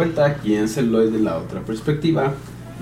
Vuelta 0.00 0.24
aquí 0.24 0.56
en 0.56 0.66
celuloide 0.66 1.18
la 1.18 1.36
otra 1.36 1.60
perspectiva 1.60 2.32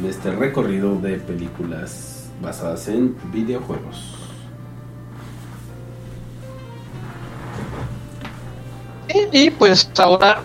de 0.00 0.08
este 0.08 0.30
recorrido 0.30 0.94
de 1.00 1.16
películas 1.16 2.30
basadas 2.40 2.86
en 2.86 3.16
videojuegos. 3.32 4.14
Y, 9.12 9.46
y, 9.46 9.50
pues 9.50 9.90
ahora 9.98 10.42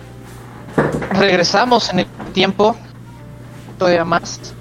regresamos 1.12 1.90
en 1.90 2.00
el 2.00 2.06
tiempo, 2.32 2.74
todavía 3.78 4.04
más, 4.04 4.52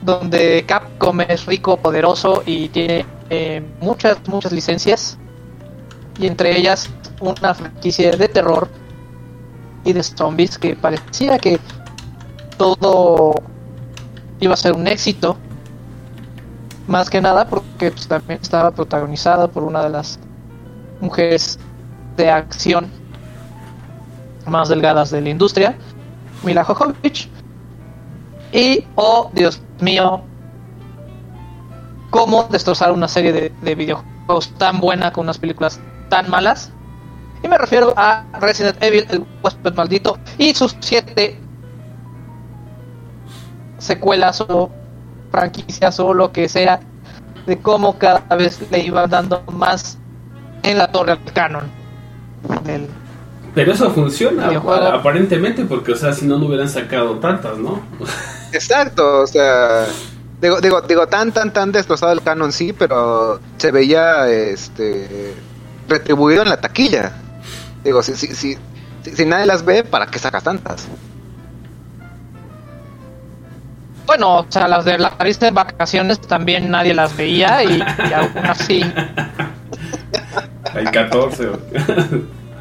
donde 0.00 0.64
Capcom 0.66 1.20
es 1.20 1.44
rico, 1.44 1.76
poderoso 1.76 2.44
y 2.46 2.70
tiene 2.70 3.04
eh, 3.28 3.62
muchas, 3.82 4.26
muchas 4.26 4.52
licencias, 4.52 5.18
y 6.18 6.28
entre 6.28 6.56
ellas 6.56 6.88
una 7.20 7.54
franquicia 7.54 8.12
de 8.12 8.26
terror 8.26 8.85
y 9.86 9.92
de 9.92 10.02
zombies 10.02 10.58
que 10.58 10.74
parecía 10.74 11.38
que 11.38 11.60
todo 12.58 13.34
iba 14.40 14.52
a 14.52 14.56
ser 14.56 14.72
un 14.72 14.86
éxito, 14.88 15.36
más 16.88 17.08
que 17.08 17.20
nada 17.20 17.46
porque 17.48 17.92
pues, 17.92 18.08
también 18.08 18.40
estaba 18.42 18.72
protagonizada 18.72 19.48
por 19.48 19.62
una 19.62 19.82
de 19.82 19.90
las 19.90 20.18
mujeres 21.00 21.58
de 22.16 22.30
acción 22.30 22.90
más 24.46 24.68
delgadas 24.68 25.10
de 25.10 25.20
la 25.20 25.30
industria, 25.30 25.76
Mila 26.42 26.64
Jovovich. 26.64 27.30
Y, 28.52 28.84
oh 28.96 29.30
Dios 29.34 29.60
mío, 29.80 30.22
cómo 32.10 32.44
destrozar 32.44 32.92
una 32.92 33.08
serie 33.08 33.32
de, 33.32 33.52
de 33.62 33.74
videojuegos 33.74 34.52
tan 34.58 34.80
buena 34.80 35.12
con 35.12 35.24
unas 35.24 35.38
películas 35.38 35.80
tan 36.08 36.28
malas. 36.28 36.72
Y 37.42 37.48
me 37.48 37.58
refiero 37.58 37.92
a 37.96 38.24
Resident 38.40 38.82
Evil, 38.82 39.06
el 39.10 39.24
huésped 39.42 39.74
maldito, 39.74 40.18
y 40.38 40.54
sus 40.54 40.76
siete 40.80 41.38
secuelas 43.78 44.40
o 44.40 44.70
franquicias 45.30 46.00
o 46.00 46.14
lo 46.14 46.32
que 46.32 46.48
sea 46.48 46.80
de 47.46 47.58
cómo 47.58 47.98
cada 47.98 48.24
vez 48.36 48.60
le 48.70 48.80
iban 48.80 49.08
dando 49.08 49.42
más 49.52 49.98
en 50.62 50.78
la 50.78 50.90
torre 50.90 51.12
al 51.12 51.32
canon 51.32 51.64
del, 52.64 52.88
Pero 53.54 53.72
eso 53.72 53.90
funciona, 53.90 54.48
Videojuego. 54.48 54.86
aparentemente, 54.86 55.64
porque, 55.64 55.92
o 55.92 55.96
sea, 55.96 56.12
si 56.12 56.26
no, 56.26 56.38
no 56.38 56.46
hubieran 56.46 56.68
sacado 56.68 57.18
tantas, 57.18 57.58
¿no? 57.58 57.80
Exacto, 58.52 59.22
o 59.22 59.26
sea, 59.26 59.86
digo, 60.40 60.60
digo, 60.60 60.80
digo, 60.82 61.06
tan, 61.06 61.32
tan, 61.32 61.52
tan 61.52 61.72
destrozado 61.72 62.12
el 62.12 62.22
canon 62.22 62.52
sí, 62.52 62.72
pero 62.72 63.40
se 63.56 63.70
veía, 63.70 64.28
este, 64.28 65.34
retribuido 65.88 66.42
en 66.42 66.48
la 66.48 66.60
taquilla. 66.60 67.12
Digo, 67.86 68.02
si, 68.02 68.16
si, 68.16 68.26
si, 68.34 68.58
si, 69.04 69.10
si 69.16 69.24
nadie 69.24 69.46
las 69.46 69.64
ve, 69.64 69.84
¿para 69.84 70.06
qué 70.08 70.18
sacas 70.18 70.42
tantas? 70.42 70.88
Bueno, 74.06 74.38
o 74.40 74.46
sea, 74.48 74.68
las 74.68 74.84
de 74.84 74.98
la 74.98 75.12
lista 75.24 75.46
de 75.46 75.52
vacaciones 75.52 76.20
también 76.20 76.70
nadie 76.70 76.94
las 76.94 77.16
veía 77.16 77.62
y, 77.64 77.78
y 77.78 78.12
aún 78.12 78.30
así 78.44 78.82
Hay 80.74 80.84
14. 80.84 81.46
o- 81.48 81.58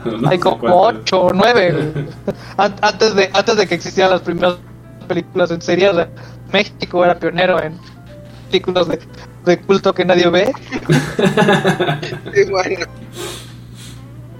no 0.21 0.29
hay 0.29 0.39
como 0.39 0.59
cuántas. 0.59 1.01
8 1.03 1.21
o 1.21 1.33
9. 1.33 1.93
Antes 2.57 3.15
de, 3.15 3.29
antes 3.33 3.57
de 3.57 3.67
que 3.67 3.75
existieran 3.75 4.11
las 4.11 4.21
primeras 4.21 4.55
películas 5.07 5.51
en 5.51 5.61
serie, 5.61 5.89
o 5.89 5.95
sea, 5.95 6.09
México 6.51 7.03
era 7.03 7.17
pionero 7.17 7.61
en 7.61 7.77
películas 8.49 8.87
de, 8.87 8.99
de 9.45 9.59
culto 9.61 9.93
que 9.93 10.05
nadie 10.05 10.29
ve. 10.29 10.53
Y 12.35 12.49
bueno, 12.49 12.85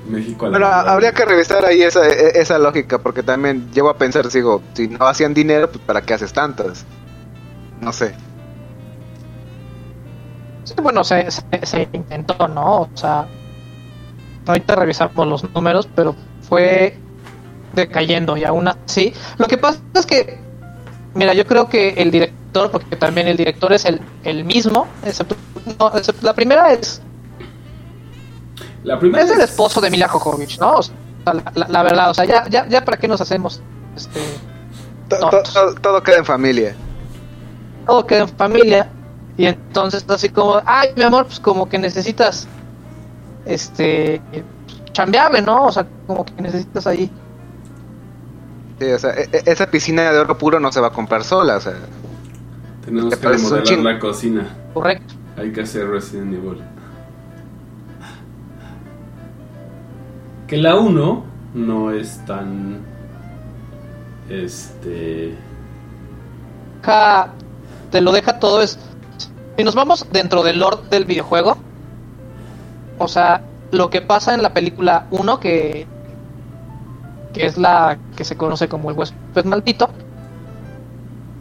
México 0.08 0.46
a 0.46 0.50
la 0.50 0.54
pero 0.54 0.66
vanguardia. 0.68 0.92
habría 0.94 1.12
que 1.14 1.26
revisar 1.26 1.66
ahí 1.66 1.82
esa, 1.82 2.08
e- 2.08 2.40
esa 2.40 2.58
lógica, 2.60 3.00
porque 3.00 3.24
también 3.24 3.72
llego 3.72 3.90
a 3.90 3.98
pensar, 3.98 4.28
digo, 4.30 4.62
si 4.74 4.88
no 4.88 5.06
hacían 5.08 5.34
dinero, 5.34 5.70
pues 5.70 5.84
¿para 5.86 6.02
qué 6.02 6.14
haces 6.14 6.32
tantas? 6.34 6.86
No 7.82 7.92
sé. 7.94 8.14
Sí, 10.64 10.74
bueno, 10.82 11.04
se, 11.04 11.30
se, 11.30 11.44
se 11.64 11.90
intentó, 11.94 12.48
¿no? 12.48 12.82
O 12.82 12.90
sea, 12.96 13.28
ahorita 14.48 14.76
revisamos 14.76 15.28
los 15.28 15.54
números, 15.54 15.88
pero 15.96 16.16
fue 16.42 16.98
decayendo 17.74 18.36
y 18.38 18.44
aún 18.46 18.68
así. 18.68 19.14
Lo 19.38 19.48
que 19.48 19.58
pasa 19.58 19.80
es 19.94 20.06
que, 20.06 20.40
mira, 21.14 21.34
yo 21.34 21.46
creo 21.46 21.68
que 21.70 21.90
el 21.90 22.10
director, 22.10 22.72
porque 22.72 22.96
también 22.96 23.28
el 23.28 23.38
director 23.38 23.74
es 23.74 23.86
el, 23.86 24.02
el 24.24 24.44
mismo, 24.44 24.88
excepto, 25.04 25.36
no, 25.80 25.92
excepto- 25.94 26.24
la 26.26 26.34
primera 26.34 26.72
es, 26.74 27.02
La 28.86 28.98
primera 29.00 29.24
es 29.24 29.32
el 29.32 29.42
esposo 29.42 29.82
de 29.82 29.90
Mila 29.90 30.08
Jovovich, 30.08 30.60
¿no? 30.60 30.76
O 30.76 30.84
sea, 30.84 30.94
la, 31.26 31.52
la- 31.56 31.68
la 31.68 31.84
verdad, 31.84 32.10
o 32.12 32.14
sea, 32.14 32.24
ya, 32.26 32.48
ya, 32.48 32.68
ya 32.68 32.86
para 32.86 32.98
qué 32.98 33.08
nos 33.08 33.20
hacemos, 33.20 33.62
este, 33.96 34.22
To- 35.10 35.20
No. 35.20 35.30
to- 35.30 35.44
to- 35.44 35.76
todo 35.82 36.02
queda 36.02 36.18
en 36.18 36.26
familia. 36.26 36.76
todo 37.86 38.06
queda 38.08 38.22
en 38.22 38.30
familia 38.30 38.90
y 39.38 39.46
entonces 39.46 40.04
así 40.10 40.30
como 40.30 40.60
ay 40.66 40.90
mi 40.96 41.04
amor 41.04 41.26
pues 41.28 41.40
como 41.40 41.70
que 41.70 41.78
necesitas 41.78 42.48
este 43.46 44.20
chambearle 44.94 45.42
no 45.44 45.66
o 45.66 45.72
sea 45.72 45.86
como 46.08 46.26
que 46.26 46.42
necesitas 46.42 46.88
ahí 46.88 47.12
Sí, 48.80 48.92
o 48.92 48.98
sea, 49.00 49.12
e- 49.12 49.30
e- 49.32 49.44
esa 49.46 49.68
piscina 49.70 50.12
de 50.12 50.18
oro 50.20 50.38
puro 50.38 50.60
no 50.60 50.72
se 50.72 50.82
va 50.82 50.88
a 50.88 50.90
comprar 50.90 51.24
sola, 51.24 51.58
o 51.58 51.62
sea. 51.62 51.74
Tenemos 52.84 53.10
Te 53.12 53.20
que 53.20 53.28
remodelar 53.30 53.78
la 53.80 54.00
cocina. 54.00 54.50
correcto 54.74 55.14
Hay 55.38 55.54
que 55.54 55.62
hacer 55.62 55.88
Resident 55.88 56.34
Evil. 56.34 56.62
Que 60.48 60.58
la 60.58 60.76
1 60.76 61.24
no 61.56 61.92
es 61.92 62.24
tan. 62.26 62.80
Este. 64.30 65.36
Deja- 66.82 67.30
te 67.92 68.02
lo 68.02 68.12
deja 68.12 68.40
todo 68.40 68.62
es 68.62 68.78
si 69.58 69.64
nos 69.64 69.74
vamos 69.76 70.06
dentro 70.12 70.44
del 70.44 70.60
lore 70.60 70.78
del 70.90 71.06
videojuego 71.06 71.56
o 72.98 73.08
sea 73.08 73.42
lo 73.72 73.90
que 73.90 74.02
pasa 74.02 74.34
en 74.34 74.42
la 74.42 74.54
película 74.54 75.06
1 75.12 75.40
que 75.40 75.88
que 77.34 77.46
es 77.46 77.58
la 77.58 77.98
que 78.18 78.24
se 78.26 78.36
conoce 78.36 78.68
como 78.68 78.90
el 78.90 78.98
huésped 78.98 79.46
maldito 79.46 79.90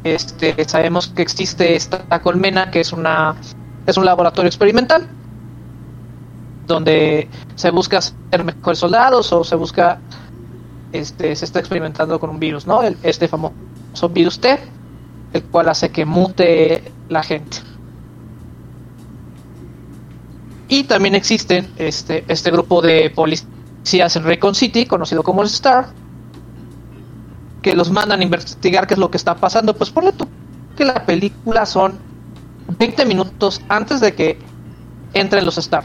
este 0.05 0.65
sabemos 0.69 1.09
que 1.09 1.23
existe 1.23 1.75
esta 1.75 2.21
colmena 2.21 2.71
que 2.71 2.81
es 2.81 2.93
una 2.93 3.35
es 3.87 3.97
un 3.97 4.05
laboratorio 4.05 4.49
experimental 4.49 5.09
donde 6.67 7.29
se 7.55 7.71
busca 7.71 8.01
ser 8.01 8.45
mejores 8.45 8.79
soldados 8.79 9.33
o 9.33 9.45
se 9.45 9.57
busca 9.57 9.99
este 10.93 11.35
se 11.37 11.45
está 11.45 11.59
experimentando 11.59 12.19
con 12.21 12.31
un 12.31 12.39
virus 12.39 12.67
no 12.67 12.83
El- 12.83 12.97
este 13.03 13.29
famoso 13.29 13.55
virus 14.11 14.41
T 14.41 14.59
el 15.33 15.43
cual 15.45 15.69
hace 15.69 15.91
que 15.91 16.05
mute 16.05 16.93
la 17.09 17.23
gente. 17.25 17.59
Y 20.69 20.85
también 20.85 21.15
existen 21.15 21.69
este, 21.77 22.25
este 22.29 22.51
grupo 22.51 22.81
de 22.81 23.11
policías 23.11 24.17
en 24.17 24.25
Raycon 24.25 24.55
City, 24.55 24.87
conocido 24.87 25.23
como 25.23 25.43
el 25.43 25.49
Star, 25.49 25.89
que 27.63 27.75
los 27.75 27.91
mandan 27.91 28.21
a 28.21 28.23
investigar 28.25 28.87
qué 28.87 28.95
es 28.95 29.01
lo 29.01 29.11
que 29.11 29.17
está 29.17 29.35
pasando. 29.35 29.75
Pues 29.75 29.91
ponle 29.91 30.13
tú 30.13 30.27
que 30.77 30.85
la 30.85 31.05
película 31.05 31.67
son 31.67 31.99
20 32.79 33.05
minutos 33.07 33.61
antes 33.69 34.01
de 34.01 34.15
que 34.15 34.39
entren 35.13 35.45
los 35.45 35.59
Star. 35.59 35.85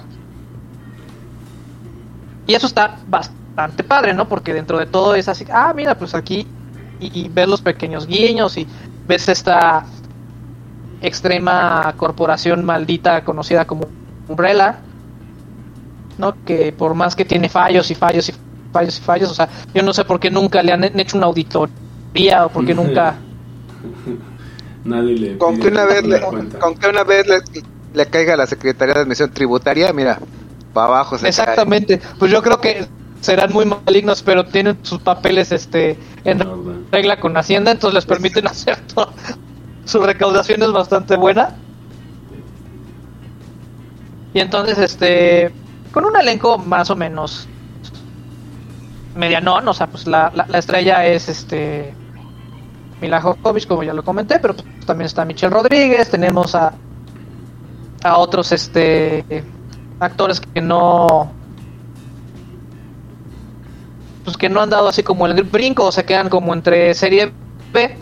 Y 2.50 2.56
eso 2.56 2.66
está 2.66 2.98
bastante 3.08 3.84
padre, 3.84 4.12
¿no? 4.12 4.28
Porque 4.28 4.56
dentro 4.56 4.80
de 4.80 4.88
todo 4.88 5.14
es 5.14 5.30
así, 5.30 5.46
ah, 5.52 5.72
mira, 5.76 5.94
pues 5.94 6.16
aquí, 6.16 6.48
y, 7.00 7.20
y 7.20 7.30
ves 7.30 7.48
los 7.48 7.62
pequeños 7.62 8.08
guiños 8.08 8.58
y 8.58 8.66
ves 9.08 9.30
esta 9.30 9.86
extrema 11.00 11.94
corporación 11.96 12.66
maldita 12.66 13.24
conocida 13.24 13.68
como 13.68 13.86
Umbrella, 14.28 14.80
¿no? 16.18 16.44
Que 16.44 16.74
por 16.74 16.96
más 16.96 17.16
que 17.16 17.24
tiene 17.24 17.50
fallos 17.50 17.92
y 17.92 17.94
fallos 17.94 18.30
y 18.30 18.34
fallos 18.74 18.98
y 18.98 19.02
fallos, 19.04 19.30
o 19.30 19.36
sea, 19.36 19.48
yo 19.76 19.84
no 19.84 19.94
sé 19.94 20.04
por 20.04 20.20
qué 20.20 20.32
nunca 20.32 20.64
le 20.64 20.72
han 20.72 20.84
hecho 21.00 21.18
una 21.18 21.28
auditoría 21.28 22.48
o 22.48 22.50
por 22.50 22.66
qué 22.66 22.74
nunca... 22.82 23.16
Nadie 24.86 25.20
le. 25.20 25.38
Con 25.38 25.60
que 25.60 25.68
una 25.68 25.86
vez, 25.86 26.04
le, 26.04 26.20
con 26.20 26.76
que 26.80 26.88
una 26.88 27.04
vez 27.04 27.28
le, 27.28 27.42
le 27.94 28.06
caiga 28.08 28.34
a 28.34 28.38
la 28.38 28.48
Secretaría 28.48 28.96
de 28.96 29.02
Admisión 29.02 29.30
Tributaria, 29.30 29.94
mira, 29.94 30.18
para 30.80 30.94
abajo 30.94 31.18
se 31.18 31.24
cae. 31.24 31.30
Exactamente, 31.30 32.02
pues 32.18 32.32
yo 32.32 32.42
creo 32.42 32.62
que 32.62 32.88
serán 33.20 33.52
muy 33.52 33.66
malignos, 33.66 34.24
pero 34.24 34.46
tienen 34.46 34.80
sus 34.84 35.00
papeles 35.00 35.52
este 35.52 36.00
en 36.24 36.90
regla 36.90 37.20
con 37.20 37.36
Hacienda, 37.36 37.72
entonces 37.72 37.96
les 37.96 38.06
permiten 38.06 38.48
hacer 38.48 38.78
todo. 38.94 39.12
Su 39.86 40.02
recaudación 40.02 40.64
es 40.64 40.72
bastante 40.72 41.18
buena. 41.18 41.56
Y 44.34 44.40
entonces, 44.40 44.78
este, 44.78 45.52
con 45.92 46.06
un 46.06 46.16
elenco 46.16 46.58
más 46.60 46.90
o 46.92 46.96
menos 46.96 47.48
medianón, 49.16 49.68
o 49.68 49.74
sea, 49.74 49.88
pues 49.88 50.08
la, 50.08 50.32
la, 50.36 50.46
la 50.48 50.60
estrella 50.60 51.06
es 51.06 51.28
este 51.28 51.94
Mila 53.02 53.20
Jovovich, 53.20 53.68
como 53.68 53.84
ya 53.84 53.94
lo 53.94 54.04
comenté, 54.04 54.40
pero 54.40 54.54
pues, 54.54 54.86
también 54.86 55.08
está 55.08 55.26
Michelle 55.26 55.54
Rodríguez, 55.54 56.10
tenemos 56.10 56.54
a 56.56 56.74
a 58.04 58.18
otros 58.18 58.52
este 58.52 59.44
actores 60.00 60.40
que 60.40 60.62
no 60.62 61.32
pues 64.24 64.38
que 64.38 64.50
no 64.50 64.62
han 64.62 64.70
dado 64.70 64.88
así 64.88 65.04
como 65.04 65.26
el 65.26 65.44
brinco 65.44 65.86
o 65.86 65.92
se 65.92 66.06
quedan 66.06 66.30
como 66.30 66.54
entre 66.54 66.94
serie 66.94 67.32
B 67.74 67.98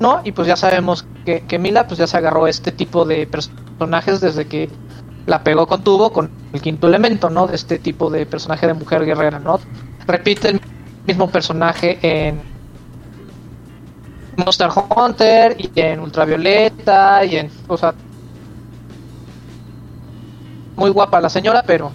no 0.00 0.20
y 0.24 0.32
pues 0.32 0.48
ya 0.48 0.56
sabemos 0.56 1.06
que, 1.24 1.42
que 1.42 1.58
Mila 1.58 1.86
pues 1.86 1.98
ya 1.98 2.06
se 2.06 2.16
agarró 2.16 2.46
este 2.46 2.72
tipo 2.72 3.04
de 3.04 3.26
personajes 3.26 4.20
desde 4.20 4.46
que 4.46 4.70
la 5.26 5.42
pegó 5.44 5.66
con 5.66 5.84
tubo 5.84 6.12
con 6.12 6.30
el 6.52 6.60
quinto 6.60 6.88
elemento 6.88 7.30
no 7.30 7.46
de 7.46 7.56
este 7.56 7.78
tipo 7.78 8.10
de 8.10 8.26
personaje 8.26 8.66
de 8.66 8.74
mujer 8.74 9.04
guerrera 9.04 9.38
no 9.38 9.60
repite 10.06 10.48
el 10.48 10.60
mismo 11.06 11.30
personaje 11.30 11.98
en 12.02 12.40
Monster 14.36 14.70
Hunter 14.96 15.56
y 15.58 15.70
en 15.74 16.00
Ultravioleta 16.00 17.24
y 17.24 17.36
en 17.36 17.50
o 17.68 17.76
sea 17.76 17.94
muy 20.76 20.90
guapa 20.90 21.20
la 21.20 21.28
señora, 21.28 21.62
pero 21.66 21.92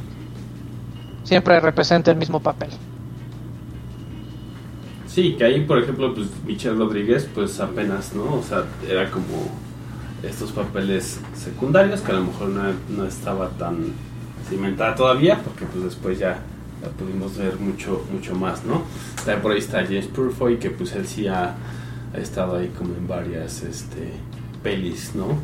siempre 1.23 1.59
representa 1.59 2.11
el 2.11 2.17
mismo 2.17 2.39
papel. 2.39 2.69
Sí, 5.07 5.35
que 5.37 5.45
ahí, 5.45 5.61
por 5.61 5.79
ejemplo, 5.79 6.13
pues 6.13 6.27
Michelle 6.45 6.77
Rodríguez, 6.77 7.27
pues 7.33 7.59
apenas, 7.59 8.13
¿no? 8.13 8.35
O 8.35 8.43
sea, 8.43 8.65
era 8.87 9.09
como 9.09 9.49
estos 10.23 10.51
papeles 10.51 11.19
secundarios 11.35 12.01
que 12.01 12.11
a 12.11 12.15
lo 12.15 12.25
mejor 12.25 12.49
no, 12.49 12.63
no 12.89 13.05
estaba 13.05 13.49
tan 13.49 13.93
cimentada 14.47 14.95
todavía, 14.95 15.41
porque 15.43 15.65
pues 15.65 15.83
después 15.85 16.19
ya 16.19 16.39
la 16.81 16.89
pudimos 16.89 17.37
ver 17.37 17.59
mucho 17.59 18.05
mucho 18.11 18.35
más, 18.35 18.63
¿no? 18.63 18.83
También 19.17 19.41
por 19.41 19.51
ahí 19.51 19.59
está 19.59 19.83
James 19.83 20.07
Purfoy, 20.07 20.57
que 20.57 20.69
pues 20.69 20.93
él 20.93 21.07
sí 21.07 21.27
ha, 21.27 21.55
ha 22.13 22.17
estado 22.17 22.57
ahí 22.57 22.71
como 22.77 22.93
en 22.95 23.07
varias 23.07 23.63
este, 23.63 24.13
pelis, 24.63 25.13
¿no? 25.15 25.39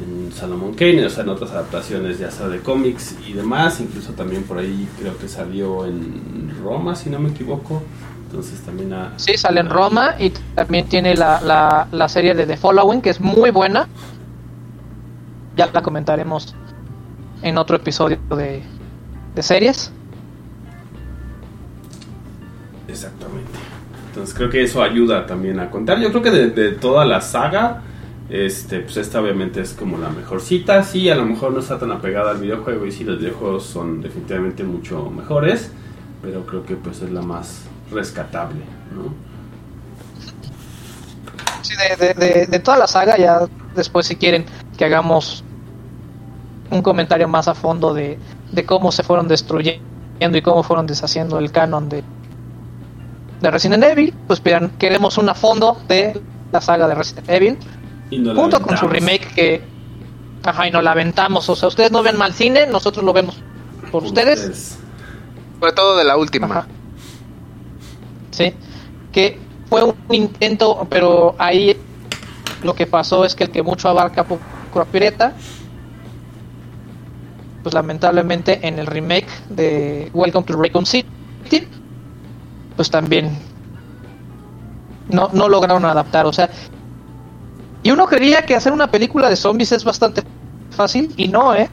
En 0.00 0.32
Salomon 0.32 0.74
Kane, 0.74 1.04
o 1.06 1.10
sea, 1.10 1.22
en 1.24 1.28
otras 1.30 1.50
adaptaciones 1.52 2.18
ya 2.18 2.30
sea 2.30 2.48
de 2.48 2.60
cómics 2.60 3.16
y 3.26 3.34
demás, 3.34 3.80
incluso 3.80 4.12
también 4.14 4.44
por 4.44 4.58
ahí 4.58 4.88
creo 4.98 5.16
que 5.18 5.28
salió 5.28 5.86
en 5.86 6.50
Roma, 6.62 6.94
si 6.96 7.10
no 7.10 7.18
me 7.18 7.30
equivoco. 7.30 7.82
Entonces 8.26 8.60
también. 8.62 8.94
Sí, 9.16 9.36
sale 9.36 9.60
en 9.60 9.68
Roma 9.68 10.14
y 10.18 10.30
también 10.54 10.88
tiene 10.88 11.14
la, 11.14 11.40
la, 11.42 11.86
la 11.92 12.08
serie 12.08 12.34
de 12.34 12.46
The 12.46 12.56
Following, 12.56 13.02
que 13.02 13.10
es 13.10 13.20
muy 13.20 13.50
buena. 13.50 13.88
ya 15.56 15.70
la 15.72 15.82
comentaremos 15.82 16.54
en 17.42 17.58
otro 17.58 17.76
episodio 17.76 18.18
de, 18.30 18.62
de 19.34 19.42
series. 19.42 19.92
Exactamente. 22.88 23.58
Entonces 24.08 24.34
creo 24.34 24.50
que 24.50 24.62
eso 24.62 24.82
ayuda 24.82 25.26
también 25.26 25.60
a 25.60 25.70
contar. 25.70 25.98
Yo 26.00 26.10
creo 26.10 26.22
que 26.22 26.30
de, 26.30 26.50
de 26.50 26.72
toda 26.72 27.04
la 27.04 27.20
saga, 27.20 27.82
este, 28.32 28.80
pues 28.80 28.96
esta 28.96 29.20
obviamente 29.20 29.60
es 29.60 29.74
como 29.74 29.98
la 29.98 30.08
mejor 30.08 30.40
cita. 30.40 30.82
Sí, 30.84 31.10
a 31.10 31.14
lo 31.14 31.26
mejor 31.26 31.52
no 31.52 31.60
está 31.60 31.78
tan 31.78 31.92
apegada 31.92 32.30
al 32.30 32.38
videojuego 32.38 32.86
y 32.86 32.90
sí, 32.90 33.04
los 33.04 33.18
videojuegos 33.18 33.64
son 33.64 34.00
definitivamente 34.00 34.64
mucho 34.64 35.10
mejores, 35.10 35.70
pero 36.22 36.46
creo 36.46 36.64
que 36.64 36.76
pues 36.76 37.02
es 37.02 37.10
la 37.10 37.20
más 37.20 37.64
rescatable, 37.90 38.62
¿no? 38.94 39.12
Sí, 41.60 41.74
de, 41.98 42.46
de, 42.46 42.58
toda 42.60 42.78
la 42.78 42.86
saga, 42.86 43.18
ya 43.18 43.40
después 43.74 44.06
si 44.06 44.16
quieren 44.16 44.46
que 44.78 44.86
hagamos 44.86 45.44
un 46.70 46.80
comentario 46.80 47.28
más 47.28 47.48
a 47.48 47.54
fondo 47.54 47.92
de, 47.92 48.18
de 48.50 48.64
cómo 48.64 48.92
se 48.92 49.02
fueron 49.02 49.28
destruyendo 49.28 49.82
y 50.38 50.40
cómo 50.40 50.62
fueron 50.62 50.86
deshaciendo 50.86 51.38
el 51.38 51.52
canon 51.52 51.90
de, 51.90 52.02
de 53.42 53.50
Resident 53.50 53.84
Evil, 53.84 54.14
pues 54.26 54.42
vean, 54.42 54.70
queremos 54.78 55.18
un 55.18 55.28
a 55.28 55.34
fondo 55.34 55.76
de 55.86 56.18
la 56.50 56.62
saga 56.62 56.88
de 56.88 56.94
Resident 56.94 57.28
Evil, 57.28 57.58
Y 58.12 58.18
no 58.18 58.34
la 58.34 58.42
junto 58.42 58.60
con 58.60 58.76
su 58.76 58.86
remake 58.88 59.26
que, 59.34 59.62
ajá, 60.44 60.68
y 60.68 60.70
nos 60.70 60.84
la 60.84 60.92
aventamos, 60.92 61.48
o 61.48 61.56
sea, 61.56 61.68
ustedes 61.68 61.90
no 61.90 62.02
ven 62.02 62.18
mal 62.18 62.34
cine, 62.34 62.66
nosotros 62.66 63.02
lo 63.02 63.14
vemos 63.14 63.38
por 63.90 64.04
ustedes. 64.04 64.76
Sobre 65.58 65.72
todo 65.72 65.96
de 65.96 66.04
la 66.04 66.18
última. 66.18 66.46
Ajá. 66.46 66.66
Sí, 68.32 68.52
que 69.12 69.38
fue 69.70 69.82
un 69.82 69.94
intento, 70.10 70.86
pero 70.90 71.34
ahí 71.38 71.74
lo 72.62 72.74
que 72.74 72.86
pasó 72.86 73.24
es 73.24 73.34
que 73.34 73.44
el 73.44 73.50
que 73.50 73.62
mucho 73.62 73.88
abarca 73.88 74.24
poco 74.24 74.42
aprieta. 74.78 75.32
Pues 77.62 77.74
lamentablemente 77.74 78.66
en 78.66 78.78
el 78.78 78.86
remake 78.86 79.28
de 79.48 80.10
Welcome 80.12 80.44
to 80.46 80.60
Raccoon 80.60 80.84
City, 80.84 81.06
pues 82.76 82.90
también 82.90 83.38
no, 85.08 85.30
no 85.32 85.48
lograron 85.48 85.86
adaptar. 85.86 86.26
O 86.26 86.32
sea, 86.32 86.50
y 87.82 87.90
uno 87.90 88.06
creía 88.06 88.44
que 88.46 88.54
hacer 88.54 88.72
una 88.72 88.90
película 88.90 89.28
de 89.28 89.36
zombies 89.36 89.72
es 89.72 89.84
bastante 89.84 90.22
fácil 90.70 91.12
y 91.16 91.28
no, 91.28 91.54
¿eh? 91.54 91.68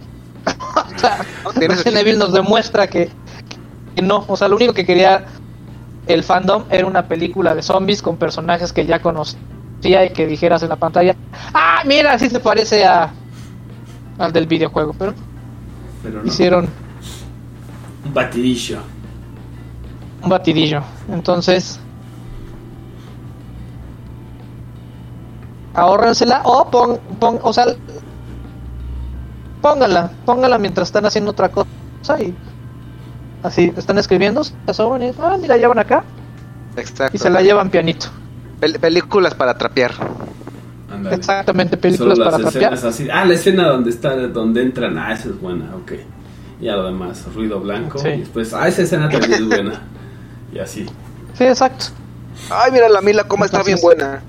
o 0.95 0.99
sea, 0.99 1.25
Resident. 1.55 1.97
Evil 1.97 2.17
nos 2.17 2.33
demuestra 2.33 2.87
que, 2.87 3.09
que 3.95 4.01
no. 4.01 4.25
O 4.27 4.35
sea, 4.35 4.47
lo 4.47 4.55
único 4.55 4.73
que 4.73 4.85
quería 4.85 5.25
el 6.07 6.23
fandom 6.23 6.63
era 6.69 6.87
una 6.87 7.07
película 7.07 7.53
de 7.53 7.61
zombies 7.61 8.01
con 8.01 8.17
personajes 8.17 8.73
que 8.73 8.85
ya 8.85 8.99
conocía 9.01 10.05
y 10.05 10.09
que 10.13 10.25
dijeras 10.25 10.63
en 10.63 10.69
la 10.69 10.75
pantalla, 10.75 11.15
ah, 11.53 11.81
mira, 11.85 12.13
así 12.13 12.29
se 12.29 12.39
parece 12.39 12.85
a 12.85 13.11
al 14.17 14.33
del 14.33 14.47
videojuego, 14.47 14.93
pero 14.97 15.13
Pero 16.03 16.21
no. 16.21 16.27
hicieron 16.27 16.67
Un 18.05 18.13
batidillo. 18.13 18.79
un 20.23 20.29
batidillo. 20.29 20.81
Entonces, 21.11 21.79
ahórrensela 25.81 26.41
o 26.45 26.69
pon, 26.69 26.99
pon, 27.19 27.39
o 27.41 27.51
sea, 27.53 27.65
pónganla, 29.61 30.11
pónganla 30.25 30.57
mientras 30.57 30.87
están 30.87 31.05
haciendo 31.05 31.31
otra 31.31 31.49
cosa 31.49 31.67
y 32.19 32.33
así 33.43 33.73
están 33.75 33.97
escribiendo, 33.97 34.43
se 34.43 34.53
asoman 34.67 35.03
y 35.03 35.11
ah, 35.21 35.37
mira, 35.39 35.57
llevan 35.57 35.79
acá 35.79 36.03
Exacto. 36.75 37.15
y 37.15 37.19
se 37.19 37.29
la 37.29 37.41
llevan 37.41 37.69
pianito. 37.69 38.07
Pel- 38.61 38.79
películas 38.79 39.33
para 39.35 39.57
trapear. 39.57 39.91
Ándale. 40.91 41.15
Exactamente, 41.15 41.77
películas 41.77 42.17
Solo 42.17 42.31
para 42.31 42.43
trapear. 42.49 42.73
así. 42.73 43.07
Ah, 43.11 43.23
la 43.25 43.33
escena 43.33 43.67
donde 43.67 43.89
está, 43.89 44.15
donde 44.15 44.61
entran. 44.61 44.97
Ah, 44.97 45.13
esa 45.13 45.29
es 45.29 45.39
buena, 45.39 45.75
ok. 45.75 45.91
Y 46.59 46.65
ya 46.65 46.75
lo 46.75 46.83
demás, 46.85 47.25
ruido 47.33 47.59
blanco. 47.59 47.99
Sí. 47.99 48.09
Y 48.09 48.19
después, 48.21 48.53
ah, 48.53 48.67
esa 48.67 48.81
escena 48.81 49.07
también 49.09 49.33
es 49.33 49.47
buena. 49.47 49.81
Y 50.53 50.59
así. 50.59 50.85
Sí, 51.35 51.43
exacto. 51.45 51.85
Ay, 52.49 52.71
mira 52.71 52.89
la 52.89 53.01
Mila, 53.01 53.23
cómo 53.25 53.45
está 53.45 53.61
bien 53.63 53.77
buena. 53.81 54.21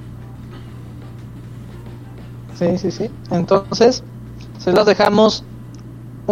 Sí, 2.60 2.76
sí, 2.78 2.90
sí. 2.90 3.10
Entonces, 3.30 4.04
se 4.58 4.72
las 4.72 4.84
dejamos 4.84 5.44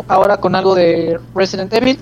ahora 0.09 0.39
con 0.39 0.55
algo 0.55 0.75
de 0.75 1.21
Resident 1.35 1.73
Evil. 1.73 2.01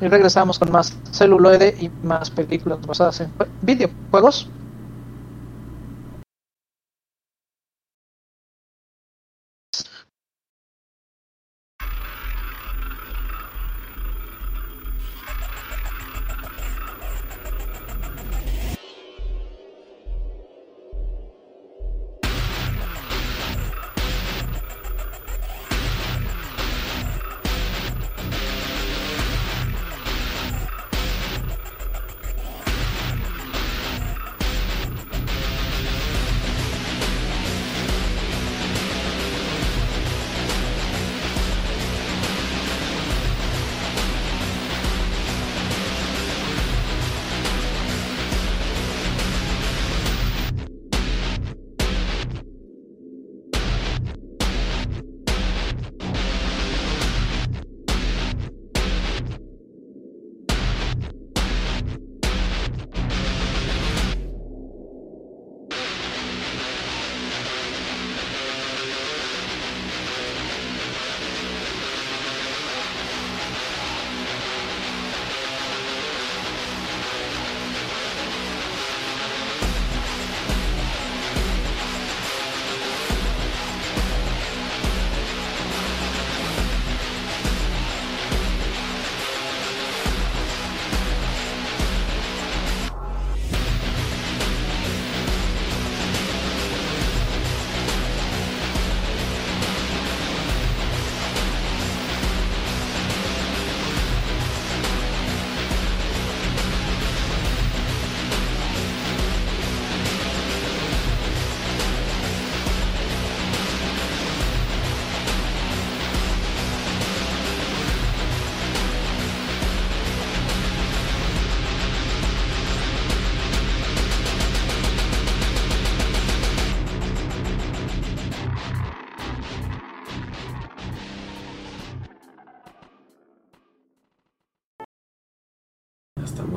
Y 0.00 0.08
regresamos 0.08 0.58
con 0.58 0.72
más 0.72 0.98
celuloide 1.12 1.76
y 1.78 1.90
más 2.04 2.30
películas 2.30 2.80
basadas 2.86 3.20
en 3.20 3.32
jue- 3.38 3.48
videojuegos. 3.60 4.50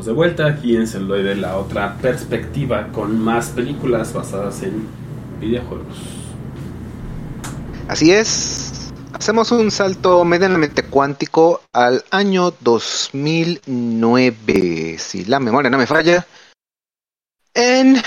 De 0.06 0.12
vuelta 0.12 0.46
aquí 0.46 0.76
en 0.76 0.88
Celuloide, 0.88 1.36
la 1.36 1.58
otra 1.58 1.98
perspectiva 1.98 2.90
con 2.92 3.20
más 3.20 3.50
películas 3.50 4.14
basadas 4.14 4.62
en 4.62 4.88
videojuegos. 5.40 5.98
Así 7.88 8.12
es. 8.12 8.92
Hacemos 9.14 9.52
un 9.52 9.72
salto 9.72 10.24
medianamente 10.24 10.84
cuántico 10.84 11.62
al 11.74 12.06
año 12.12 12.54
2009, 12.60 14.98
si 15.00 15.26
la 15.26 15.40
memoria 15.40 15.72
no 15.72 15.78
me 15.78 15.88
falla. 15.88 16.28
En, 17.54 18.02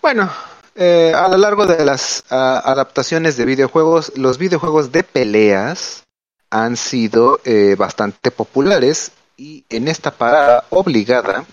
bueno, 0.00 0.30
eh, 0.74 1.12
a 1.14 1.28
lo 1.28 1.36
largo 1.36 1.66
de 1.66 1.84
las 1.84 2.24
adaptaciones 2.30 3.36
de 3.36 3.44
videojuegos, 3.44 4.12
los 4.16 4.38
videojuegos 4.38 4.90
de 4.90 5.02
peleas 5.04 6.04
han 6.50 6.76
sido 6.76 7.40
eh, 7.44 7.76
bastante 7.78 8.30
populares 8.30 9.12
y 9.36 9.64
en 9.68 9.88
esta 9.88 10.10
parada 10.10 10.64
obligada 10.70 11.44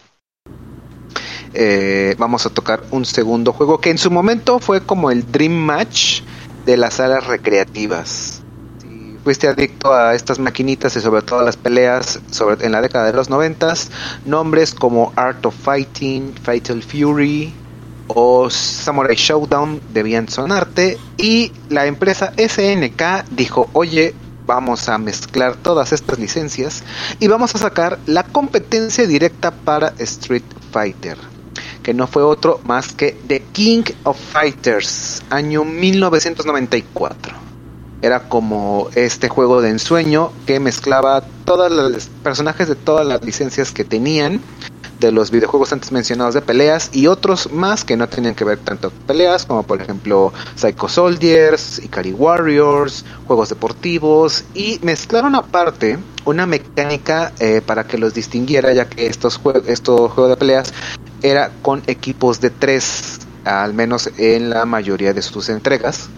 eh, 1.54 2.16
vamos 2.18 2.46
a 2.46 2.50
tocar 2.50 2.84
un 2.92 3.06
segundo 3.06 3.52
juego 3.52 3.82
que 3.82 3.90
en 3.90 3.98
su 3.98 4.10
momento 4.10 4.60
fue 4.60 4.82
como 4.82 5.12
el 5.12 5.30
Dream 5.32 5.52
Match 5.52 6.22
de 6.66 6.78
las 6.78 6.96
salas 6.96 7.28
recreativas. 7.28 8.42
Si 8.82 9.18
fuiste 9.24 9.48
adicto 9.48 9.94
a 9.94 10.16
estas 10.16 10.40
maquinitas 10.40 10.96
y 10.96 11.02
sobre 11.02 11.24
todo 11.24 11.40
a 11.40 11.44
las 11.44 11.58
peleas 11.58 12.20
en 12.62 12.72
la 12.72 12.82
década 12.82 13.06
de 13.08 13.14
los 13.14 13.30
noventas, 13.30 13.92
nombres 14.26 14.74
como 14.74 15.12
Art 15.16 15.46
of 15.46 15.56
Fighting, 15.56 16.34
Fatal 16.42 16.82
Fury 16.82 17.54
o 18.08 18.50
Samurai 18.50 19.16
Showdown 19.16 19.82
debían 19.94 20.30
sonarte 20.30 20.98
y 21.18 21.52
la 21.70 21.86
empresa 21.86 22.34
SNK 22.38 23.26
dijo, 23.32 23.70
oye, 23.74 24.14
vamos 24.46 24.90
a 24.90 24.98
mezclar 24.98 25.56
todas 25.56 25.92
estas 25.92 26.20
licencias 26.20 26.84
y 27.20 27.28
vamos 27.28 27.56
a 27.56 27.60
sacar 27.60 28.00
la 28.06 28.24
competencia 28.24 29.08
directa 29.08 29.52
para 29.52 29.94
Street 30.00 30.44
Fighter 30.72 31.18
que 31.82 31.94
no 31.94 32.08
fue 32.08 32.24
otro 32.24 32.60
más 32.64 32.94
que 32.94 33.18
The 33.28 33.42
King 33.52 33.84
of 34.04 34.18
Fighters, 34.18 35.24
año 35.30 35.66
1994. 35.66 37.34
Era 38.02 38.28
como 38.30 38.90
este 38.96 39.30
juego 39.30 39.62
de 39.62 39.70
ensueño 39.70 40.32
que 40.46 40.60
mezclaba 40.60 41.24
todos 41.46 41.72
los 41.72 42.08
personajes 42.24 42.68
de 42.68 42.76
todas 42.76 43.06
las 43.06 43.24
licencias 43.24 43.72
que 43.72 43.84
tenían 43.84 44.42
de 45.02 45.12
los 45.12 45.32
videojuegos 45.32 45.74
antes 45.74 45.92
mencionados 45.92 46.34
de 46.34 46.42
peleas 46.42 46.90
y 46.94 47.08
otros 47.08 47.52
más 47.52 47.84
que 47.84 47.98
no 47.98 48.08
tenían 48.08 48.36
que 48.36 48.46
ver 48.46 48.60
tanto 48.60 48.92
con 48.92 49.00
peleas 49.00 49.46
como 49.46 49.64
por 49.64 49.82
ejemplo 49.82 50.32
Psycho 50.56 50.88
Soldiers, 50.88 51.80
Ikari 51.80 52.14
Warriors, 52.14 53.04
juegos 53.28 53.50
deportivos 53.50 54.46
y 54.54 54.80
mezclaron 54.84 55.36
aparte 55.36 55.98
una 56.24 56.46
mecánica 56.46 57.34
eh, 57.40 57.62
para 57.66 57.86
que 57.86 57.98
los 57.98 58.14
distinguiera 58.14 58.72
ya 58.74 58.88
que 58.88 59.08
estos, 59.08 59.38
jue 59.38 59.62
estos 59.68 60.12
juegos 60.12 60.30
de 60.30 60.38
peleas 60.38 60.74
era 61.22 61.52
con 61.62 61.82
equipos 61.88 62.40
de 62.40 62.52
tres 62.52 63.20
al 63.44 63.74
menos 63.74 64.10
en 64.18 64.52
la 64.52 64.66
mayoría 64.66 65.14
de 65.14 65.24
sus 65.24 65.50
entregas 65.50 66.10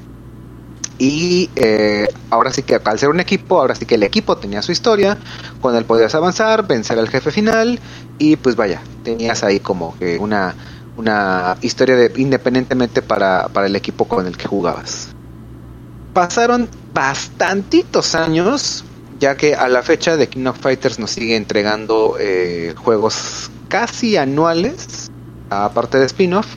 y 1.03 1.49
eh, 1.57 2.07
ahora 2.29 2.53
sí 2.53 2.63
que 2.63 2.79
al 2.81 2.97
ser 2.97 3.09
un 3.09 3.19
equipo, 3.19 3.59
ahora 3.59 3.75
sí 3.75 3.85
que 3.85 3.95
el 3.95 4.03
equipo 4.03 4.37
tenía 4.37 4.61
su 4.61 4.71
historia, 4.71 5.17
con 5.59 5.75
él 5.75 5.83
podías 5.83 6.15
avanzar, 6.15 6.65
vencer 6.65 6.97
al 6.97 7.09
jefe 7.09 7.29
final 7.29 7.77
y 8.19 8.37
pues 8.37 8.55
vaya, 8.55 8.81
tenías 9.03 9.43
ahí 9.43 9.59
como 9.59 9.97
que 9.99 10.17
una, 10.17 10.55
una 10.95 11.57
historia 11.59 11.97
de, 11.97 12.13
independientemente 12.15 13.01
para, 13.01 13.49
para 13.49 13.67
el 13.67 13.75
equipo 13.75 14.07
con 14.07 14.27
el 14.27 14.37
que 14.37 14.47
jugabas. 14.47 15.09
Pasaron 16.13 16.69
bastantitos 16.93 18.15
años, 18.15 18.85
ya 19.19 19.35
que 19.35 19.55
a 19.55 19.67
la 19.67 19.83
fecha 19.83 20.15
de 20.15 20.29
King 20.29 20.45
of 20.45 20.57
Fighters 20.57 20.99
nos 20.99 21.11
sigue 21.11 21.35
entregando 21.35 22.15
eh, 22.17 22.75
juegos 22.77 23.51
casi 23.67 24.15
anuales, 24.15 25.11
aparte 25.49 25.97
de 25.99 26.05
spin-off, 26.05 26.47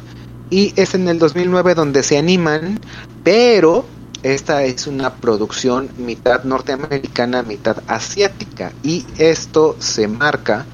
y 0.51 0.73
es 0.77 0.95
en 0.95 1.09
el 1.09 1.19
2009 1.19 1.75
donde 1.75 2.05
se 2.05 2.17
animan, 2.17 2.79
pero 3.25 3.85
esta 4.23 4.65
es 4.65 4.87
una 4.87 5.15
producción 5.15 5.89
mitad 5.99 6.45
norteamericana, 6.45 7.43
mitad 7.43 7.79
asiática. 7.87 8.73
Y 8.83 9.07
esto 9.19 9.77
se 9.79 10.09
marca 10.09 10.67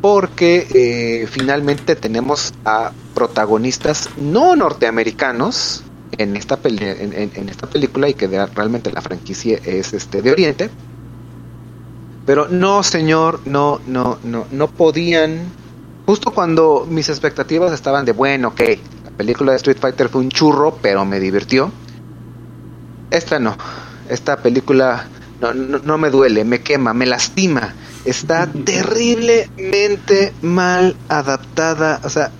porque 0.00 0.66
eh, 0.72 1.26
finalmente 1.26 1.94
tenemos 1.96 2.54
a 2.64 2.92
protagonistas 3.14 4.08
no 4.16 4.56
norteamericanos 4.56 5.82
en 6.16 6.36
esta, 6.36 6.56
película 6.56 8.08
y 8.08 8.14
que 8.14 8.26
realmente 8.26 8.90
la 8.92 9.00
franquicia 9.00 9.58
es 9.64 9.92
este 9.92 10.22
de 10.22 10.32
Oriente. 10.32 10.70
Pero 12.26 12.48
no, 12.48 12.82
señor, 12.82 13.40
no, 13.44 13.80
no, 13.86 14.18
no, 14.24 14.46
no 14.50 14.68
podían. 14.68 15.50
Justo 16.06 16.32
cuando 16.32 16.86
mis 16.88 17.08
expectativas 17.08 17.72
estaban 17.72 18.04
de 18.04 18.12
bueno, 18.12 18.48
ok, 18.48 18.60
la 19.04 19.10
película 19.16 19.52
de 19.52 19.56
Street 19.56 19.78
Fighter 19.80 20.08
fue 20.08 20.22
un 20.22 20.30
churro, 20.30 20.78
pero 20.80 21.04
me 21.04 21.20
divirtió 21.20 21.70
esta 23.10 23.38
no. 23.38 23.56
Esta 24.08 24.36
película 24.38 25.06
no, 25.40 25.54
no, 25.54 25.98
me 25.98 26.10
duele, 26.10 26.44
me 26.44 26.60
quema, 26.60 26.92
me 26.94 27.06
lastima. 27.06 27.74
Está 28.04 28.46
terriblemente 28.64 30.32
mal 30.42 30.96
adaptada. 31.08 32.00
O 32.04 32.08
sea, 32.10 32.30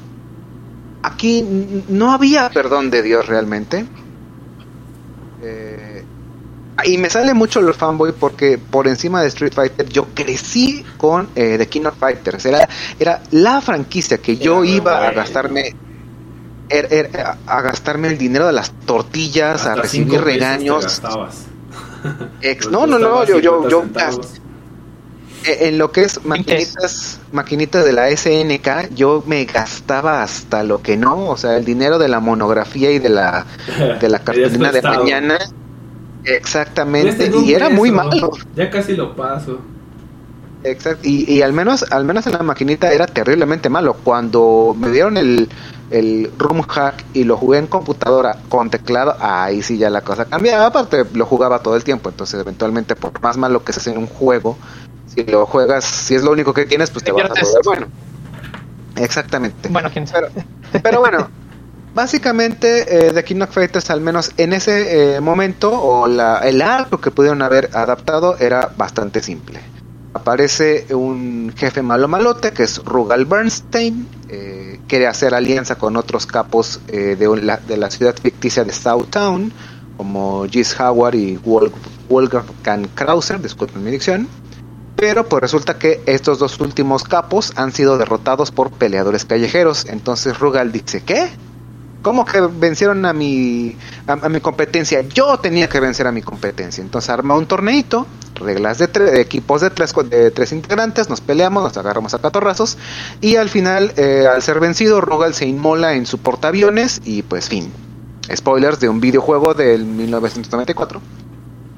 aquí 1.02 1.46
no 1.88 2.12
había 2.12 2.50
perdón 2.50 2.90
de 2.90 3.02
Dios 3.02 3.26
realmente. 3.26 3.86
Eh, 5.42 6.04
y 6.84 6.98
me 6.98 7.10
sale 7.10 7.34
mucho 7.34 7.60
el 7.60 7.74
fanboy 7.74 8.12
porque 8.12 8.58
por 8.58 8.88
encima 8.88 9.22
de 9.22 9.28
Street 9.28 9.52
Fighter 9.54 9.88
yo 9.88 10.06
crecí 10.14 10.84
con 10.96 11.28
eh, 11.34 11.56
The 11.58 11.66
King 11.68 11.86
of 11.86 11.98
Fighters. 11.98 12.44
Era, 12.46 12.68
era 12.98 13.22
la 13.30 13.60
franquicia 13.60 14.18
que 14.18 14.36
yo 14.36 14.64
iba 14.64 15.06
a 15.06 15.12
gastarme 15.12 15.74
Er, 16.70 16.86
er, 16.92 17.10
a 17.46 17.60
gastarme 17.62 18.08
el 18.08 18.16
dinero 18.16 18.46
de 18.46 18.52
las 18.52 18.70
tortillas, 18.86 19.66
a 19.66 19.74
recibir 19.74 20.20
regaños. 20.20 21.02
no, 22.70 22.86
no, 22.86 22.98
no, 22.98 23.24
yo, 23.24 23.40
yo, 23.40 23.68
yo, 23.68 23.84
e, 25.44 25.68
en 25.68 25.78
lo 25.78 25.90
que 25.90 26.02
es 26.02 26.24
maquinitas, 26.24 27.18
maquinitas 27.32 27.84
de 27.84 27.92
la 27.92 28.10
SNK, 28.14 28.94
yo 28.94 29.22
me 29.26 29.44
gastaba 29.46 30.22
hasta 30.22 30.62
lo 30.62 30.82
que 30.82 30.96
no, 30.96 31.28
o 31.28 31.36
sea, 31.36 31.56
el 31.56 31.64
dinero 31.64 31.98
de 31.98 32.08
la 32.08 32.20
monografía 32.20 32.90
y 32.90 32.98
de 32.98 33.08
la 33.08 33.46
de 34.00 34.08
la 34.08 34.18
cartulina 34.24 34.72
de 34.72 34.82
mañana. 34.82 35.38
Exactamente, 36.24 37.30
y 37.42 37.54
era 37.54 37.70
muy 37.70 37.90
malo. 37.90 38.32
Ya 38.54 38.70
casi 38.70 38.94
lo 38.94 39.16
paso. 39.16 39.60
Exacto, 40.62 41.08
y, 41.08 41.32
y 41.32 41.42
al 41.42 41.52
menos 41.52 41.90
al 41.90 42.04
menos 42.04 42.26
en 42.26 42.32
la 42.34 42.42
maquinita 42.42 42.92
era 42.92 43.06
terriblemente 43.06 43.68
malo. 43.68 43.94
Cuando 44.04 44.76
me 44.78 44.90
dieron 44.90 45.16
el 45.16 45.48
el 45.90 46.30
Room 46.38 46.62
Hack 46.62 47.04
y 47.12 47.24
lo 47.24 47.36
jugué 47.36 47.58
en 47.58 47.66
computadora 47.66 48.38
con 48.48 48.70
teclado, 48.70 49.16
ahí 49.20 49.62
sí 49.62 49.76
ya 49.76 49.90
la 49.90 50.02
cosa 50.02 50.24
cambiaba. 50.24 50.66
Aparte, 50.66 51.04
lo 51.12 51.26
jugaba 51.26 51.60
todo 51.60 51.76
el 51.76 51.84
tiempo, 51.84 52.08
entonces 52.08 52.40
eventualmente, 52.40 52.94
por 52.94 53.20
más 53.20 53.36
malo 53.36 53.64
que 53.64 53.72
sea 53.72 53.92
en 53.92 53.98
un 53.98 54.06
juego, 54.06 54.56
si 55.06 55.24
lo 55.24 55.46
juegas, 55.46 55.84
si 55.84 56.14
es 56.14 56.22
lo 56.22 56.30
único 56.30 56.54
que 56.54 56.64
tienes, 56.64 56.90
pues 56.90 57.04
te 57.04 57.12
vas 57.12 57.24
a 57.24 57.44
jugar 57.44 57.62
bueno. 57.64 57.86
Exactamente. 58.96 59.68
Bueno, 59.68 59.90
pero, 59.92 60.28
pero 60.82 61.00
bueno, 61.00 61.28
básicamente 61.94 63.08
eh, 63.08 63.12
The 63.12 63.24
King 63.24 63.40
of 63.42 63.50
Fighters, 63.50 63.90
al 63.90 64.00
menos 64.00 64.32
en 64.36 64.52
ese 64.52 65.16
eh, 65.16 65.20
momento, 65.20 65.70
o 65.72 66.06
la, 66.06 66.38
el 66.38 66.62
arco 66.62 67.00
que 67.00 67.10
pudieron 67.10 67.42
haber 67.42 67.70
adaptado 67.72 68.36
era 68.38 68.70
bastante 68.76 69.22
simple. 69.22 69.60
Aparece 70.12 70.86
un 70.94 71.52
jefe 71.56 71.82
malo 71.82 72.08
malote 72.08 72.52
que 72.52 72.64
es 72.64 72.84
Rugal 72.84 73.26
Bernstein. 73.26 74.08
Eh, 74.28 74.80
quiere 74.88 75.06
hacer 75.06 75.34
alianza 75.34 75.76
con 75.76 75.96
otros 75.96 76.26
capos 76.26 76.80
eh, 76.88 77.16
de, 77.18 77.42
la, 77.42 77.58
de, 77.58 77.76
la, 77.76 77.90
ciudad 77.90 78.14
ficticia 78.20 78.64
de 78.64 78.72
Southtown, 78.72 79.52
como 79.96 80.46
Gis 80.48 80.78
Howard 80.80 81.14
y 81.14 81.38
Wolfgang 82.08 82.88
Krauser, 82.94 83.40
disculpen 83.40 83.84
mi 83.84 83.92
dicción. 83.92 84.28
Pero 84.96 85.26
pues 85.28 85.40
resulta 85.40 85.78
que 85.78 86.02
estos 86.04 86.38
dos 86.38 86.60
últimos 86.60 87.04
capos 87.04 87.52
han 87.56 87.72
sido 87.72 87.96
derrotados 87.96 88.50
por 88.50 88.70
peleadores 88.70 89.24
callejeros. 89.24 89.86
Entonces 89.86 90.38
Rugal 90.38 90.72
dice, 90.72 91.02
¿qué? 91.02 91.30
¿Cómo 92.02 92.24
que 92.24 92.40
vencieron 92.40 93.06
a 93.06 93.12
mi, 93.12 93.76
a, 94.06 94.28
mi 94.28 94.40
competencia? 94.40 95.02
Yo 95.02 95.38
tenía 95.38 95.68
que 95.68 95.80
vencer 95.80 96.06
a 96.06 96.12
mi 96.12 96.20
competencia. 96.20 96.82
Entonces 96.82 97.08
arma 97.08 97.34
un 97.34 97.46
torneito, 97.46 98.06
reglas 98.40 98.78
de, 98.78 98.86
de 98.88 99.20
equipos 99.20 99.60
de 99.60 99.70
tres, 99.70 100.52
integrantes, 100.52 101.08
nos 101.08 101.20
peleamos, 101.20 101.62
nos 101.62 101.76
agarramos 101.76 102.14
a 102.14 102.18
catorrazos 102.18 102.78
y 103.20 103.36
al 103.36 103.48
final, 103.48 103.92
eh, 103.96 104.26
al 104.32 104.42
ser 104.42 104.60
vencido, 104.60 105.00
Rugal 105.00 105.34
se 105.34 105.46
inmola 105.46 105.94
en 105.94 106.06
su 106.06 106.18
portaaviones 106.18 107.00
y 107.04 107.22
pues 107.22 107.48
fin. 107.48 107.72
Spoilers 108.34 108.80
de 108.80 108.88
un 108.88 109.00
videojuego 109.00 109.54
del 109.54 109.84
1994. 109.84 111.00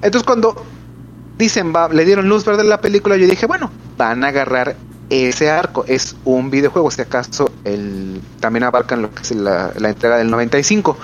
Entonces 0.02 0.26
cuando 0.26 0.64
dicen, 1.38 1.72
va, 1.74 1.88
le 1.88 2.04
dieron 2.04 2.28
luz 2.28 2.44
verde 2.44 2.62
a 2.62 2.64
la 2.64 2.80
película, 2.80 3.16
yo 3.16 3.26
dije, 3.26 3.46
bueno, 3.46 3.70
van 3.96 4.24
a 4.24 4.28
agarrar 4.28 4.76
ese 5.12 5.50
arco 5.50 5.84
es 5.86 6.16
un 6.24 6.50
videojuego, 6.50 6.90
si 6.90 7.02
acaso 7.02 7.50
el, 7.64 8.20
también 8.40 8.64
abarcan 8.64 9.02
lo 9.02 9.14
que 9.14 9.22
es 9.22 9.30
la, 9.32 9.72
entrega 9.76 10.16
del 10.16 10.30
95. 10.30 10.96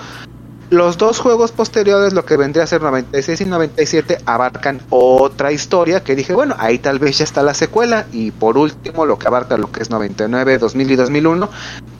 Los 0.69 0.99
dos 0.99 1.17
juegos 1.17 1.51
posteriores, 1.51 2.13
lo 2.13 2.25
que 2.25 2.37
vendría 2.37 2.63
a 2.63 2.67
ser 2.67 2.83
96 2.83 3.41
y 3.41 3.45
97, 3.45 4.19
abarcan 4.25 4.79
otra 4.91 5.51
historia 5.51 6.03
que 6.03 6.15
dije, 6.15 6.33
bueno, 6.33 6.55
ahí 6.59 6.77
tal 6.77 6.99
vez 6.99 7.17
ya 7.17 7.23
está 7.23 7.41
la 7.41 7.55
secuela. 7.55 8.05
Y 8.11 8.29
por 8.29 8.55
último, 8.55 9.07
lo 9.07 9.17
que 9.17 9.27
abarca 9.27 9.57
lo 9.57 9.71
que 9.71 9.81
es 9.81 9.89
99, 9.89 10.59
2000 10.59 10.91
y 10.91 10.95
2001. 10.95 11.49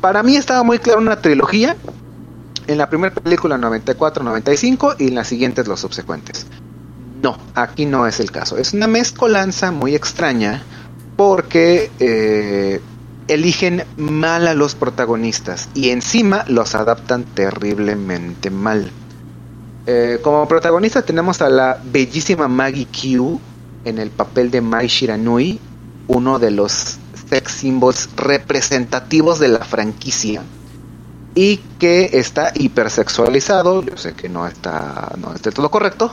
Para 0.01 0.21
mí 0.21 0.35
estaba 0.35 0.61
muy 0.61 0.77
claro 0.77 0.99
una 0.99 1.19
trilogía. 1.19 1.75
En 2.67 2.77
la 2.77 2.87
primera 2.87 3.15
película 3.15 3.57
94, 3.57 4.23
95 4.23 4.95
y 4.99 5.07
en 5.07 5.15
las 5.15 5.27
siguientes 5.27 5.67
los 5.67 5.79
subsecuentes. 5.79 6.45
No, 7.23 7.39
aquí 7.55 7.87
no 7.87 8.05
es 8.05 8.19
el 8.19 8.29
caso. 8.29 8.57
Es 8.57 8.73
una 8.73 8.85
mezcolanza 8.85 9.71
muy 9.71 9.95
extraña 9.95 10.61
porque 11.17 11.89
eh, 11.99 12.79
eligen 13.29 13.83
mal 13.95 14.47
a 14.47 14.53
los 14.53 14.75
protagonistas 14.75 15.69
y 15.73 15.89
encima 15.89 16.43
los 16.47 16.75
adaptan 16.75 17.23
terriblemente 17.23 18.49
mal. 18.49 18.91
Eh, 19.85 20.19
como 20.21 20.47
protagonista 20.47 21.01
tenemos 21.01 21.41
a 21.41 21.49
la 21.49 21.81
bellísima 21.83 22.47
Maggie 22.47 22.87
Q 22.87 23.39
en 23.85 23.97
el 23.97 24.09
papel 24.11 24.51
de 24.51 24.61
Mai 24.61 24.87
Shiranui, 24.87 25.59
uno 26.07 26.39
de 26.39 26.51
los 26.51 26.97
sex 27.29 27.51
symbols 27.51 28.09
representativos 28.15 29.39
de 29.39 29.47
la 29.47 29.59
franquicia 29.59 30.43
y 31.35 31.57
que 31.79 32.09
está 32.13 32.51
hipersexualizado. 32.55 33.83
Yo 33.83 33.95
sé 33.97 34.13
que 34.13 34.27
no 34.27 34.47
está, 34.47 35.13
no 35.17 35.33
es 35.33 35.41
del 35.41 35.53
todo 35.53 35.71
correcto, 35.71 36.11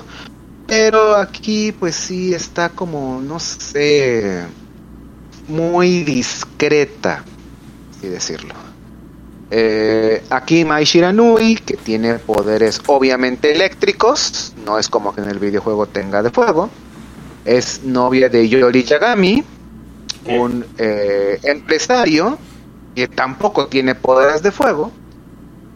pero 0.66 1.16
aquí 1.16 1.72
pues 1.72 1.96
sí 1.96 2.34
está 2.34 2.70
como, 2.70 3.20
no 3.20 3.40
sé, 3.40 4.44
muy 5.48 6.04
discreta, 6.04 7.24
así 7.96 8.08
decirlo. 8.08 8.54
Eh, 9.50 10.24
aquí 10.30 10.64
Mai 10.64 10.84
Shiranui, 10.84 11.56
que 11.56 11.76
tiene 11.76 12.14
poderes 12.14 12.80
obviamente 12.86 13.52
eléctricos, 13.52 14.54
no 14.64 14.78
es 14.78 14.88
como 14.88 15.14
que 15.14 15.20
en 15.20 15.30
el 15.30 15.38
videojuego 15.38 15.86
tenga 15.86 16.22
de 16.22 16.30
fuego, 16.30 16.68
es 17.44 17.82
novia 17.84 18.28
de 18.28 18.48
Yori 18.48 18.82
Yagami, 18.82 19.44
un 20.28 20.64
eh, 20.78 21.38
empresario 21.44 22.38
que 22.96 23.06
tampoco 23.06 23.68
tiene 23.68 23.94
poderes 23.94 24.42
de 24.42 24.50
fuego, 24.50 24.90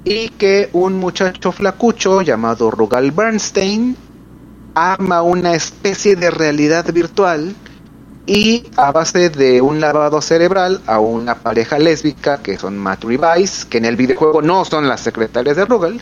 y 0.05 0.31
que 0.31 0.71
un 0.73 0.99
muchacho 0.99 1.53
flacucho 1.53 2.23
llamado 2.23 2.71
Rugal 2.71 3.13
Bernstein 3.13 3.97
arma 4.75 5.23
una 5.23 5.55
especie 5.55 6.17
de 6.17 6.31
realidad 6.31 6.93
virtual 6.93 7.55
y 8.31 8.63
a 8.77 8.93
base 8.93 9.29
de 9.29 9.61
un 9.61 9.81
lavado 9.81 10.23
cerebral 10.23 10.81
a 10.87 11.01
una 11.01 11.35
pareja 11.35 11.81
lésbica 11.81 12.39
que 12.41 12.57
son 12.57 12.79
Matt 12.79 13.03
Revice, 13.03 13.67
que 13.69 13.79
en 13.79 13.87
el 13.87 13.97
videojuego 13.97 14.41
no 14.41 14.65
son 14.65 14.87
las 14.87 15.01
secretarias 15.01 15.57
de 15.57 15.65
Rugal, 15.65 16.01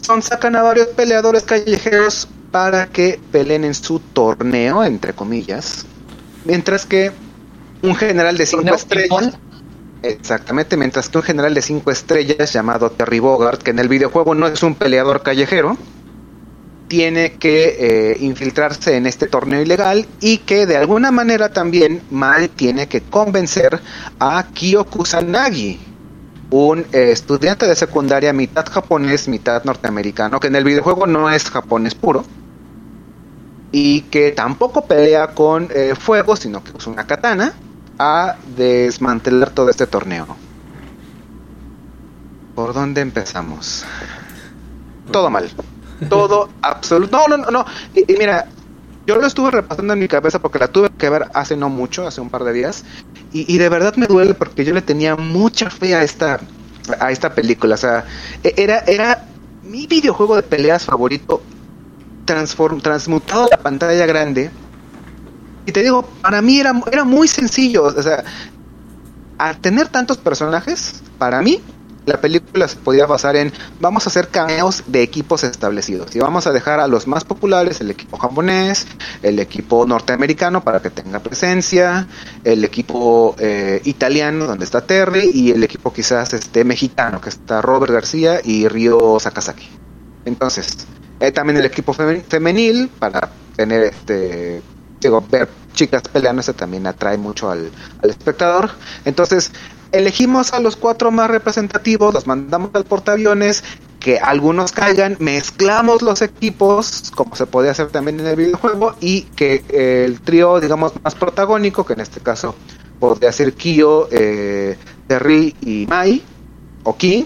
son 0.00 0.20
sacan 0.20 0.56
a 0.56 0.62
varios 0.62 0.88
peleadores 0.88 1.44
callejeros 1.44 2.26
para 2.50 2.88
que 2.88 3.20
peleen 3.30 3.62
en 3.62 3.74
su 3.74 4.00
torneo, 4.00 4.82
entre 4.82 5.12
comillas, 5.12 5.86
mientras 6.44 6.84
que 6.84 7.12
un 7.82 7.94
general 7.94 8.36
de 8.36 8.44
cinco 8.44 8.62
¿Torneo 8.62 8.74
estrellas, 8.74 9.38
exactamente, 10.02 10.76
mientras 10.76 11.08
que 11.08 11.18
un 11.18 11.24
general 11.24 11.54
de 11.54 11.62
cinco 11.62 11.92
estrellas 11.92 12.52
llamado 12.52 12.90
Terry 12.90 13.20
Bogart, 13.20 13.62
que 13.62 13.70
en 13.70 13.78
el 13.78 13.88
videojuego 13.88 14.34
no 14.34 14.48
es 14.48 14.60
un 14.64 14.74
peleador 14.74 15.22
callejero, 15.22 15.76
tiene 16.88 17.34
que 17.34 18.12
eh, 18.12 18.16
infiltrarse 18.20 18.96
en 18.96 19.06
este 19.06 19.26
torneo 19.26 19.62
ilegal 19.62 20.06
y 20.20 20.38
que 20.38 20.66
de 20.66 20.76
alguna 20.76 21.10
manera 21.10 21.50
también 21.50 22.02
Mai 22.10 22.48
tiene 22.48 22.88
que 22.88 23.02
convencer 23.02 23.80
a 24.18 24.44
Kyo 24.52 24.84
Kusanagi, 24.84 25.78
un 26.50 26.80
eh, 26.92 27.10
estudiante 27.12 27.66
de 27.66 27.76
secundaria 27.76 28.32
mitad 28.32 28.66
japonés, 28.66 29.28
mitad 29.28 29.62
norteamericano, 29.64 30.40
que 30.40 30.48
en 30.48 30.56
el 30.56 30.64
videojuego 30.64 31.06
no 31.06 31.30
es 31.30 31.50
japonés 31.50 31.94
puro 31.94 32.24
y 33.70 34.02
que 34.02 34.32
tampoco 34.32 34.86
pelea 34.86 35.28
con 35.28 35.68
eh, 35.74 35.94
fuego, 35.94 36.36
sino 36.36 36.64
que 36.64 36.72
usa 36.74 36.92
una 36.92 37.06
katana 37.06 37.52
a 37.98 38.36
desmantelar 38.56 39.50
todo 39.50 39.68
este 39.68 39.86
torneo. 39.86 40.26
¿Por 42.54 42.72
dónde 42.72 43.02
empezamos? 43.02 43.84
Todo 45.12 45.30
mal. 45.30 45.50
Todo 46.08 46.50
absoluto. 46.62 47.16
No, 47.16 47.36
no, 47.36 47.44
no, 47.44 47.50
no. 47.50 47.66
Y, 47.94 48.04
mira, 48.18 48.46
yo 49.06 49.16
lo 49.16 49.26
estuve 49.26 49.50
repasando 49.50 49.92
en 49.92 49.98
mi 49.98 50.08
cabeza 50.08 50.38
porque 50.38 50.58
la 50.58 50.68
tuve 50.68 50.90
que 50.96 51.08
ver 51.08 51.26
hace 51.34 51.56
no 51.56 51.68
mucho, 51.68 52.06
hace 52.06 52.20
un 52.20 52.30
par 52.30 52.44
de 52.44 52.52
días. 52.52 52.84
Y, 53.32 53.52
y 53.52 53.58
de 53.58 53.68
verdad 53.68 53.96
me 53.96 54.06
duele 54.06 54.34
porque 54.34 54.64
yo 54.64 54.74
le 54.74 54.82
tenía 54.82 55.16
mucha 55.16 55.70
fe 55.70 55.94
a 55.94 56.02
esta, 56.02 56.40
a 57.00 57.10
esta 57.10 57.34
película. 57.34 57.74
O 57.74 57.78
sea, 57.78 58.04
e- 58.42 58.54
era, 58.56 58.80
era 58.80 59.24
mi 59.62 59.86
videojuego 59.86 60.36
de 60.36 60.42
peleas 60.42 60.84
favorito 60.84 61.42
transform, 62.24 62.80
transmutado 62.80 63.44
a 63.44 63.48
la 63.50 63.56
pantalla 63.58 64.06
grande. 64.06 64.50
Y 65.66 65.72
te 65.72 65.82
digo, 65.82 66.02
para 66.22 66.40
mí 66.42 66.60
era, 66.60 66.72
era 66.90 67.04
muy 67.04 67.28
sencillo. 67.28 67.84
O 67.84 68.02
sea, 68.02 68.24
al 69.38 69.58
tener 69.58 69.88
tantos 69.88 70.18
personajes, 70.18 71.02
para 71.18 71.42
mí, 71.42 71.60
la 72.08 72.20
película 72.20 72.66
se 72.66 72.76
podía 72.76 73.06
basar 73.06 73.36
en 73.36 73.52
vamos 73.80 74.06
a 74.06 74.10
hacer 74.10 74.28
cameos 74.28 74.82
de 74.86 75.02
equipos 75.02 75.44
establecidos 75.44 76.16
y 76.16 76.18
vamos 76.18 76.46
a 76.46 76.52
dejar 76.52 76.80
a 76.80 76.88
los 76.88 77.06
más 77.06 77.24
populares, 77.24 77.80
el 77.80 77.90
equipo 77.90 78.18
japonés, 78.18 78.86
el 79.22 79.38
equipo 79.38 79.86
norteamericano 79.86 80.64
para 80.64 80.80
que 80.80 80.90
tenga 80.90 81.20
presencia, 81.20 82.08
el 82.44 82.64
equipo 82.64 83.36
eh, 83.38 83.80
italiano 83.84 84.46
donde 84.46 84.64
está 84.64 84.80
Terry 84.80 85.30
y 85.32 85.52
el 85.52 85.62
equipo 85.62 85.92
quizás 85.92 86.32
este 86.32 86.64
mexicano 86.64 87.20
que 87.20 87.28
está 87.28 87.62
Robert 87.62 87.92
García 87.92 88.40
y 88.42 88.66
Ryo 88.68 89.20
Sakazaki. 89.20 89.68
Entonces, 90.24 90.86
eh, 91.20 91.30
también 91.32 91.58
el 91.58 91.64
equipo 91.64 91.94
femen- 91.94 92.24
femenil 92.28 92.88
para 92.98 93.30
tener 93.56 93.82
este 93.84 94.62
digo, 95.00 95.24
ver 95.30 95.48
chicas 95.74 96.02
peleándose 96.02 96.54
también 96.54 96.86
atrae 96.86 97.16
mucho 97.18 97.50
al 97.50 97.70
espectador. 98.02 98.70
Entonces, 99.04 99.52
elegimos 99.92 100.52
a 100.52 100.60
los 100.60 100.76
cuatro 100.76 101.10
más 101.10 101.30
representativos, 101.30 102.14
los 102.14 102.26
mandamos 102.26 102.70
al 102.74 102.84
portaaviones, 102.84 103.64
que 104.00 104.18
algunos 104.18 104.72
caigan, 104.72 105.16
mezclamos 105.18 106.02
los 106.02 106.22
equipos, 106.22 107.10
como 107.14 107.34
se 107.34 107.46
podía 107.46 107.72
hacer 107.72 107.88
también 107.88 108.20
en 108.20 108.26
el 108.26 108.36
videojuego, 108.36 108.94
y 109.00 109.22
que 109.22 109.64
eh, 109.68 110.04
el 110.04 110.20
trío, 110.20 110.60
digamos, 110.60 110.92
más 111.02 111.14
protagónico, 111.14 111.84
que 111.84 111.94
en 111.94 112.00
este 112.00 112.20
caso 112.20 112.54
podría 113.00 113.32
ser 113.32 113.54
Kyo, 113.54 114.08
eh, 114.10 114.76
Terry 115.06 115.54
y 115.60 115.86
Mai, 115.86 116.22
o 116.84 116.96
King, 116.96 117.24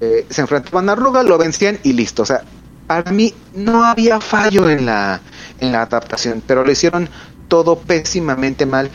eh, 0.00 0.26
se 0.28 0.40
enfrentaban 0.40 0.88
a 0.88 0.94
Rugal, 0.94 1.26
lo 1.26 1.38
vencían 1.38 1.78
y 1.82 1.92
listo. 1.92 2.22
O 2.22 2.26
sea, 2.26 2.42
para 2.86 3.10
mí 3.12 3.32
no 3.54 3.84
había 3.84 4.20
fallo 4.20 4.68
en 4.68 4.86
la, 4.86 5.20
en 5.60 5.72
la 5.72 5.82
adaptación, 5.82 6.42
pero 6.46 6.64
lo 6.64 6.70
hicieron 6.70 7.08
todo 7.48 7.78
pésimamente 7.78 8.66
mal. 8.66 8.90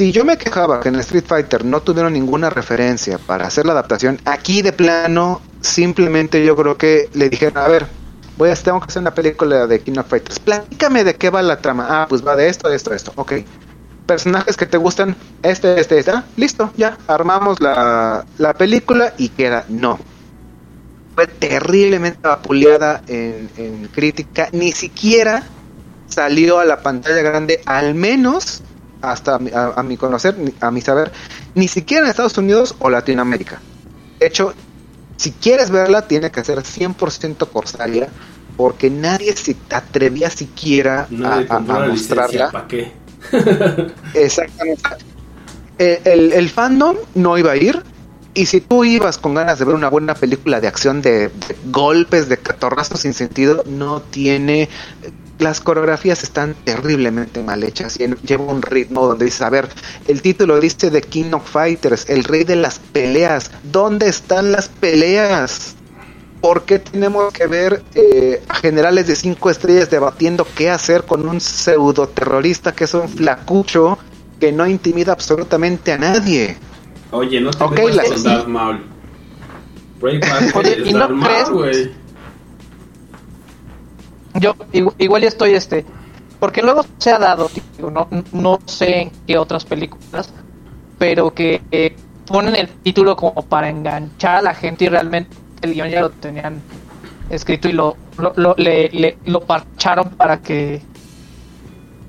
Si 0.00 0.12
yo 0.12 0.24
me 0.24 0.38
quejaba 0.38 0.80
que 0.80 0.88
en 0.88 0.94
Street 0.94 1.26
Fighter 1.26 1.62
no 1.62 1.82
tuvieron 1.82 2.14
ninguna 2.14 2.48
referencia 2.48 3.18
para 3.18 3.46
hacer 3.46 3.66
la 3.66 3.72
adaptación, 3.72 4.18
aquí 4.24 4.62
de 4.62 4.72
plano 4.72 5.42
simplemente 5.60 6.42
yo 6.42 6.56
creo 6.56 6.78
que 6.78 7.10
le 7.12 7.28
dijeron, 7.28 7.58
a 7.58 7.68
ver, 7.68 7.86
voy 8.38 8.48
a 8.48 8.54
tengo 8.54 8.80
que 8.80 8.86
hacer 8.86 9.02
una 9.02 9.12
película 9.12 9.66
de 9.66 9.78
King 9.82 9.98
of 9.98 10.08
Fighters, 10.08 10.38
platícame 10.38 11.04
de 11.04 11.16
qué 11.16 11.28
va 11.28 11.42
la 11.42 11.60
trama. 11.60 11.86
Ah, 11.86 12.06
pues 12.08 12.26
va 12.26 12.34
de 12.34 12.48
esto, 12.48 12.70
de 12.70 12.76
esto, 12.76 12.88
de 12.88 12.96
esto. 12.96 13.12
Ok. 13.16 13.32
Personajes 14.06 14.56
que 14.56 14.64
te 14.64 14.78
gustan, 14.78 15.14
este, 15.42 15.78
este, 15.78 15.98
este. 15.98 16.12
Ah, 16.12 16.24
listo, 16.38 16.72
ya, 16.78 16.96
armamos 17.06 17.60
la, 17.60 18.24
la 18.38 18.54
película 18.54 19.12
y 19.18 19.28
queda. 19.28 19.66
No, 19.68 19.98
fue 21.14 21.26
terriblemente 21.26 22.20
vapuleada 22.22 23.02
en, 23.06 23.50
en 23.58 23.88
crítica, 23.88 24.48
ni 24.52 24.72
siquiera 24.72 25.42
salió 26.08 26.58
a 26.58 26.64
la 26.64 26.80
pantalla 26.80 27.20
grande, 27.20 27.60
al 27.66 27.94
menos 27.94 28.62
hasta 29.02 29.36
a, 29.36 29.38
mi- 29.38 29.50
a- 29.52 29.82
mi 29.82 29.96
conocer, 29.96 30.36
a 30.60 30.70
mi 30.70 30.80
saber, 30.80 31.10
ni 31.54 31.68
siquiera 31.68 32.04
en 32.04 32.10
Estados 32.10 32.36
Unidos 32.38 32.74
o 32.78 32.90
Latinoamérica. 32.90 33.60
De 34.18 34.26
hecho, 34.26 34.52
si 35.16 35.32
quieres 35.32 35.70
verla, 35.70 36.02
tiene 36.08 36.30
que 36.30 36.42
ser 36.44 36.58
100% 36.62 37.46
corsaria, 37.48 38.08
porque 38.56 38.90
nadie 38.90 39.34
se 39.36 39.56
atrevía 39.70 40.30
siquiera 40.30 41.02
a, 41.02 41.06
Nadie 41.10 41.88
mostrarla. 41.88 42.50
¿para 42.50 42.68
qué? 42.68 42.92
Exactamente. 44.14 44.82
El, 45.78 45.98
el- 46.04 46.32
el 46.32 46.50
fandom 46.50 46.96
no 47.14 47.38
iba 47.38 47.52
a 47.52 47.56
ir. 47.56 47.82
Y 48.32 48.46
si 48.46 48.60
tú 48.60 48.84
ibas 48.84 49.18
con 49.18 49.34
ganas 49.34 49.58
de 49.58 49.64
ver 49.64 49.74
una 49.74 49.88
buena 49.90 50.14
película 50.14 50.60
de 50.60 50.68
acción 50.68 51.02
de, 51.02 51.28
de 51.28 51.56
golpes, 51.72 52.28
de 52.28 52.36
catorrazos 52.38 53.00
sin 53.00 53.12
sentido, 53.12 53.64
no 53.66 54.02
tiene. 54.02 54.68
Las 55.40 55.60
coreografías 55.60 56.22
están 56.22 56.54
terriblemente 56.64 57.42
mal 57.42 57.64
hechas 57.64 57.98
y 57.98 58.04
en- 58.04 58.18
lleva 58.22 58.44
un 58.44 58.60
ritmo 58.60 59.06
donde 59.06 59.24
dices, 59.24 59.40
a 59.40 59.48
ver, 59.48 59.68
el 60.06 60.20
título 60.20 60.60
dice 60.60 60.90
The 60.90 61.00
King 61.00 61.32
of 61.32 61.50
Fighters, 61.50 62.08
el 62.10 62.24
rey 62.24 62.44
de 62.44 62.56
las 62.56 62.78
peleas. 62.78 63.50
¿Dónde 63.62 64.08
están 64.08 64.52
las 64.52 64.68
peleas? 64.68 65.76
¿Por 66.42 66.64
qué 66.64 66.78
tenemos 66.78 67.32
que 67.32 67.46
ver 67.46 67.82
eh, 67.94 68.42
a 68.48 68.54
generales 68.54 69.06
de 69.06 69.16
cinco 69.16 69.48
estrellas 69.50 69.90
debatiendo 69.90 70.46
qué 70.54 70.68
hacer 70.70 71.04
con 71.04 71.26
un 71.26 71.40
pseudo 71.40 72.06
terrorista 72.06 72.72
que 72.72 72.84
es 72.84 72.92
un 72.94 73.08
flacucho 73.08 73.98
que 74.38 74.52
no 74.52 74.66
intimida 74.66 75.12
absolutamente 75.12 75.92
a 75.92 75.98
nadie? 75.98 76.58
Oye, 77.12 77.40
no 77.40 77.50
te 77.50 77.64
Ok, 77.64 77.72
metas 77.78 77.96
la- 78.24 78.30
Darth 78.34 78.46
Maul. 78.48 78.84
Oye, 80.54 80.82
¿y 80.84 80.92
no 80.92 81.08
crees? 81.20 81.88
Yo 84.34 84.54
igu- 84.72 84.94
igual 84.98 85.22
ya 85.22 85.28
estoy 85.28 85.54
este, 85.54 85.84
porque 86.38 86.62
luego 86.62 86.84
se 86.98 87.10
ha 87.10 87.18
dado, 87.18 87.48
no, 87.78 88.08
no 88.32 88.58
sé 88.66 89.02
en 89.02 89.10
qué 89.26 89.38
otras 89.38 89.64
películas, 89.64 90.32
pero 90.98 91.32
que 91.34 91.60
eh, 91.70 91.96
ponen 92.26 92.54
el 92.56 92.68
título 92.68 93.16
como 93.16 93.42
para 93.42 93.68
enganchar 93.68 94.36
a 94.36 94.42
la 94.42 94.54
gente 94.54 94.84
y 94.84 94.88
realmente 94.88 95.36
el 95.62 95.74
guion 95.74 95.88
ya 95.90 96.00
lo 96.02 96.10
tenían 96.10 96.62
escrito 97.28 97.68
y 97.68 97.72
lo, 97.72 97.96
lo, 98.18 98.32
lo- 98.36 98.54
le, 98.56 99.18
lo 99.24 99.40
parcharon 99.40 100.10
para 100.10 100.40
que, 100.40 100.82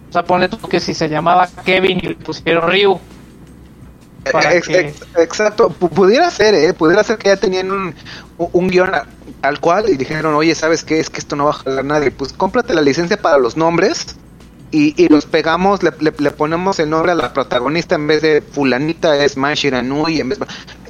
o 0.09 0.13
sea, 0.13 0.23
pone 0.23 0.49
tú 0.49 0.57
que 0.67 0.79
si 0.79 0.93
se 0.93 1.09
llamaba 1.09 1.47
Kevin 1.65 1.99
y 2.01 2.07
le 2.09 2.15
pusieron 2.15 2.69
Ryu, 2.69 2.99
Para 4.31 4.53
Ex- 4.53 4.67
que- 4.67 4.79
ex- 4.79 5.01
exacto, 5.17 5.69
Pu- 5.79 5.89
pudiera 5.89 6.29
ser, 6.29 6.53
¿eh? 6.53 6.73
Pudiera 6.73 7.03
ser 7.03 7.17
que 7.17 7.29
ya 7.29 7.37
tenían 7.37 7.71
un, 7.71 7.95
un 8.37 8.67
guion 8.67 8.93
a- 8.93 9.05
tal 9.41 9.59
cual 9.59 9.89
y 9.89 9.97
dijeron, 9.97 10.35
oye, 10.35 10.53
¿sabes 10.53 10.83
qué? 10.83 10.99
Es 10.99 11.09
que 11.09 11.19
esto 11.19 11.35
no 11.35 11.45
va 11.45 11.51
a 11.51 11.53
jalar 11.53 11.85
nadie. 11.85 12.11
Pues 12.11 12.31
cómprate 12.33 12.73
la 12.75 12.81
licencia 12.81 13.17
para 13.19 13.39
los 13.39 13.57
nombres 13.57 14.15
y, 14.69 14.93
y 15.03 15.09
los 15.09 15.25
pegamos, 15.25 15.81
le, 15.81 15.91
le- 15.99 16.13
le 16.17 16.31
ponemos 16.31 16.79
el 16.79 16.89
nombre 16.91 17.11
a 17.13 17.15
la 17.15 17.33
protagonista 17.33 17.95
en 17.95 18.05
vez 18.07 18.21
de 18.21 18.41
fulanita 18.41 19.17
es 19.17 19.37
Mai 19.37 19.55
Shiranui. 19.55 20.19
En 20.21 20.29
vez, 20.29 20.39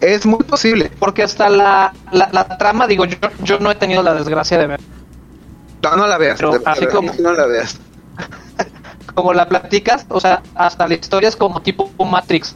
es 0.02 0.26
muy 0.26 0.44
posible. 0.44 0.91
Porque 0.99 1.24
hasta 1.24 1.49
la, 1.49 1.94
la, 2.12 2.30
la 2.34 2.58
trama, 2.58 2.86
digo, 2.86 3.06
yo, 3.06 3.18
yo 3.44 3.60
no 3.60 3.72
he 3.72 3.76
tenido 3.76 4.03
la 4.03 4.14
desgracia 4.14 4.58
de 4.58 4.68
ver. 4.68 4.82
No, 5.82 5.95
no 5.95 6.06
la 6.06 6.18
veas. 6.18 6.38
Pero 6.38 6.52
de- 6.52 6.60
de 6.60 6.66
así 6.66 6.86
como- 6.88 7.14
no 7.18 7.32
la 7.32 7.45
veas. 7.45 7.80
Como 9.16 9.34
la 9.34 9.48
platicas, 9.49 10.06
o 10.08 10.22
sea, 10.22 10.41
hasta 10.56 10.88
la 10.88 10.94
historia 10.94 11.28
es 11.28 11.36
como 11.36 11.62
tipo 11.62 11.91
Matrix. 12.06 12.56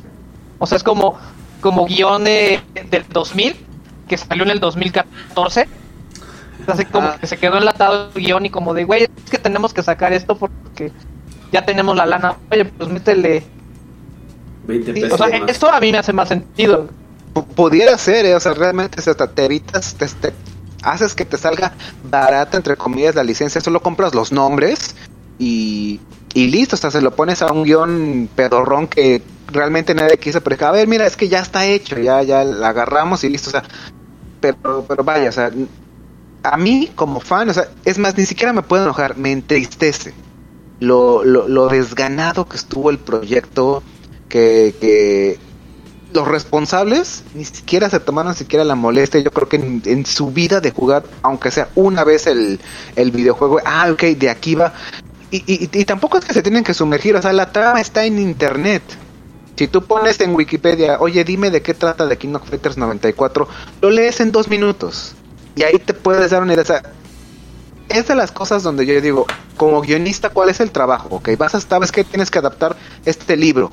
O 0.59 0.65
sea, 0.65 0.77
es 0.77 0.83
como, 0.83 1.17
como 1.61 1.85
guion 1.85 2.23
de, 2.23 2.59
del 2.89 3.05
2000, 3.09 3.55
que 4.07 4.17
salió 4.17 4.43
en 4.43 4.51
el 4.51 4.59
2014. 4.59 5.67
Así 6.67 6.85
como 6.85 7.07
Ah. 7.09 7.17
que 7.19 7.27
se 7.27 7.37
quedó 7.37 7.57
enlatado 7.57 8.09
el 8.15 8.21
guion 8.23 8.45
y 8.45 8.49
como 8.49 8.73
de, 8.73 8.85
güey, 8.85 9.03
es 9.03 9.29
que 9.29 9.37
tenemos 9.37 9.73
que 9.73 9.83
sacar 9.83 10.13
esto 10.13 10.37
porque 10.37 10.91
ya 11.51 11.65
tenemos 11.65 11.95
la 11.95 12.05
lana. 12.05 12.37
Oye, 12.51 12.65
pues 12.65 12.89
métele. 12.89 13.43
20 14.67 14.93
Sí, 14.93 15.01
pesos 15.01 15.19
o 15.19 15.27
sea, 15.27 15.39
más. 15.39 15.49
esto 15.49 15.69
a 15.71 15.79
mí 15.79 15.91
me 15.91 15.97
hace 15.99 16.13
más 16.13 16.29
sentido. 16.29 16.87
P- 17.33 17.41
pudiera 17.55 17.97
ser, 17.97 18.25
¿eh? 18.25 18.35
o 18.35 18.39
sea, 18.39 18.53
realmente 18.53 18.99
hasta 18.99 19.27
te 19.29 19.45
evitas, 19.45 19.93
te, 19.95 20.07
te- 20.07 20.33
haces 20.81 21.13
que 21.13 21.25
te 21.25 21.37
salga 21.37 21.73
barata, 22.09 22.57
entre 22.57 22.75
comillas, 22.77 23.13
la 23.15 23.23
licencia, 23.23 23.61
solo 23.61 23.81
compras 23.81 24.15
los 24.15 24.31
nombres 24.31 24.95
y, 25.37 25.99
y 26.33 26.47
listo, 26.47 26.75
o 26.75 26.79
sea, 26.79 26.89
se 26.91 27.01
lo 27.01 27.15
pones 27.15 27.41
a 27.41 27.51
un 27.51 27.63
guion 27.63 28.29
pedorrón 28.35 28.87
que 28.87 29.21
realmente 29.47 29.93
nadie 29.93 30.17
quiso, 30.17 30.41
pero 30.41 30.55
dije, 30.55 30.65
a 30.65 30.71
ver, 30.71 30.87
mira, 30.87 31.05
es 31.05 31.15
que 31.15 31.29
ya 31.29 31.39
está 31.39 31.65
hecho, 31.65 31.97
ya, 31.97 32.21
ya 32.23 32.43
la 32.43 32.69
agarramos 32.69 33.23
y 33.23 33.29
listo, 33.29 33.49
o 33.49 33.51
sea, 33.51 33.63
pero, 34.39 34.85
pero 34.87 35.03
vaya, 35.03 35.29
o 35.29 35.31
sea, 35.31 35.51
a 36.43 36.57
mí 36.57 36.91
como 36.95 37.19
fan, 37.19 37.49
o 37.49 37.53
sea, 37.53 37.67
es 37.85 37.97
más, 37.97 38.17
ni 38.17 38.25
siquiera 38.25 38.53
me 38.53 38.61
puedo 38.61 38.83
enojar, 38.83 39.17
me 39.17 39.31
entristece 39.31 40.13
lo, 40.79 41.23
lo, 41.23 41.47
lo 41.47 41.67
desganado 41.67 42.47
que 42.47 42.57
estuvo 42.57 42.89
el 42.89 42.99
proyecto, 42.99 43.83
que, 44.29 44.75
que 44.79 45.39
los 46.13 46.27
responsables 46.27 47.23
ni 47.33 47.45
siquiera 47.45 47.89
se 47.89 47.99
tomaron 47.99 48.35
siquiera 48.35 48.63
la 48.63 48.75
molestia, 48.75 49.19
yo 49.19 49.31
creo 49.31 49.49
que 49.49 49.57
en, 49.57 49.81
en 49.85 50.05
su 50.05 50.31
vida 50.31 50.61
de 50.61 50.71
jugar, 50.71 51.03
aunque 51.21 51.51
sea 51.51 51.69
una 51.75 52.03
vez 52.03 52.27
el, 52.27 52.59
el 52.95 53.11
videojuego, 53.11 53.59
ah, 53.65 53.89
ok, 53.91 54.01
de 54.01 54.29
aquí 54.29 54.55
va. 54.55 54.73
Y, 55.31 55.37
y, 55.47 55.69
y 55.73 55.85
tampoco 55.85 56.17
es 56.17 56.25
que 56.25 56.33
se 56.33 56.41
tienen 56.41 56.63
que 56.63 56.73
sumergir, 56.73 57.15
o 57.15 57.21
sea, 57.21 57.33
la 57.33 57.51
trama 57.51 57.81
está 57.81 58.05
en 58.05 58.19
internet. 58.19 58.83
Si 59.55 59.67
tú 59.67 59.83
pones 59.83 60.19
en 60.19 60.35
Wikipedia, 60.35 60.97
oye, 60.99 61.23
dime 61.23 61.49
de 61.49 61.61
qué 61.61 61.73
trata 61.73 62.05
de 62.05 62.17
King 62.17 62.33
of 62.35 62.49
Fighters 62.49 62.77
94, 62.77 63.47
lo 63.81 63.89
lees 63.89 64.19
en 64.19 64.31
dos 64.31 64.49
minutos. 64.49 65.15
Y 65.55 65.63
ahí 65.63 65.79
te 65.79 65.93
puedes 65.93 66.31
dar 66.31 66.43
una 66.43 66.53
idea. 66.53 66.63
O 66.63 66.67
sea, 66.67 66.83
es 67.89 68.07
de 68.07 68.15
las 68.15 68.31
cosas 68.31 68.63
donde 68.63 68.85
yo 68.85 68.99
digo, 68.99 69.25
como 69.55 69.81
guionista, 69.81 70.29
¿cuál 70.29 70.49
es 70.49 70.59
el 70.59 70.71
trabajo? 70.71 71.07
Ok, 71.11 71.29
vas 71.37 71.55
a, 71.55 71.61
sabes 71.61 71.91
que 71.91 72.03
tienes 72.03 72.29
que 72.29 72.39
adaptar 72.39 72.75
este 73.05 73.37
libro. 73.37 73.71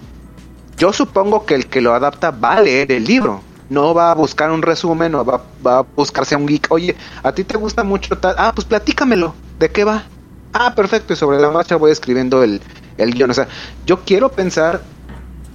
Yo 0.76 0.92
supongo 0.92 1.44
que 1.46 1.54
el 1.54 1.66
que 1.66 1.80
lo 1.80 1.94
adapta 1.94 2.30
va 2.30 2.54
a 2.54 2.62
leer 2.62 2.92
el 2.92 3.04
libro. 3.04 3.42
No 3.68 3.94
va 3.94 4.10
a 4.10 4.14
buscar 4.14 4.50
un 4.50 4.62
resumen 4.62 5.14
o 5.14 5.24
va, 5.24 5.42
a 5.64 5.84
buscarse 5.96 6.34
a 6.34 6.38
un 6.38 6.46
geek. 6.46 6.66
Oye, 6.70 6.96
¿a 7.22 7.32
ti 7.32 7.42
te 7.42 7.56
gusta 7.56 7.82
mucho 7.82 8.16
tal? 8.18 8.34
Ah, 8.38 8.52
pues 8.54 8.66
platícamelo. 8.66 9.34
¿De 9.58 9.70
qué 9.70 9.84
va? 9.84 10.04
Ah, 10.52 10.74
perfecto. 10.74 11.12
Y 11.12 11.16
sobre 11.16 11.40
la 11.40 11.50
marcha 11.50 11.76
voy 11.76 11.90
escribiendo 11.90 12.42
el, 12.42 12.60
el. 12.98 13.30
O 13.30 13.34
sea, 13.34 13.48
yo 13.86 14.00
quiero 14.00 14.30
pensar 14.30 14.82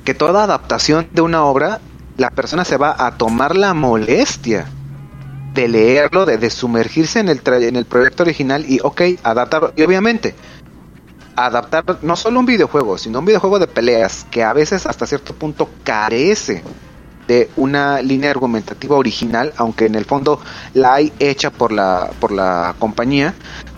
que 0.07 0.13
toda 0.13 0.45
adaptación 0.45 1.09
de 1.11 1.21
una 1.21 1.43
obra, 1.43 1.81
la 2.15 2.29
persona 2.29 2.63
se 2.63 2.77
va 2.77 2.95
a 2.97 3.17
tomar 3.17 3.57
la 3.57 3.73
molestia 3.73 4.65
de 5.53 5.67
leerlo, 5.67 6.25
de, 6.25 6.49
sumergirse 6.49 7.19
en 7.19 7.27
el, 7.27 7.41
en 7.45 7.75
el 7.75 7.83
proyecto 7.83 8.23
original 8.23 8.63
y, 8.65 8.79
ok, 8.81 9.01
adaptarlo. 9.21 9.73
Y 9.75 9.81
obviamente, 9.81 10.33
adaptar 11.35 11.83
no 12.03 12.15
solo 12.15 12.39
un 12.39 12.45
videojuego, 12.45 12.97
sino 12.97 13.19
un 13.19 13.25
videojuego 13.25 13.59
de 13.59 13.67
peleas 13.67 14.25
que 14.31 14.45
a 14.45 14.53
veces 14.53 14.85
hasta 14.85 15.05
cierto 15.05 15.35
punto 15.35 15.69
carece 15.83 16.63
de 17.27 17.49
una 17.57 18.01
línea 18.01 18.31
argumentativa 18.31 18.95
original, 18.95 19.51
aunque 19.57 19.87
en 19.87 19.95
el 19.95 20.05
fondo 20.05 20.39
la 20.73 20.93
hay 20.93 21.11
hecha 21.19 21.49
por 21.51 21.73
la, 21.73 22.11
por 22.21 22.31
la 22.31 22.75
compañía. 22.79 23.33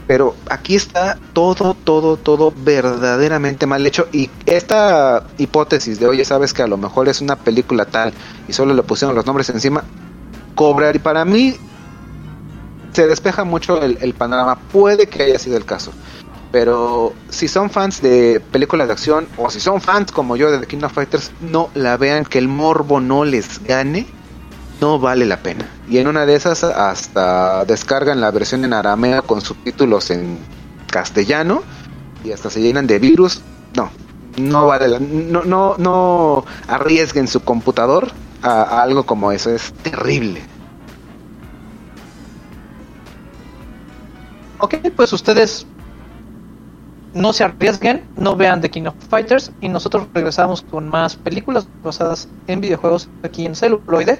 Pero 0.10 0.36
aquí 0.50 0.76
está 0.76 1.20
todo, 1.34 1.76
todo, 1.76 2.18
todo 2.18 2.52
verdaderamente 2.52 3.68
mal 3.68 3.86
hecho. 3.86 4.08
Y 4.12 4.28
esta 4.48 5.24
hipótesis 5.38 6.00
de, 6.00 6.08
oye, 6.08 6.26
sabes 6.26 6.52
que 6.52 6.64
a 6.64 6.68
lo 6.68 6.78
mejor 6.78 7.08
es 7.08 7.22
una 7.22 7.36
película 7.36 7.86
tal 7.86 8.12
y 8.48 8.54
solo 8.54 8.74
le 8.74 8.82
pusieron 8.82 9.14
los 9.16 9.28
nombres 9.28 9.52
encima, 9.52 9.84
cobrar. 10.56 10.96
Y 10.96 11.00
para 11.00 11.26
mí 11.26 11.56
se 12.92 13.06
despeja 13.06 13.44
mucho 13.44 13.84
el, 13.84 14.16
panorama. 14.16 14.58
Puede 14.72 15.06
que 15.06 15.22
haya 15.22 15.38
sido 15.38 15.58
el 15.58 15.66
caso. 15.66 15.92
Pero 16.52 17.14
si 17.30 17.48
son 17.48 17.70
fans 17.70 18.02
de 18.02 18.42
películas 18.52 18.88
de 18.88 18.94
acción 18.94 19.28
o 19.38 19.52
si 19.52 19.60
son 19.60 19.80
fans 19.80 20.12
como 20.12 20.36
yo 20.36 20.50
de 20.50 20.58
The 20.58 20.66
King 20.66 20.90
Fighters, 20.92 21.32
no 21.40 21.70
la 21.76 21.98
vean, 21.98 22.26
que 22.26 22.40
el 22.40 22.48
morbo 22.48 23.00
no 23.00 23.26
les 23.26 23.64
gane, 23.64 24.08
no 24.82 25.00
vale 25.00 25.26
la 25.26 25.38
pena. 25.38 25.68
Y 25.90 25.98
en 25.98 26.08
una 26.08 26.26
de 26.26 26.36
esas 26.36 26.64
hasta 26.64 27.66
descargan 27.66 28.22
la 28.22 28.32
versión 28.32 28.64
en 28.66 28.74
arameo 28.74 29.24
con 29.24 29.42
subtítulos 29.42 30.10
en 30.12 30.38
castellano 30.88 31.62
y 32.24 32.32
hasta 32.32 32.50
se 32.50 32.62
llenan 32.62 32.88
de 32.88 33.00
virus. 33.00 33.42
No, 33.76 33.90
no 34.38 34.68
vale 34.68 34.88
la, 34.88 35.00
no, 35.00 35.44
no, 35.44 35.76
no 35.78 36.46
arriesguen 36.68 37.28
su 37.28 37.42
computador 37.42 38.12
a, 38.42 38.62
a 38.62 38.82
algo 38.82 39.06
como 39.06 39.32
eso, 39.32 39.50
es 39.50 39.74
terrible. 39.84 40.42
Ok, 44.60 44.76
pues 44.96 45.14
ustedes 45.14 45.66
no 47.14 47.34
se 47.34 47.44
arriesguen, 47.44 48.04
no 48.16 48.36
vean 48.36 48.62
The 48.62 48.70
King 48.70 48.84
of 48.84 48.96
Fighters 49.10 49.52
y 49.62 49.70
nosotros 49.70 50.08
regresamos 50.14 50.62
con 50.62 50.90
más 50.90 51.16
películas 51.16 51.68
basadas 51.84 52.28
en 52.48 52.62
videojuegos 52.62 53.10
aquí 53.24 53.46
en 53.46 53.56
celuloide. 53.56 54.20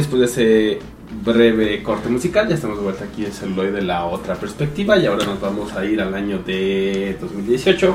Después 0.00 0.20
de 0.20 0.26
ese 0.26 0.78
breve 1.24 1.82
corte 1.82 2.08
musical, 2.08 2.48
ya 2.48 2.54
estamos 2.54 2.78
de 2.78 2.84
vuelta 2.84 3.04
aquí 3.04 3.26
en 3.26 3.32
Celuloid 3.32 3.72
de 3.72 3.82
la 3.82 4.06
otra 4.06 4.34
perspectiva. 4.34 4.96
Y 4.96 5.06
ahora 5.06 5.26
nos 5.26 5.40
vamos 5.40 5.72
a 5.74 5.84
ir 5.84 6.00
al 6.00 6.14
año 6.14 6.38
de 6.38 7.16
2018 7.20 7.94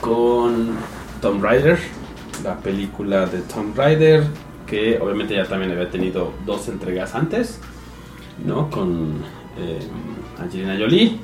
con 0.00 0.70
Tomb 1.20 1.42
Raider, 1.42 1.78
la 2.42 2.56
película 2.56 3.26
de 3.26 3.40
Tomb 3.42 3.76
Raider, 3.76 4.24
que 4.66 4.98
obviamente 4.98 5.34
ya 5.34 5.44
también 5.44 5.72
había 5.72 5.90
tenido 5.90 6.32
dos 6.46 6.68
entregas 6.68 7.14
antes, 7.14 7.60
¿no? 8.46 8.70
Con 8.70 9.20
eh, 9.58 9.80
Angelina 10.40 10.76
Jolie, 10.78 11.18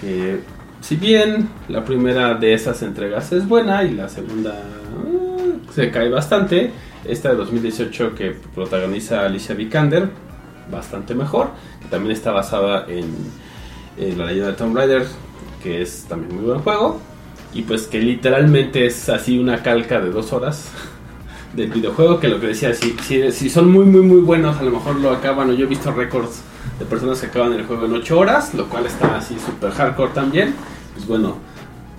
que 0.00 0.40
si 0.80 0.96
bien 0.96 1.48
la 1.68 1.84
primera 1.84 2.34
de 2.34 2.54
esas 2.54 2.82
entregas 2.82 3.30
es 3.30 3.46
buena 3.46 3.84
y 3.84 3.92
la 3.92 4.08
segunda 4.08 4.50
eh, 4.50 5.54
se 5.72 5.92
cae 5.92 6.08
bastante, 6.08 6.72
esta 7.04 7.30
de 7.30 7.36
2018 7.36 8.14
que 8.14 8.36
protagoniza 8.54 9.24
Alicia 9.24 9.54
Vikander, 9.54 10.10
bastante 10.70 11.14
mejor, 11.14 11.50
que 11.80 11.88
también 11.88 12.12
está 12.12 12.32
basada 12.32 12.86
en, 12.88 13.14
la 14.16 14.26
leyenda 14.26 14.50
de 14.50 14.56
Tomb 14.56 14.76
Raider, 14.76 15.06
que 15.62 15.82
es 15.82 16.04
también 16.08 16.34
muy 16.34 16.44
buen 16.46 16.60
juego, 16.60 17.00
y 17.52 17.62
pues 17.62 17.86
que 17.86 18.00
literalmente 18.00 18.86
es 18.86 19.08
así 19.08 19.38
una 19.38 19.62
calca 19.62 20.00
de 20.00 20.10
dos 20.10 20.32
horas 20.32 20.70
del 21.54 21.70
videojuego, 21.70 22.18
que 22.18 22.28
lo 22.28 22.40
que 22.40 22.48
decía, 22.48 22.72
si, 22.74 22.96
si, 23.02 23.30
si 23.32 23.50
son 23.50 23.70
muy 23.70 23.84
muy 23.84 24.00
muy 24.02 24.20
buenos, 24.20 24.56
a 24.56 24.62
lo 24.62 24.70
mejor 24.70 24.96
lo 24.96 25.10
acaban, 25.10 25.50
o 25.50 25.52
yo 25.52 25.66
he 25.66 25.68
visto 25.68 25.92
récords 25.92 26.42
de 26.78 26.86
personas 26.86 27.20
que 27.20 27.26
acaban 27.26 27.52
el 27.52 27.66
juego 27.66 27.84
en 27.86 27.92
8 27.92 28.18
horas, 28.18 28.54
lo 28.54 28.68
cual 28.68 28.86
está 28.86 29.16
así 29.16 29.36
super 29.38 29.70
hardcore 29.70 30.12
también, 30.12 30.54
pues 30.94 31.06
bueno, 31.06 31.36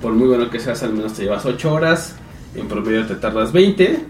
por 0.02 0.14
muy 0.14 0.28
bueno 0.28 0.50
que 0.50 0.60
seas, 0.60 0.82
al 0.84 0.94
menos 0.94 1.14
te 1.14 1.24
llevas 1.24 1.46
8 1.46 1.72
horas 1.74 2.16
en 2.56 2.68
promedio 2.68 3.06
te 3.06 3.16
tardas 3.16 3.52
20, 3.52 4.06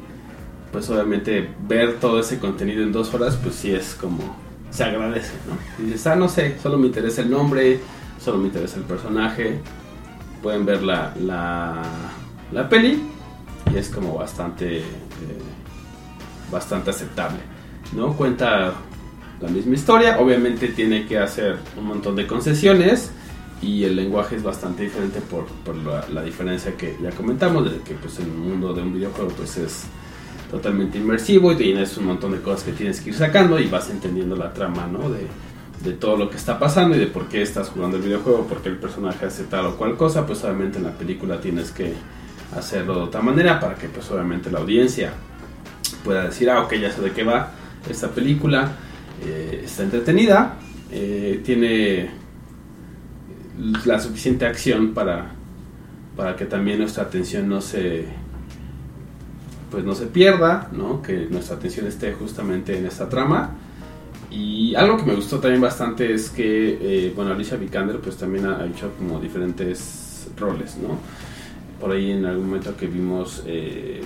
pues 0.73 0.89
obviamente 0.89 1.47
ver 1.67 1.99
todo 1.99 2.19
ese 2.19 2.39
contenido 2.39 2.81
en 2.81 2.91
dos 2.91 3.13
horas, 3.13 3.37
pues 3.37 3.53
sí 3.55 3.71
es 3.71 3.93
como, 3.93 4.35
se 4.71 4.83
agradece, 4.83 5.33
¿no? 5.47 5.83
Y 5.83 5.91
dices, 5.91 6.07
ah, 6.07 6.15
no 6.15 6.27
sé, 6.27 6.57
solo 6.61 6.79
me 6.79 6.87
interesa 6.87 7.21
el 7.21 7.29
nombre, 7.29 7.79
solo 8.19 8.39
me 8.39 8.47
interesa 8.47 8.77
el 8.77 8.83
personaje, 8.83 9.59
pueden 10.41 10.65
ver 10.65 10.81
la, 10.81 11.13
la, 11.21 11.83
la 12.51 12.67
peli 12.67 13.03
y 13.71 13.77
es 13.77 13.89
como 13.89 14.15
bastante, 14.15 14.79
eh, 14.79 14.83
bastante 16.51 16.89
aceptable, 16.89 17.39
¿no? 17.95 18.13
Cuenta 18.13 18.73
la 19.39 19.49
misma 19.49 19.75
historia, 19.75 20.19
obviamente 20.19 20.69
tiene 20.69 21.05
que 21.05 21.19
hacer 21.19 21.59
un 21.77 21.85
montón 21.85 22.15
de 22.15 22.25
concesiones 22.25 23.11
y 23.61 23.83
el 23.83 23.95
lenguaje 23.95 24.37
es 24.37 24.43
bastante 24.43 24.83
diferente 24.83 25.21
por, 25.21 25.45
por 25.63 25.75
la, 25.75 26.23
diferencia 26.23 26.75
que 26.75 26.97
ya 26.99 27.11
comentamos, 27.11 27.71
de 27.71 27.77
que 27.81 27.93
pues 27.93 28.17
en 28.19 28.25
el 28.25 28.37
mundo 28.37 28.73
de 28.73 28.81
un 28.81 28.93
videojuego 28.93 29.29
pues 29.37 29.57
es 29.57 29.85
totalmente 30.53 30.99
inmersivo 30.99 31.51
y 31.51 31.55
tienes 31.55 31.97
un 31.97 32.05
montón 32.05 32.31
de 32.31 32.39
cosas 32.39 32.63
que 32.63 32.73
tienes 32.73 33.01
que 33.01 33.09
ir 33.09 33.15
sacando 33.15 33.59
y 33.59 33.65
vas 33.65 33.89
entendiendo 33.89 34.35
la 34.35 34.53
trama, 34.53 34.85
¿no? 34.85 35.09
De, 35.09 35.25
de 35.83 35.93
todo 35.93 36.15
lo 36.15 36.29
que 36.29 36.37
está 36.37 36.59
pasando 36.59 36.95
y 36.95 36.99
de 36.99 37.07
por 37.07 37.27
qué 37.27 37.41
estás 37.41 37.69
jugando 37.69 37.97
el 37.97 38.03
videojuego, 38.03 38.45
por 38.45 38.61
qué 38.61 38.69
el 38.69 38.77
personaje 38.77 39.25
hace 39.25 39.45
tal 39.45 39.65
o 39.65 39.75
cual 39.75 39.97
cosa, 39.97 40.27
pues 40.27 40.43
obviamente 40.43 40.77
en 40.77 40.83
la 40.83 40.91
película 40.91 41.41
tienes 41.41 41.71
que 41.71 41.95
hacerlo 42.55 42.93
de 42.93 43.01
otra 43.01 43.21
manera 43.23 43.59
para 43.59 43.73
que 43.73 43.87
pues 43.87 44.11
obviamente 44.11 44.51
la 44.51 44.59
audiencia 44.59 45.13
pueda 46.03 46.25
decir, 46.25 46.51
ah, 46.51 46.61
ok, 46.61 46.75
ya 46.75 46.91
sé 46.91 47.01
de 47.01 47.09
qué 47.09 47.23
va 47.23 47.51
esta 47.89 48.09
película, 48.09 48.73
eh, 49.25 49.63
está 49.65 49.81
entretenida, 49.81 50.57
eh, 50.91 51.41
tiene 51.43 52.11
la 53.85 53.99
suficiente 53.99 54.45
acción 54.45 54.93
para, 54.93 55.31
para 56.15 56.35
que 56.35 56.45
también 56.45 56.77
nuestra 56.77 57.05
atención 57.05 57.49
no 57.49 57.59
se 57.59 58.05
pues 59.73 59.83
no 59.83 59.95
se 59.95 60.05
pierda, 60.05 60.69
¿no? 60.71 61.01
que 61.01 61.25
nuestra 61.31 61.55
atención 61.55 61.87
esté 61.87 62.13
justamente 62.13 62.77
en 62.77 62.85
esta 62.85 63.09
trama. 63.09 63.55
Y 64.29 64.75
algo 64.75 64.97
que 64.97 65.03
me 65.03 65.15
gustó 65.15 65.39
también 65.39 65.61
bastante 65.61 66.13
es 66.13 66.29
que, 66.29 66.77
eh, 66.79 67.13
bueno, 67.15 67.31
Alicia 67.31 67.57
Vikander 67.57 67.99
pues 67.99 68.17
también 68.17 68.45
ha 68.45 68.63
hecho 68.67 68.91
como 68.99 69.19
diferentes 69.19 70.27
roles, 70.37 70.77
¿no? 70.77 70.99
Por 71.79 71.91
ahí 71.91 72.11
en 72.11 72.23
algún 72.23 72.45
momento 72.45 72.77
que 72.77 72.85
vimos 72.85 73.41
eh, 73.47 74.01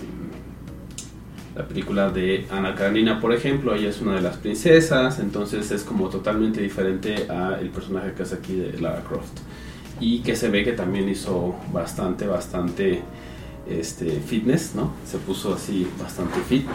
la 1.53 1.67
película 1.67 2.11
de 2.11 2.45
Ana 2.49 2.73
Karenina, 2.73 3.19
por 3.19 3.33
ejemplo, 3.33 3.75
ella 3.75 3.89
es 3.89 3.99
una 3.99 4.15
de 4.15 4.21
las 4.21 4.37
princesas, 4.37 5.19
entonces 5.19 5.69
es 5.71 5.83
como 5.83 6.07
totalmente 6.07 6.61
diferente 6.61 7.29
a 7.29 7.59
el 7.59 7.71
personaje 7.71 8.13
que 8.13 8.23
hace 8.23 8.35
aquí 8.35 8.55
de 8.55 8.79
Lara 8.79 9.03
Croft. 9.03 9.39
Y 9.99 10.19
que 10.19 10.37
se 10.37 10.47
ve 10.47 10.63
que 10.63 10.71
también 10.71 11.09
hizo 11.09 11.55
bastante, 11.73 12.25
bastante 12.25 13.01
este 13.69 14.19
fitness, 14.19 14.73
¿no? 14.75 14.93
Se 15.05 15.17
puso 15.17 15.53
así 15.53 15.87
bastante 16.01 16.39
fit, 16.41 16.65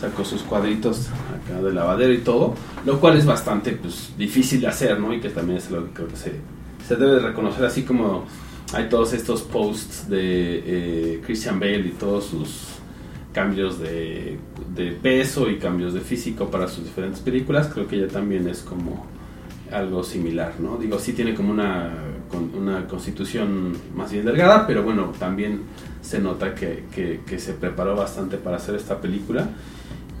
sacó 0.00 0.24
sus 0.24 0.42
cuadritos 0.42 1.08
acá 1.08 1.60
de 1.62 1.72
lavadero 1.72 2.12
y 2.12 2.18
todo, 2.18 2.54
lo 2.84 3.00
cual 3.00 3.16
es 3.16 3.26
bastante 3.26 3.72
pues, 3.72 4.12
difícil 4.16 4.60
de 4.60 4.68
hacer, 4.68 4.98
¿no? 4.98 5.12
Y 5.12 5.20
que 5.20 5.30
también 5.30 5.58
es 5.58 5.70
lo 5.70 5.84
que 5.86 5.90
creo 5.92 6.08
que 6.08 6.16
se, 6.16 6.32
se 6.86 6.96
debe 6.96 7.16
de 7.16 7.20
reconocer, 7.20 7.64
así 7.64 7.82
como 7.82 8.24
hay 8.72 8.88
todos 8.88 9.12
estos 9.12 9.42
posts 9.42 10.08
de 10.08 10.62
eh, 10.64 11.22
Christian 11.24 11.58
Bale 11.58 11.80
y 11.80 11.94
todos 11.98 12.26
sus 12.26 12.66
cambios 13.32 13.78
de, 13.78 14.38
de 14.74 14.92
peso 14.92 15.48
y 15.48 15.58
cambios 15.58 15.94
de 15.94 16.00
físico 16.00 16.50
para 16.50 16.68
sus 16.68 16.84
diferentes 16.84 17.20
películas, 17.20 17.68
creo 17.72 17.86
que 17.86 17.96
ella 17.96 18.08
también 18.08 18.48
es 18.48 18.60
como 18.60 19.06
algo 19.72 20.02
similar, 20.04 20.54
¿no? 20.58 20.76
Digo, 20.76 20.98
sí 20.98 21.12
tiene 21.12 21.34
como 21.34 21.50
una, 21.52 21.90
una 22.58 22.86
constitución 22.86 23.72
más 23.94 24.12
bien 24.12 24.24
delgada, 24.24 24.66
pero 24.66 24.82
bueno, 24.82 25.12
también 25.18 25.62
se 26.02 26.18
nota 26.18 26.54
que, 26.54 26.84
que- 26.94 27.20
que 27.26 27.38
se 27.38 27.52
preparó 27.54 27.94
bastante 27.96 28.36
para 28.36 28.56
hacer 28.56 28.74
esta 28.74 29.00
película 29.00 29.48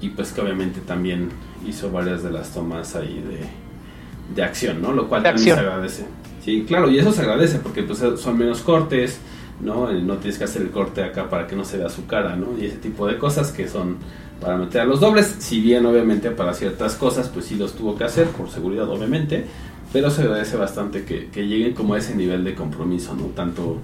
y 0.00 0.10
pues 0.10 0.32
que 0.32 0.40
obviamente 0.40 0.80
también 0.80 1.28
hizo 1.66 1.90
varias 1.90 2.22
de 2.22 2.30
las 2.30 2.52
tomas 2.54 2.96
ahí 2.96 3.22
de, 3.28 4.34
de 4.34 4.42
acción, 4.42 4.80
¿no? 4.80 4.92
Lo 4.92 5.08
cual 5.08 5.22
también 5.22 5.44
se 5.56 5.60
agradece. 5.60 6.04
Sí, 6.44 6.64
claro, 6.66 6.90
y 6.90 6.98
eso 6.98 7.12
se 7.12 7.20
agradece 7.20 7.58
porque 7.58 7.82
pues 7.82 7.98
son 8.16 8.38
menos 8.38 8.60
cortes, 8.62 9.18
¿no? 9.62 9.90
Eh, 9.90 10.00
No 10.02 10.16
tienes 10.16 10.38
que 10.38 10.44
hacer 10.44 10.62
el 10.62 10.70
corte 10.70 11.02
acá 11.04 11.28
para 11.28 11.46
que 11.46 11.54
no 11.54 11.64
se 11.64 11.76
vea 11.76 11.88
su 11.90 12.06
cara, 12.06 12.34
¿no? 12.36 12.46
Y 12.58 12.64
ese 12.66 12.76
tipo 12.78 13.06
de 13.06 13.18
cosas 13.18 13.52
que 13.52 13.68
son 13.68 13.96
para 14.40 14.56
meter 14.56 14.80
a 14.80 14.84
los 14.84 15.00
dobles, 15.00 15.36
si 15.38 15.60
bien 15.60 15.84
obviamente 15.86 16.30
para 16.30 16.54
ciertas 16.54 16.94
cosas 16.94 17.28
pues 17.28 17.46
sí 17.46 17.56
los 17.56 17.74
tuvo 17.74 17.96
que 17.96 18.04
hacer, 18.04 18.28
por 18.28 18.50
seguridad 18.50 18.88
obviamente, 18.88 19.44
pero 19.92 20.10
se 20.10 20.22
agradece 20.22 20.56
bastante 20.56 21.04
que, 21.04 21.28
que 21.28 21.46
lleguen 21.46 21.74
como 21.74 21.94
a 21.94 21.98
ese 21.98 22.14
nivel 22.14 22.44
de 22.44 22.54
compromiso, 22.54 23.14
¿no? 23.14 23.24
Tanto 23.26 23.78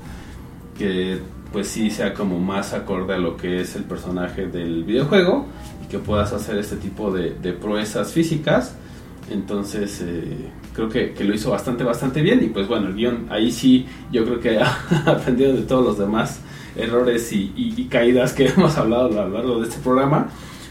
que 0.78 1.18
pues 1.52 1.68
sí 1.68 1.90
sea 1.90 2.12
como 2.14 2.38
más 2.38 2.72
acorde 2.72 3.14
a 3.14 3.18
lo 3.18 3.36
que 3.36 3.60
es 3.60 3.76
el 3.76 3.84
personaje 3.84 4.46
del 4.46 4.84
videojuego 4.84 5.46
y 5.84 5.88
que 5.88 5.98
puedas 5.98 6.32
hacer 6.32 6.58
este 6.58 6.76
tipo 6.76 7.12
de, 7.12 7.30
proezas 7.52 8.12
físicas. 8.12 8.74
Entonces 9.30 10.02
eh, 10.04 10.50
creo 10.72 10.88
que, 10.88 11.12
que 11.12 11.24
lo 11.24 11.34
hizo 11.34 11.50
bastante, 11.50 11.82
bastante 11.82 12.22
bien 12.22 12.44
y 12.44 12.48
pues 12.48 12.68
bueno, 12.68 12.88
el 12.88 12.94
guion 12.94 13.26
ahí 13.30 13.50
sí 13.50 13.86
yo 14.12 14.24
creo 14.24 14.40
que 14.40 14.58
ha 14.60 14.76
aprendido 15.06 15.52
de 15.52 15.62
todos 15.62 15.84
los 15.84 15.98
demás 15.98 16.40
errores 16.76 17.32
y, 17.32 17.88
caídas 17.90 18.32
que 18.32 18.46
hemos 18.56 18.76
hablado 18.76 19.06
a 19.06 19.26
lo 19.26 19.28
largo 19.28 19.60
de 19.60 19.68
este 19.68 19.80
programa, 19.80 20.28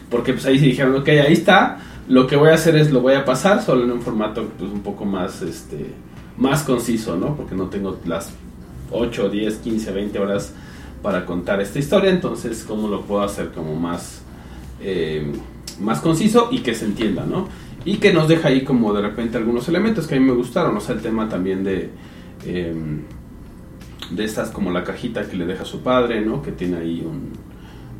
porque 0.09 0.33
pues 0.33 0.45
ahí 0.45 0.59
sí 0.59 0.67
dijeron, 0.67 0.95
ok, 0.95 1.07
ahí 1.09 1.33
está, 1.33 1.79
lo 2.07 2.27
que 2.27 2.35
voy 2.35 2.49
a 2.49 2.53
hacer 2.53 2.75
es 2.75 2.91
lo 2.91 3.01
voy 3.01 3.13
a 3.13 3.25
pasar 3.25 3.63
solo 3.63 3.83
en 3.83 3.91
un 3.91 4.01
formato 4.01 4.47
pues 4.57 4.71
un 4.71 4.81
poco 4.81 5.05
más, 5.05 5.41
este, 5.41 5.91
más 6.37 6.63
conciso, 6.63 7.17
¿no? 7.17 7.35
Porque 7.35 7.55
no 7.55 7.65
tengo 7.65 7.99
las 8.05 8.31
8, 8.91 9.29
10, 9.29 9.57
15, 9.57 9.91
20 9.91 10.19
horas 10.19 10.53
para 11.01 11.25
contar 11.25 11.61
esta 11.61 11.79
historia, 11.79 12.11
entonces 12.11 12.63
cómo 12.67 12.87
lo 12.87 13.01
puedo 13.01 13.23
hacer 13.23 13.51
como 13.51 13.75
más, 13.75 14.21
eh, 14.81 15.31
más 15.79 15.99
conciso 15.99 16.49
y 16.51 16.59
que 16.59 16.75
se 16.75 16.85
entienda, 16.85 17.25
¿no? 17.25 17.47
Y 17.83 17.97
que 17.97 18.13
nos 18.13 18.27
deja 18.27 18.49
ahí 18.49 18.63
como 18.63 18.93
de 18.93 19.01
repente 19.01 19.37
algunos 19.37 19.67
elementos 19.67 20.07
que 20.07 20.15
a 20.15 20.19
mí 20.19 20.25
me 20.25 20.33
gustaron, 20.33 20.75
o 20.77 20.79
sea, 20.79 20.95
el 20.95 21.01
tema 21.01 21.27
también 21.29 21.63
de... 21.63 21.89
em, 22.45 23.01
de 24.11 24.23
estas 24.23 24.49
como 24.51 24.71
la 24.71 24.83
cajita 24.83 25.27
que 25.27 25.37
le 25.37 25.45
deja 25.45 25.65
su 25.65 25.81
padre, 25.81 26.21
¿no? 26.21 26.41
Que 26.41 26.51
tiene 26.51 26.77
ahí 26.77 27.05
un, 27.05 27.31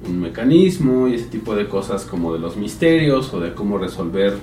un 0.07 0.19
mecanismo 0.19 1.07
y 1.07 1.15
ese 1.15 1.25
tipo 1.25 1.55
de 1.55 1.67
cosas 1.67 2.05
como 2.05 2.33
de 2.33 2.39
los 2.39 2.57
misterios 2.57 3.33
o 3.33 3.39
de 3.39 3.53
cómo 3.53 3.77
resolver 3.77 4.37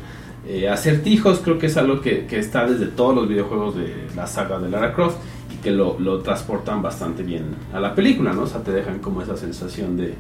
eh, 0.47 0.69
acertijos, 0.69 1.39
creo 1.39 1.59
que 1.59 1.67
es 1.67 1.77
algo 1.77 2.01
que, 2.01 2.27
que 2.27 2.39
está 2.39 2.67
desde 2.67 2.87
todos 2.87 3.15
los 3.15 3.29
videojuegos 3.29 3.77
de 3.77 4.09
la 4.17 4.27
saga 4.27 4.59
de 4.59 4.69
Lara 4.69 4.93
Croft 4.93 5.19
y 5.53 5.57
que 5.63 5.71
lo, 5.71 5.99
lo 6.01 6.19
transportan 6.19 6.83
bastante 6.83 7.23
bien 7.23 7.45
a 7.73 7.79
la 7.79 7.95
película, 7.95 8.33
¿no? 8.33 8.43
O 8.43 8.47
sea, 8.47 8.63
te 8.63 8.73
dejan 8.73 8.99
como 8.99 9.23
esa 9.23 9.37
sensación 9.37 9.97
de, 9.97 10.15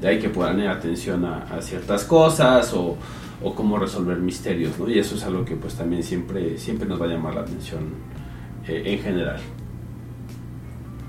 de 0.00 0.08
hay 0.08 0.18
que 0.18 0.30
poner 0.30 0.68
atención 0.68 1.24
a, 1.26 1.42
a 1.54 1.60
ciertas 1.60 2.04
cosas 2.04 2.72
o, 2.72 2.96
o 3.42 3.54
cómo 3.54 3.78
resolver 3.78 4.18
misterios, 4.18 4.78
¿no? 4.78 4.88
Y 4.88 4.98
eso 4.98 5.16
es 5.16 5.24
algo 5.24 5.44
que 5.44 5.54
pues 5.56 5.74
también 5.74 6.02
siempre, 6.02 6.56
siempre 6.56 6.88
nos 6.88 7.00
va 7.00 7.04
a 7.04 7.08
llamar 7.08 7.34
la 7.34 7.42
atención 7.42 7.82
eh, 8.66 8.82
en 8.86 9.00
general. 9.00 9.40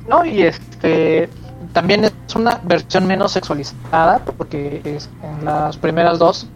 No, 0.07 0.25
y 0.25 0.41
este 0.43 1.29
también 1.73 2.05
es 2.05 2.13
una 2.35 2.59
versión 2.63 3.05
menos 3.05 3.31
sexualizada 3.33 4.19
porque 4.19 4.81
es 4.83 5.09
en 5.23 5.45
las 5.45 5.77
primeras 5.77 6.17
dos 6.17 6.47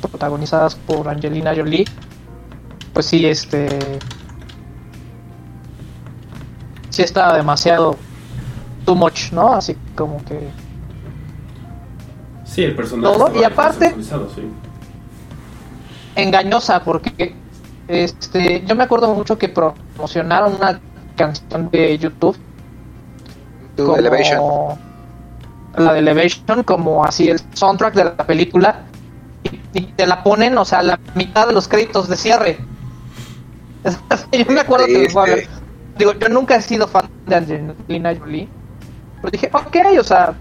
protagonizadas 0.00 0.74
por 0.76 1.08
Angelina 1.08 1.52
Jolie 1.54 1.84
pues 2.94 3.06
sí 3.06 3.26
este 3.26 3.68
sí 6.90 7.02
está 7.02 7.34
demasiado 7.34 7.96
too 8.84 8.94
much, 8.94 9.32
¿no? 9.32 9.52
Así 9.54 9.76
como 9.96 10.22
que 10.24 10.48
Sí, 12.44 12.64
el 12.64 12.74
personaje 12.76 13.14
Todo, 13.16 13.40
y 13.40 13.44
aparte- 13.44 13.94
sí. 14.34 14.42
engañosa 16.16 16.82
porque 16.84 17.34
este 17.88 18.62
yo 18.66 18.74
me 18.74 18.84
acuerdo 18.84 19.14
mucho 19.14 19.38
que 19.38 19.48
promocionaron 19.48 20.54
una 20.56 20.78
canción 21.16 21.70
de 21.70 21.96
YouTube 21.98 22.36
Como 23.76 23.96
Elevation. 23.96 24.40
la 25.76 25.92
de 25.94 25.98
Elevation 26.00 26.62
como 26.64 27.04
así 27.04 27.28
el 27.30 27.40
soundtrack 27.54 27.94
de 27.94 28.04
la 28.04 28.16
película 28.16 28.80
y, 29.44 29.78
y 29.78 29.82
te 29.92 30.06
la 30.06 30.22
ponen 30.22 30.56
o 30.58 30.64
sea 30.64 30.82
la 30.82 30.98
mitad 31.14 31.46
de 31.46 31.54
los 31.54 31.66
créditos 31.68 32.08
de 32.08 32.16
cierre 32.16 32.58
yo 34.32 34.44
me 34.52 34.60
acuerdo 34.60 34.86
que 34.86 34.94
Triste. 34.94 35.14
bueno, 35.14 35.36
digo 35.98 36.12
yo 36.14 36.28
nunca 36.28 36.56
he 36.56 36.62
sido 36.62 36.86
fan 36.86 37.08
de 37.26 37.34
Angelina 37.36 38.14
Jolie 38.18 38.48
pero 39.20 39.30
dije 39.30 39.50
ok 39.52 39.76
o 40.00 40.04
sea 40.04 40.34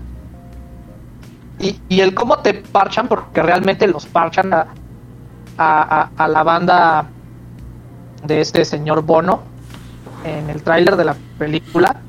y, 1.59 1.79
y 1.89 2.01
el 2.01 2.13
cómo 2.13 2.37
te 2.39 2.53
parchan 2.55 3.07
porque 3.07 3.41
realmente 3.41 3.87
los 3.87 4.05
parchan 4.05 4.53
a, 4.53 4.67
a, 5.57 6.01
a- 6.01 6.09
a 6.17 6.27
la 6.27 6.43
banda 6.43 7.05
de 8.25 8.41
este 8.41 8.65
señor 8.65 9.01
Bono 9.03 9.41
en 10.25 10.49
el 10.49 10.61
tráiler 10.61 10.95
de 10.95 11.05
la 11.05 11.15
película 11.39 12.01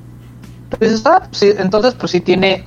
ah, 0.72 0.78
pues, 1.28 1.38
sí, 1.38 1.52
entonces 1.56 1.94
pues 1.94 2.12
sí 2.12 2.20
tiene 2.20 2.66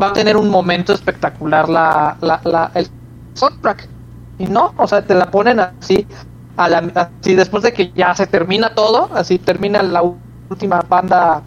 va 0.00 0.08
a 0.08 0.12
tener 0.12 0.36
un 0.36 0.48
momento 0.50 0.92
espectacular 0.92 1.68
la, 1.68 2.16
la, 2.20 2.40
la- 2.44 2.70
el 2.74 2.88
soundtrack 3.34 3.88
y 4.38 4.46
no 4.46 4.72
o 4.76 4.86
sea 4.86 5.04
te 5.04 5.14
la 5.14 5.30
ponen 5.30 5.60
así 5.60 6.06
a 6.56 6.68
la 6.68 6.78
así 6.94 7.34
después 7.34 7.62
de 7.62 7.72
que 7.72 7.92
ya 7.92 8.14
se 8.14 8.26
termina 8.26 8.74
todo 8.74 9.10
así 9.14 9.38
termina 9.38 9.82
la 9.82 10.02
última 10.50 10.80
banda 10.82 11.42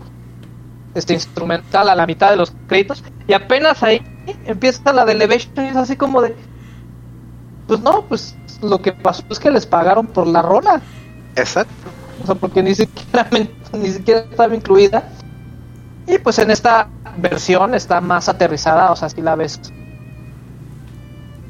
este 0.94 1.14
instrumental 1.14 1.90
a 1.90 1.96
la 1.96 2.06
mitad 2.08 2.32
de 2.32 2.38
los 2.38 2.52
créditos 2.68 3.04
y 3.28 3.34
apenas 3.34 3.84
ahí 3.84 4.02
empieza 4.46 4.92
la 4.94 5.06
de 5.06 5.14
Elevation 5.14 5.66
y 5.66 5.70
es 5.70 5.76
así 5.76 5.96
como 5.96 6.22
de 6.22 6.36
pues 7.68 7.82
no, 7.82 8.08
pues 8.08 8.36
lo 8.62 8.82
que 8.82 8.94
pasó 8.94 9.22
es 9.30 9.40
que 9.40 9.52
les 9.52 9.68
pagaron 9.68 10.08
por 10.08 10.26
la 10.28 10.42
rola, 10.42 10.82
Exacto. 11.36 11.99
O 12.28 12.36
porque 12.36 12.64
ni 12.64 12.76
siquiera 12.76 13.28
ni 13.74 13.90
siquiera 13.90 14.22
estaba 14.22 14.56
incluida. 14.56 15.04
Y 16.08 16.18
pues 16.20 16.40
en 16.40 16.50
esta 16.52 16.90
versión 17.18 17.76
está 17.76 18.02
más 18.02 18.30
aterrizada, 18.30 18.92
o 18.92 18.96
sea, 18.96 19.10
si 19.10 19.22
la 19.22 19.36
ves 19.36 19.60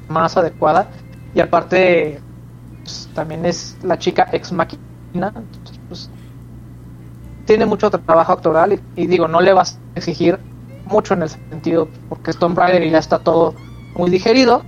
más 0.09 0.35
adecuada 0.35 0.89
y 1.33 1.39
aparte 1.39 2.19
pues, 2.83 3.09
también 3.13 3.45
es 3.45 3.77
la 3.83 3.97
chica 3.97 4.27
ex 4.31 4.51
máquina, 4.51 4.79
entonces, 5.13 5.79
pues, 5.87 6.09
tiene 7.45 7.65
mucho 7.65 7.89
trabajo 7.89 8.33
actoral 8.33 8.73
y, 8.73 8.81
y 8.95 9.07
digo, 9.07 9.27
no 9.27 9.41
le 9.41 9.53
vas 9.53 9.79
a 9.95 9.99
exigir 9.99 10.39
mucho 10.85 11.13
en 11.13 11.23
el 11.23 11.29
sentido 11.29 11.87
porque 12.09 12.31
es 12.31 12.37
Tomb 12.37 12.57
Raider 12.57 12.83
y 12.83 12.91
ya 12.91 12.99
está 12.99 13.19
todo 13.19 13.55
muy 13.95 14.09
digerido, 14.09 14.63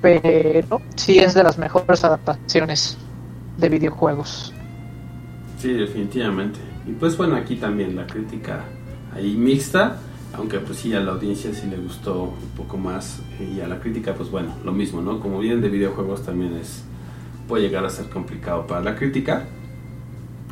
pero 0.00 0.80
sí 0.96 1.18
es 1.18 1.34
de 1.34 1.44
las 1.44 1.58
mejores 1.58 2.04
adaptaciones 2.04 2.98
de 3.56 3.68
videojuegos. 3.68 4.52
Sí, 5.58 5.72
definitivamente. 5.72 6.58
Y 6.86 6.92
pues 6.92 7.16
bueno, 7.16 7.36
aquí 7.36 7.56
también 7.56 7.94
la 7.94 8.06
crítica 8.06 8.64
ahí 9.14 9.36
mixta, 9.36 9.98
aunque 10.34 10.58
pues 10.58 10.78
sí 10.78 10.94
a 10.94 11.00
la 11.00 11.12
audiencia 11.12 11.54
sí 11.54 11.66
le 11.66 11.76
gustó 11.76 12.22
un 12.22 12.48
poco 12.56 12.76
más 12.76 13.20
eh, 13.38 13.54
y 13.56 13.60
a 13.60 13.68
la 13.68 13.78
crítica 13.78 14.14
pues 14.14 14.30
bueno, 14.30 14.54
lo 14.64 14.72
mismo, 14.72 15.00
¿no? 15.00 15.20
Como 15.20 15.38
bien 15.38 15.60
de 15.60 15.68
videojuegos 15.68 16.22
también 16.24 16.54
es 16.54 16.84
puede 17.46 17.64
llegar 17.64 17.84
a 17.84 17.90
ser 17.90 18.08
complicado 18.08 18.66
para 18.66 18.80
la 18.80 18.96
crítica 18.96 19.46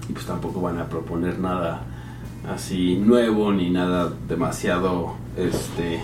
y 0.09 0.13
pues 0.13 0.27
tampoco 0.27 0.61
van 0.61 0.79
a 0.79 0.89
proponer 0.89 1.39
nada 1.39 1.83
así 2.49 2.97
nuevo 2.97 3.53
ni 3.53 3.71
nada 3.71 4.13
demasiado 4.29 5.15
este 5.37 6.01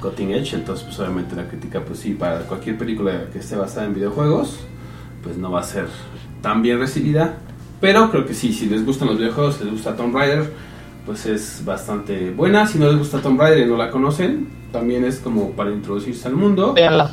cutting 0.00 0.32
edge, 0.32 0.54
entonces 0.54 0.84
pues 0.84 0.98
obviamente 0.98 1.36
la 1.36 1.48
crítica 1.48 1.84
pues 1.84 2.00
sí 2.00 2.14
para 2.14 2.40
cualquier 2.40 2.76
película 2.76 3.30
que 3.32 3.38
esté 3.38 3.56
basada 3.56 3.86
en 3.86 3.94
videojuegos 3.94 4.60
pues 5.22 5.36
no 5.36 5.50
va 5.50 5.60
a 5.60 5.64
ser 5.64 5.88
tan 6.42 6.60
bien 6.60 6.78
recibida, 6.78 7.38
pero 7.80 8.10
creo 8.10 8.26
que 8.26 8.34
sí, 8.34 8.52
si 8.52 8.66
les 8.66 8.84
gustan 8.84 9.08
los 9.08 9.18
videojuegos, 9.18 9.56
si 9.56 9.64
les 9.64 9.72
gusta 9.72 9.96
Tomb 9.96 10.14
Raider, 10.14 10.52
pues 11.06 11.26
es 11.26 11.62
bastante 11.64 12.30
buena. 12.30 12.66
Si 12.66 12.78
no 12.78 12.86
les 12.88 12.98
gusta 12.98 13.20
Tomb 13.20 13.40
Raider 13.40 13.66
y 13.66 13.70
no 13.70 13.76
la 13.76 13.90
conocen, 13.90 14.48
también 14.70 15.04
es 15.04 15.18
como 15.18 15.50
para 15.52 15.70
introducirse 15.70 16.28
al 16.28 16.34
mundo. 16.34 16.74
Veanla. 16.74 17.10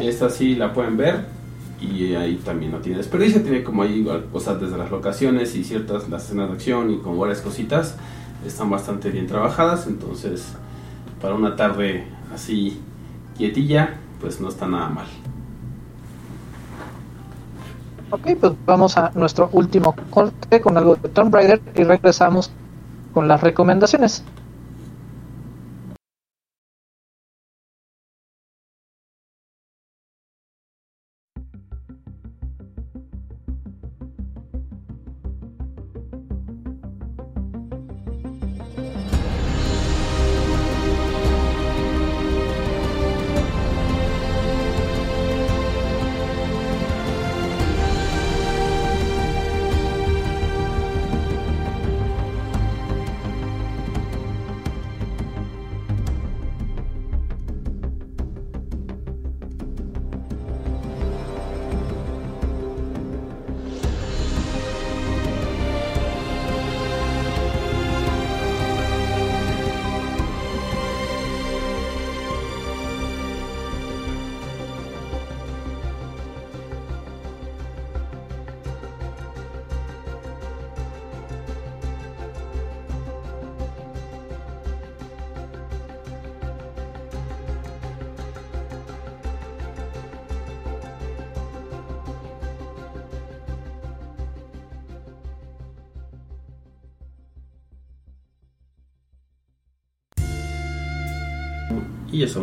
Esta 0.00 0.30
sí 0.30 0.54
la 0.54 0.72
pueden 0.72 0.96
ver 0.96 1.26
y 1.80 2.14
ahí 2.14 2.40
también 2.44 2.72
no 2.72 2.78
tiene 2.78 2.98
desperdicio, 2.98 3.42
tiene 3.42 3.62
como 3.62 3.82
ahí 3.82 4.06
cosas 4.30 4.60
desde 4.60 4.76
las 4.78 4.90
locaciones 4.90 5.54
y 5.56 5.64
ciertas 5.64 6.08
las 6.08 6.24
escenas 6.24 6.48
de 6.48 6.54
acción 6.54 6.90
y 6.90 6.98
con 6.98 7.18
varias 7.18 7.40
cositas 7.40 7.96
están 8.46 8.70
bastante 8.70 9.10
bien 9.10 9.26
trabajadas, 9.26 9.86
entonces 9.86 10.54
para 11.20 11.34
una 11.34 11.56
tarde 11.56 12.04
así 12.34 12.80
quietilla, 13.36 13.96
pues 14.20 14.40
no 14.40 14.48
está 14.48 14.66
nada 14.66 14.88
mal. 14.88 15.06
Ok, 18.12 18.36
pues 18.38 18.52
vamos 18.66 18.98
a 18.98 19.10
nuestro 19.14 19.48
último 19.52 19.94
corte 20.10 20.60
con 20.60 20.76
algo 20.76 20.96
de 20.96 21.08
Tomb 21.08 21.34
Raider 21.34 21.62
y 21.74 21.82
regresamos 21.82 22.50
con 23.14 23.26
las 23.26 23.40
recomendaciones. 23.40 24.22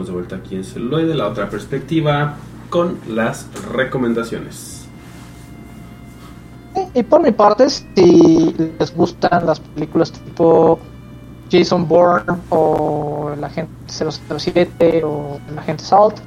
De 0.09 0.15
vuelta 0.15 0.35
aquí 0.37 0.55
en 0.55 0.63
celuloide, 0.63 1.13
la 1.15 1.27
otra 1.27 1.49
perspectiva 1.49 2.35
con 2.69 2.99
las 3.07 3.47
recomendaciones. 3.71 4.87
Y 6.93 7.03
por 7.03 7.21
mi 7.21 7.31
parte, 7.31 7.69
si 7.69 8.55
les 8.79 8.95
gustan 8.95 9.45
las 9.45 9.59
películas 9.59 10.11
tipo 10.11 10.79
Jason 11.51 11.87
Bourne 11.87 12.37
o 12.49 13.31
El 13.35 13.43
Agente 13.43 13.71
007 13.87 15.03
o 15.03 15.39
El 15.49 15.59
Agente 15.59 15.83
Salt, 15.83 16.17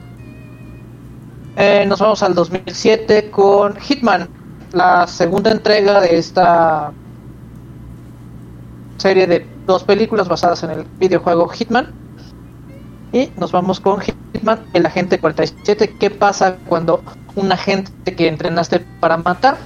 eh, 1.57 1.85
nos 1.87 2.01
vamos 2.01 2.23
al 2.23 2.35
2007 2.35 3.31
con 3.31 3.77
Hitman, 3.77 4.29
la 4.73 5.07
segunda 5.07 5.51
entrega 5.51 6.01
de 6.01 6.19
esta 6.19 6.93
serie 8.97 9.27
de 9.27 9.47
dos 9.67 9.85
películas 9.85 10.29
basadas 10.29 10.63
en 10.63 10.71
el 10.71 10.85
videojuego 10.99 11.49
Hitman. 11.49 12.02
Y 13.13 13.31
nos 13.37 13.53
vamos 13.53 13.79
con 13.79 14.01
Hitman, 14.01 14.65
el 14.73 14.87
agente 14.87 15.19
47. 15.19 15.97
¿Qué 16.01 16.11
pasa 16.11 16.57
cuando 16.67 17.05
un 17.37 17.53
agente 17.53 17.93
que 18.15 18.27
entrenaste 18.27 18.81
para 19.01 19.19
matar 19.19 19.59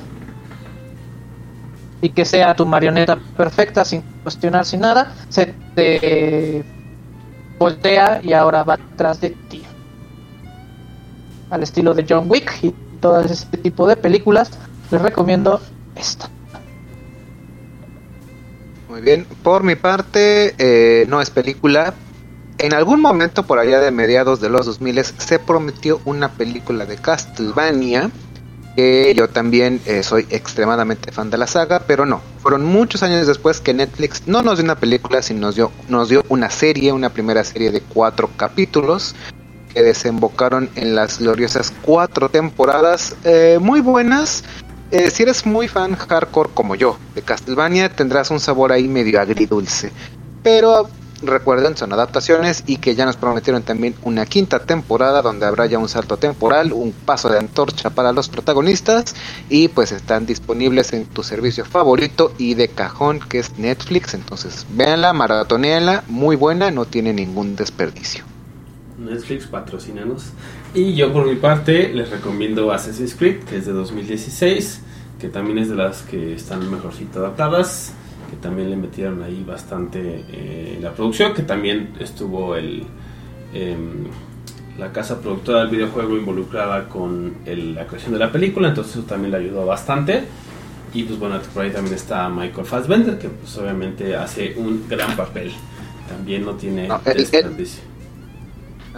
y 2.02 2.10
que 2.10 2.24
sea 2.24 2.56
tu 2.56 2.66
marioneta 2.66 3.16
perfecta 3.36 3.84
sin 3.84 4.02
cuestionar 4.24 4.66
sin 4.66 4.80
nada, 4.80 5.14
se 5.28 5.54
te 5.74 6.64
voltea 7.58 8.20
y 8.22 8.32
ahora 8.32 8.64
va 8.64 8.76
detrás 8.76 9.20
de 9.20 9.30
ti? 9.30 9.62
Al 11.50 11.62
estilo 11.62 11.94
de 11.94 12.04
John 12.08 12.28
Wick 12.28 12.52
y 12.62 12.74
todo 13.00 13.20
ese 13.20 13.46
tipo 13.58 13.86
de 13.86 13.96
películas, 13.96 14.50
les 14.90 15.00
recomiendo 15.00 15.60
esta. 15.94 16.28
Muy 18.88 19.00
bien. 19.00 19.24
Por 19.44 19.62
mi 19.62 19.76
parte, 19.76 20.54
eh, 20.58 21.06
no 21.08 21.20
es 21.20 21.30
película. 21.30 21.94
En 22.58 22.72
algún 22.72 23.02
momento 23.02 23.42
por 23.42 23.58
allá 23.58 23.80
de 23.80 23.90
mediados 23.90 24.40
de 24.40 24.48
los 24.48 24.64
2000 24.64 25.04
se 25.04 25.38
prometió 25.38 26.00
una 26.04 26.30
película 26.30 26.86
de 26.86 26.96
Castlevania. 26.96 28.10
Que 28.74 29.14
yo 29.16 29.28
también 29.28 29.80
eh, 29.86 30.02
soy 30.02 30.26
extremadamente 30.28 31.10
fan 31.10 31.30
de 31.30 31.38
la 31.38 31.46
saga, 31.46 31.84
pero 31.86 32.04
no. 32.04 32.20
Fueron 32.40 32.62
muchos 32.62 33.02
años 33.02 33.26
después 33.26 33.60
que 33.60 33.72
Netflix 33.72 34.24
no 34.26 34.42
nos 34.42 34.58
dio 34.58 34.64
una 34.64 34.76
película, 34.76 35.22
sino 35.22 35.40
nos 35.40 35.54
dio, 35.54 35.72
nos 35.88 36.10
dio 36.10 36.24
una 36.28 36.50
serie, 36.50 36.92
una 36.92 37.08
primera 37.08 37.42
serie 37.42 37.70
de 37.70 37.80
cuatro 37.80 38.28
capítulos 38.36 39.14
que 39.72 39.82
desembocaron 39.82 40.68
en 40.74 40.94
las 40.94 41.18
gloriosas 41.20 41.72
cuatro 41.82 42.28
temporadas 42.28 43.16
eh, 43.24 43.58
muy 43.60 43.80
buenas. 43.80 44.44
Eh, 44.90 45.10
si 45.10 45.22
eres 45.22 45.46
muy 45.46 45.68
fan 45.68 45.96
hardcore 45.96 46.50
como 46.52 46.74
yo 46.74 46.98
de 47.14 47.22
Castlevania, 47.22 47.88
tendrás 47.88 48.30
un 48.30 48.40
sabor 48.40 48.72
ahí 48.72 48.88
medio 48.88 49.20
agridulce. 49.20 49.90
Pero 50.42 50.88
recuerden, 51.22 51.76
son 51.76 51.92
adaptaciones 51.92 52.64
y 52.66 52.76
que 52.76 52.94
ya 52.94 53.04
nos 53.04 53.16
prometieron 53.16 53.62
también 53.62 53.94
una 54.02 54.26
quinta 54.26 54.60
temporada 54.60 55.22
donde 55.22 55.46
habrá 55.46 55.66
ya 55.66 55.78
un 55.78 55.88
salto 55.88 56.16
temporal, 56.16 56.72
un 56.72 56.92
paso 56.92 57.28
de 57.28 57.38
antorcha 57.38 57.90
para 57.90 58.12
los 58.12 58.28
protagonistas 58.28 59.14
y 59.48 59.68
pues 59.68 59.92
están 59.92 60.26
disponibles 60.26 60.92
en 60.92 61.06
tu 61.06 61.22
servicio 61.22 61.64
favorito 61.64 62.32
y 62.38 62.54
de 62.54 62.68
cajón 62.68 63.20
que 63.20 63.38
es 63.38 63.58
Netflix. 63.58 64.14
Entonces 64.14 64.66
véanla, 64.70 65.12
maratonéanla, 65.12 66.04
muy 66.08 66.36
buena, 66.36 66.70
no 66.70 66.84
tiene 66.84 67.12
ningún 67.12 67.56
desperdicio. 67.56 68.24
Netflix, 68.98 69.46
patrocínanos. 69.46 70.32
Y 70.74 70.94
yo 70.94 71.12
por 71.12 71.26
mi 71.26 71.36
parte 71.36 71.88
les 71.92 72.10
recomiendo 72.10 72.72
Assassin's 72.72 73.14
Creed, 73.14 73.44
que 73.44 73.58
es 73.58 73.66
de 73.66 73.72
2016, 73.72 74.80
que 75.20 75.28
también 75.28 75.58
es 75.58 75.68
de 75.68 75.76
las 75.76 76.02
que 76.02 76.34
están 76.34 76.70
mejorcito 76.70 77.20
adaptadas. 77.20 77.92
Que 78.30 78.36
también 78.36 78.70
le 78.70 78.76
metieron 78.76 79.22
ahí 79.22 79.44
bastante 79.46 80.24
eh, 80.30 80.78
la 80.82 80.92
producción, 80.92 81.34
que 81.34 81.42
también 81.42 81.94
estuvo 82.00 82.56
el 82.56 82.84
em, 83.54 84.04
la 84.78 84.92
casa 84.92 85.20
productora 85.20 85.60
del 85.60 85.68
videojuego 85.70 86.16
involucrada 86.16 86.88
con 86.88 87.36
el- 87.46 87.74
la 87.74 87.86
creación 87.86 88.12
de 88.12 88.18
la 88.18 88.30
película, 88.30 88.68
entonces 88.68 88.96
eso 88.96 89.04
también 89.04 89.30
le 89.32 89.38
ayudó 89.38 89.64
bastante. 89.64 90.24
Y 90.92 91.04
pues 91.04 91.18
bueno, 91.18 91.38
por 91.54 91.64
ahí 91.64 91.70
también 91.70 91.94
está 91.94 92.28
Michael 92.28 92.66
Fassbender, 92.66 93.18
que 93.18 93.28
pues 93.28 93.56
obviamente 93.58 94.14
hace 94.16 94.54
un 94.56 94.86
gran 94.88 95.16
papel. 95.16 95.52
También 96.08 96.44
no 96.44 96.52
tiene 96.54 96.88
No, 96.88 97.00
el- 97.04 97.12
el- 97.12 97.30
desperdicio. 97.30 97.82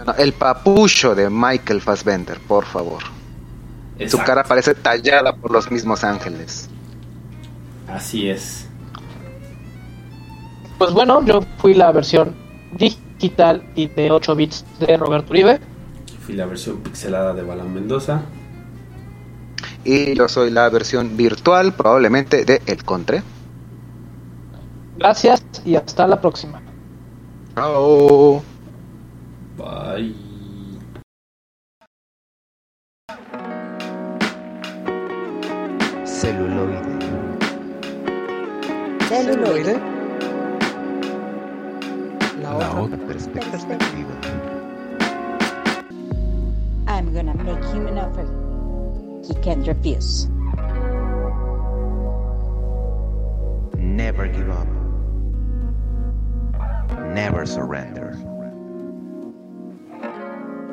No, 0.05 0.13
el 0.15 0.33
papucho 0.33 1.13
de 1.15 1.29
Michael 1.29 1.81
Fassbender, 1.81 2.39
por 2.39 2.65
favor. 2.65 3.03
Su 4.07 4.17
cara 4.19 4.43
parece 4.45 4.75
tallada 4.75 5.35
por 5.35 5.51
los 5.51 5.69
mismos 5.71 6.05
ángeles. 6.05 6.69
Así 7.87 8.29
es. 8.29 8.68
Pues 10.79 10.93
bueno, 10.93 11.23
yo 11.25 11.41
fui 11.57 11.73
la 11.73 11.91
versión 11.91 12.33
digital 12.71 13.69
y 13.75 13.87
de 13.87 14.11
8 14.11 14.33
bits 14.33 14.65
de 14.79 14.95
Roberto 14.95 15.31
Uribe. 15.31 15.59
Fui 16.21 16.35
la 16.35 16.45
versión 16.45 16.77
pixelada 16.77 17.33
de 17.33 17.43
Balan 17.43 17.73
Mendoza. 17.73 18.21
Y 19.83 20.15
yo 20.15 20.29
soy 20.29 20.51
la 20.51 20.69
versión 20.69 21.17
virtual, 21.17 21.73
probablemente, 21.73 22.45
de 22.45 22.61
El 22.65 22.85
Contre. 22.85 23.23
Gracias 24.97 25.43
y 25.65 25.75
hasta 25.75 26.07
la 26.07 26.21
próxima. 26.21 26.61
Chao. 27.55 28.41
Bye. 29.57 30.15
Celuloide. 36.05 36.79
Celuloide. 39.09 39.98
La 42.59 42.77
otra 42.77 42.97
perspectiva. 42.97 44.13
I'm 46.87 47.13
gonna 47.13 47.33
make 47.33 47.63
him 47.71 47.87
an 47.87 47.97
offer 47.97 48.49
he 49.25 49.33
can't 49.35 49.65
refuse. 49.65 50.27
Never 53.77 54.27
give 54.27 54.49
up. 54.49 54.67
Never 57.13 57.45
surrender. 57.45 58.17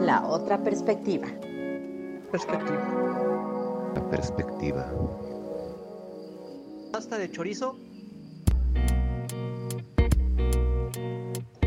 La 0.01 0.25
otra 0.27 0.59
perspectiva. 0.59 1.29
Perspectiva. 2.33 2.83
La 3.95 4.11
perspectiva. 4.11 4.91
Pasta 6.91 7.17
de 7.17 7.31
chorizo. 7.31 7.77